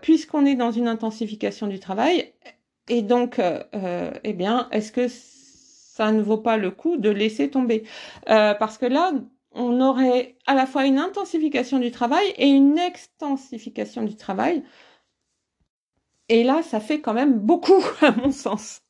puisqu'on 0.02 0.45
est 0.45 0.56
dans 0.56 0.72
une 0.72 0.88
intensification 0.88 1.68
du 1.68 1.80
travail. 1.80 2.34
Et 2.91 3.04
donc, 3.04 3.39
eh 4.24 4.34
bien, 4.34 4.68
est-ce 4.72 4.91
que 4.91 5.08
ça 6.00 6.14
ne 6.14 6.22
vaut 6.22 6.38
pas 6.38 6.56
le 6.58 6.72
coup 6.72 6.95
de 6.97 7.10
laisser 7.10 7.50
tomber. 7.50 7.84
Euh, 8.30 8.54
parce 8.54 8.78
que 8.78 8.86
là, 8.86 9.12
on 9.52 9.82
aurait 9.82 10.38
à 10.47 10.56
la 10.56 10.66
fois 10.66 10.86
une 10.86 10.97
intensification 10.97 11.80
du 11.80 11.91
travail 11.91 12.26
et 12.38 12.47
une 12.47 12.78
extensification 12.78 14.04
du 14.04 14.16
travail. 14.16 14.64
Et 16.30 16.43
là, 16.45 16.62
ça 16.64 16.80
fait 16.80 17.02
quand 17.02 17.14
même 17.14 17.34
beaucoup, 17.39 17.84
à 18.02 18.12
mon 18.12 18.32
sens. 18.32 18.82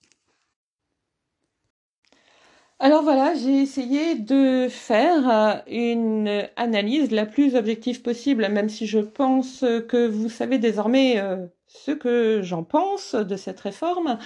Alors 2.79 3.03
voilà, 3.03 3.33
j'ai 3.35 3.61
essayé 3.61 4.15
de 4.15 4.67
faire 4.69 5.29
euh, 5.29 5.55
une 5.67 6.47
analyse 6.55 7.11
la 7.11 7.25
plus 7.25 7.55
objective 7.55 8.01
possible, 8.01 8.47
même 8.49 8.69
si 8.69 8.85
je 8.87 8.99
pense 8.99 9.61
que 9.87 10.07
vous 10.07 10.29
savez 10.29 10.59
désormais 10.59 11.19
euh, 11.19 11.47
ce 11.69 11.91
que 11.91 12.41
j'en 12.41 12.63
pense 12.63 13.13
de 13.13 13.35
cette 13.35 13.59
réforme, 13.59 14.17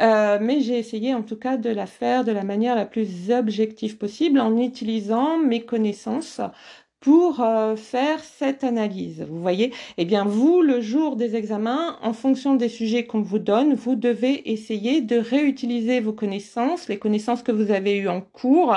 euh, 0.00 0.38
mais 0.40 0.60
j'ai 0.62 0.78
essayé 0.78 1.14
en 1.14 1.22
tout 1.22 1.36
cas 1.36 1.58
de 1.58 1.68
la 1.68 1.84
faire 1.84 2.24
de 2.24 2.32
la 2.32 2.42
manière 2.42 2.74
la 2.74 2.86
plus 2.86 3.30
objective 3.30 3.98
possible 3.98 4.40
en 4.40 4.56
utilisant 4.56 5.36
mes 5.36 5.60
connaissances 5.60 6.40
pour 7.00 7.40
euh, 7.40 7.76
faire 7.76 8.20
cette 8.20 8.64
analyse. 8.64 9.26
Vous 9.28 9.40
voyez, 9.40 9.74
eh 9.98 10.06
bien 10.06 10.24
vous, 10.24 10.62
le 10.62 10.80
jour 10.80 11.16
des 11.16 11.36
examens, 11.36 11.98
en 12.02 12.14
fonction 12.14 12.54
des 12.54 12.70
sujets 12.70 13.04
qu'on 13.04 13.20
vous 13.20 13.38
donne, 13.38 13.74
vous 13.74 13.94
devez 13.94 14.50
essayer 14.50 15.02
de 15.02 15.18
réutiliser 15.18 16.00
vos 16.00 16.14
connaissances, 16.14 16.88
les 16.88 16.98
connaissances 16.98 17.42
que 17.42 17.52
vous 17.52 17.70
avez 17.70 17.98
eues 17.98 18.08
en 18.08 18.22
cours, 18.22 18.74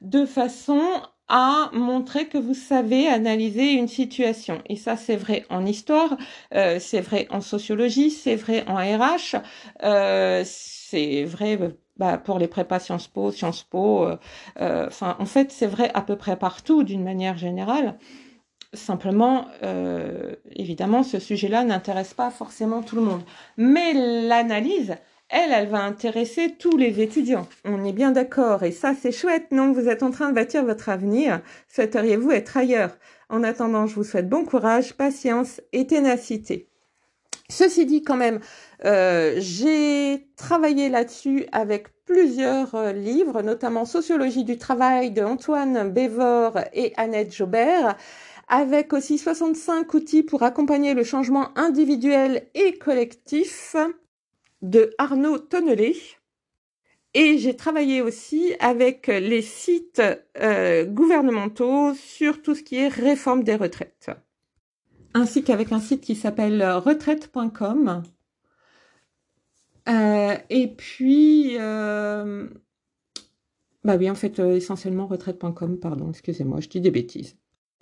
de 0.00 0.26
façon 0.26 0.82
à 1.28 1.70
montrer 1.72 2.26
que 2.28 2.38
vous 2.38 2.54
savez 2.54 3.08
analyser 3.08 3.72
une 3.72 3.88
situation. 3.88 4.60
Et 4.66 4.76
ça, 4.76 4.96
c'est 4.96 5.16
vrai 5.16 5.44
en 5.50 5.64
histoire, 5.64 6.16
euh, 6.54 6.78
c'est 6.80 7.00
vrai 7.00 7.26
en 7.30 7.40
sociologie, 7.40 8.10
c'est 8.10 8.36
vrai 8.36 8.64
en 8.68 8.76
RH, 8.76 9.36
euh, 9.82 10.42
c'est 10.44 11.24
vrai 11.24 11.58
bah, 11.96 12.18
pour 12.18 12.38
les 12.38 12.48
prépas 12.48 12.80
Sciences 12.80 13.08
Po, 13.08 13.30
Sciences 13.30 13.62
Po. 13.64 14.04
Euh, 14.04 14.16
euh, 14.60 14.86
enfin, 14.88 15.16
en 15.18 15.26
fait, 15.26 15.50
c'est 15.52 15.66
vrai 15.66 15.90
à 15.94 16.02
peu 16.02 16.16
près 16.16 16.36
partout 16.36 16.82
d'une 16.84 17.04
manière 17.04 17.36
générale. 17.36 17.98
Simplement, 18.74 19.46
euh, 19.62 20.34
évidemment, 20.56 21.02
ce 21.02 21.18
sujet-là 21.18 21.64
n'intéresse 21.64 22.14
pas 22.14 22.30
forcément 22.30 22.82
tout 22.82 22.96
le 22.96 23.02
monde. 23.02 23.22
Mais 23.58 23.92
l'analyse, 24.26 24.96
elle, 25.32 25.50
elle 25.50 25.68
va 25.68 25.82
intéresser 25.82 26.54
tous 26.58 26.76
les 26.76 27.00
étudiants. 27.00 27.48
On 27.64 27.84
est 27.84 27.92
bien 27.92 28.12
d'accord. 28.12 28.62
Et 28.62 28.70
ça, 28.70 28.92
c'est 28.94 29.12
chouette, 29.12 29.50
non? 29.50 29.72
Vous 29.72 29.88
êtes 29.88 30.02
en 30.02 30.10
train 30.10 30.28
de 30.28 30.34
bâtir 30.34 30.64
votre 30.64 30.90
avenir. 30.90 31.40
Souhaiteriez-vous 31.68 32.30
être 32.30 32.56
ailleurs? 32.56 32.96
En 33.30 33.42
attendant, 33.42 33.86
je 33.86 33.94
vous 33.94 34.04
souhaite 34.04 34.28
bon 34.28 34.44
courage, 34.44 34.92
patience 34.92 35.62
et 35.72 35.86
ténacité. 35.86 36.68
Ceci 37.48 37.86
dit, 37.86 38.02
quand 38.02 38.16
même, 38.16 38.40
euh, 38.84 39.34
j'ai 39.38 40.28
travaillé 40.36 40.90
là-dessus 40.90 41.46
avec 41.52 41.88
plusieurs 42.04 42.74
euh, 42.74 42.92
livres, 42.92 43.40
notamment 43.40 43.86
Sociologie 43.86 44.44
du 44.44 44.58
travail 44.58 45.12
de 45.12 45.22
Antoine 45.22 45.90
Bévor 45.90 46.58
et 46.74 46.92
Annette 46.98 47.34
Jobert, 47.34 47.96
avec 48.48 48.92
aussi 48.92 49.16
65 49.16 49.94
outils 49.94 50.22
pour 50.22 50.42
accompagner 50.42 50.92
le 50.92 51.04
changement 51.04 51.48
individuel 51.56 52.48
et 52.54 52.76
collectif 52.76 53.76
de 54.62 54.94
Arnaud 54.98 55.38
Tonnelet. 55.38 55.96
Et 57.14 57.36
j'ai 57.36 57.54
travaillé 57.54 58.00
aussi 58.00 58.54
avec 58.58 59.08
les 59.08 59.42
sites 59.42 60.00
euh, 60.40 60.86
gouvernementaux 60.86 61.92
sur 61.94 62.40
tout 62.40 62.54
ce 62.54 62.62
qui 62.62 62.76
est 62.76 62.88
réforme 62.88 63.44
des 63.44 63.54
retraites. 63.54 64.10
Ainsi 65.12 65.44
qu'avec 65.44 65.72
un 65.72 65.80
site 65.80 66.00
qui 66.00 66.14
s'appelle 66.14 66.62
retraite.com 66.64 68.02
et 69.88 70.68
puis, 70.76 71.56
bah 73.84 73.96
oui, 73.98 74.08
en 74.08 74.14
fait, 74.14 74.38
essentiellement 74.38 75.06
retraite.com, 75.06 75.78
pardon, 75.78 76.10
excusez-moi, 76.10 76.60
je 76.60 76.68
dis 76.68 76.80
des 76.80 76.90
bêtises. 76.90 77.36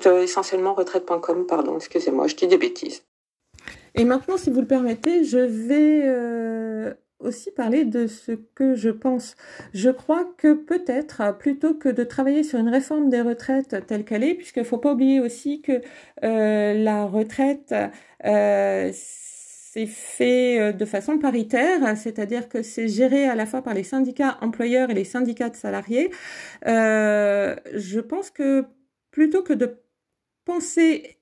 essentiellement 0.04 0.74
retraite.com, 0.74 1.46
pardon, 1.46 1.76
excusez-moi, 1.76 2.26
je 2.26 2.36
dis 2.36 2.46
des 2.46 2.58
bêtises. 2.58 3.04
Et 3.94 4.04
maintenant, 4.04 4.36
si 4.36 4.50
vous 4.50 4.60
le 4.60 4.66
permettez, 4.66 5.24
je 5.24 5.38
vais 5.38 6.02
aussi 7.20 7.50
parler 7.50 7.84
de 7.84 8.06
ce 8.06 8.32
que 8.32 8.74
je 8.74 8.90
pense. 8.90 9.36
Je 9.74 9.90
crois 9.90 10.24
que 10.38 10.54
peut-être, 10.54 11.36
plutôt 11.38 11.74
que 11.74 11.88
de 11.88 12.04
travailler 12.04 12.42
sur 12.42 12.58
une 12.58 12.68
réforme 12.68 13.08
des 13.10 13.20
retraites 13.20 13.86
telle 13.86 14.04
qu'elle 14.04 14.24
est, 14.24 14.34
puisqu'il 14.34 14.60
ne 14.60 14.64
faut 14.64 14.78
pas 14.78 14.92
oublier 14.92 15.20
aussi 15.20 15.62
que 15.62 15.80
euh, 16.24 16.74
la 16.74 17.04
retraite, 17.04 17.74
euh, 18.24 18.90
c'est 18.92 19.86
fait 19.86 20.60
euh, 20.60 20.72
de 20.72 20.84
façon 20.84 21.18
paritaire, 21.18 21.96
c'est-à-dire 21.96 22.48
que 22.48 22.62
c'est 22.62 22.88
géré 22.88 23.26
à 23.26 23.34
la 23.34 23.46
fois 23.46 23.62
par 23.62 23.74
les 23.74 23.84
syndicats 23.84 24.38
employeurs 24.40 24.90
et 24.90 24.94
les 24.94 25.04
syndicats 25.04 25.50
de 25.50 25.56
salariés. 25.56 26.10
je 26.64 28.00
pense 28.00 28.30
que 28.30 28.64
plutôt 29.10 29.42
que 29.42 29.52
de 29.52 29.78
penser 30.44 31.18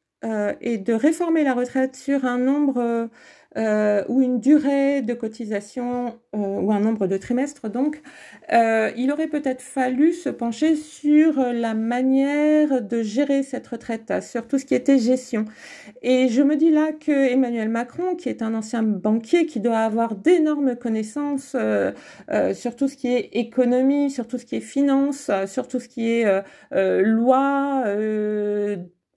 et 0.61 0.79
de 0.79 0.93
réformer 0.93 1.45
la 1.45 1.55
retraite 1.55 1.95
sur 1.95 2.25
un 2.25 2.39
nombre 2.39 3.09
euh, 3.57 4.05
ou 4.09 4.21
une 4.21 4.41
durée 4.41 5.01
de 5.01 5.15
cotisation 5.15 6.19
euh, 6.35 6.39
ou 6.39 6.71
un 6.71 6.81
nombre 6.81 7.07
de 7.07 7.17
trimestres. 7.17 7.71
Donc, 7.71 8.03
euh, 8.53 8.91
il 8.95 9.11
aurait 9.11 9.27
peut-être 9.27 9.63
fallu 9.63 10.13
se 10.13 10.29
pencher 10.29 10.77
sur 10.77 11.41
la 11.41 11.73
manière 11.73 12.83
de 12.83 13.03
gérer 13.03 13.43
cette 13.43 13.67
retraite, 13.67 14.13
sur 14.23 14.47
tout 14.47 14.59
ce 14.59 14.67
qui 14.67 14.75
était 14.75 14.99
gestion. 14.99 15.47
Et 16.03 16.29
je 16.29 16.43
me 16.43 16.57
dis 16.57 16.71
là 16.71 16.93
que 16.93 17.11
Emmanuel 17.11 17.71
Macron, 17.71 18.17
qui 18.17 18.29
est 18.29 18.43
un 18.43 18.53
ancien 18.55 18.83
banquier, 18.83 19.47
qui 19.47 19.61
doit 19.61 19.79
avoir 19.79 20.15
d'énormes 20.15 20.77
connaissances 20.77 21.57
sur 22.53 22.77
tout 22.77 22.89
ce 22.89 22.97
qui 22.97 23.09
est 23.09 23.31
économie, 23.33 24.11
sur 24.11 24.29
tout 24.29 24.37
ce 24.37 24.45
qui 24.45 24.57
est 24.57 24.61
finance, 24.61 25.31
sur 25.47 25.69
tout 25.69 25.81
ce 25.81 25.89
qui 25.89 26.07
est 26.11 26.43
loi 26.75 27.85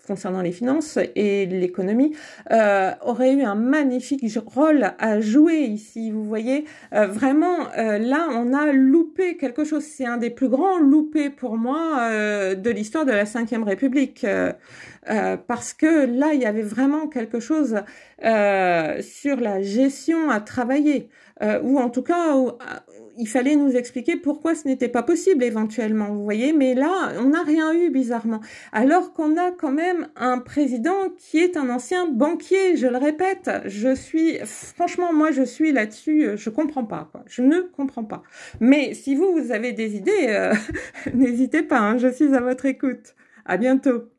concernant 0.07 0.41
les 0.41 0.51
finances 0.51 0.97
et 1.15 1.45
l'économie, 1.45 2.15
euh, 2.51 2.91
aurait 3.01 3.33
eu 3.33 3.43
un 3.43 3.55
magnifique 3.55 4.23
rôle 4.45 4.91
à 4.99 5.21
jouer 5.21 5.59
ici. 5.59 6.11
Vous 6.11 6.23
voyez, 6.23 6.65
euh, 6.93 7.07
vraiment, 7.07 7.71
euh, 7.77 7.97
là, 7.97 8.27
on 8.31 8.53
a 8.53 8.71
loupé 8.71 9.37
quelque 9.37 9.63
chose. 9.63 9.83
C'est 9.83 10.05
un 10.05 10.17
des 10.17 10.29
plus 10.29 10.49
grands 10.49 10.79
loupés 10.79 11.29
pour 11.29 11.57
moi 11.57 12.09
de 12.55 12.69
l'histoire 12.69 13.05
de 13.05 13.11
la 13.11 13.23
Ve 13.23 13.63
République. 13.63 14.25
parce 15.47 15.73
que 15.73 16.05
là, 16.05 16.33
il 16.33 16.41
y 16.41 16.45
avait 16.45 16.61
vraiment 16.61 17.07
quelque 17.07 17.39
chose 17.39 17.75
sur 18.21 19.35
la 19.39 19.61
gestion 19.61 20.29
à 20.29 20.39
travailler, 20.39 21.09
ou 21.63 21.79
en 21.79 21.89
tout 21.89 22.03
cas 22.03 22.35
il 23.17 23.27
fallait 23.27 23.55
nous 23.55 23.75
expliquer 23.75 24.15
pourquoi 24.15 24.55
ce 24.55 24.67
n'était 24.67 24.87
pas 24.87 25.03
possible 25.03 25.43
éventuellement, 25.43 26.09
vous 26.09 26.23
voyez, 26.23 26.53
mais 26.53 26.73
là, 26.73 27.13
on 27.19 27.29
n'a 27.29 27.43
rien 27.43 27.73
eu 27.73 27.89
bizarrement. 27.89 28.41
Alors 28.71 29.13
qu'on 29.13 29.37
a 29.37 29.51
quand 29.51 29.71
même 29.71 30.07
un 30.15 30.39
président 30.39 31.09
qui 31.17 31.39
est 31.39 31.57
un 31.57 31.69
ancien 31.69 32.05
banquier, 32.07 32.77
je 32.77 32.87
le 32.87 32.97
répète, 32.97 33.49
je 33.65 33.93
suis, 33.95 34.37
franchement, 34.45 35.13
moi 35.13 35.31
je 35.31 35.43
suis 35.43 35.71
là-dessus, 35.71 36.31
je 36.35 36.49
comprends 36.49 36.85
pas, 36.85 37.09
quoi. 37.11 37.23
je 37.27 37.41
ne 37.41 37.61
comprends 37.61 38.03
pas. 38.03 38.23
Mais 38.59 38.93
si 38.93 39.15
vous, 39.15 39.33
vous 39.33 39.51
avez 39.51 39.73
des 39.73 39.95
idées, 39.95 40.27
euh, 40.27 40.53
n'hésitez 41.13 41.63
pas, 41.63 41.79
hein, 41.79 41.97
je 41.97 42.07
suis 42.07 42.33
à 42.35 42.41
votre 42.41 42.65
écoute. 42.65 43.15
À 43.45 43.57
bientôt. 43.57 44.11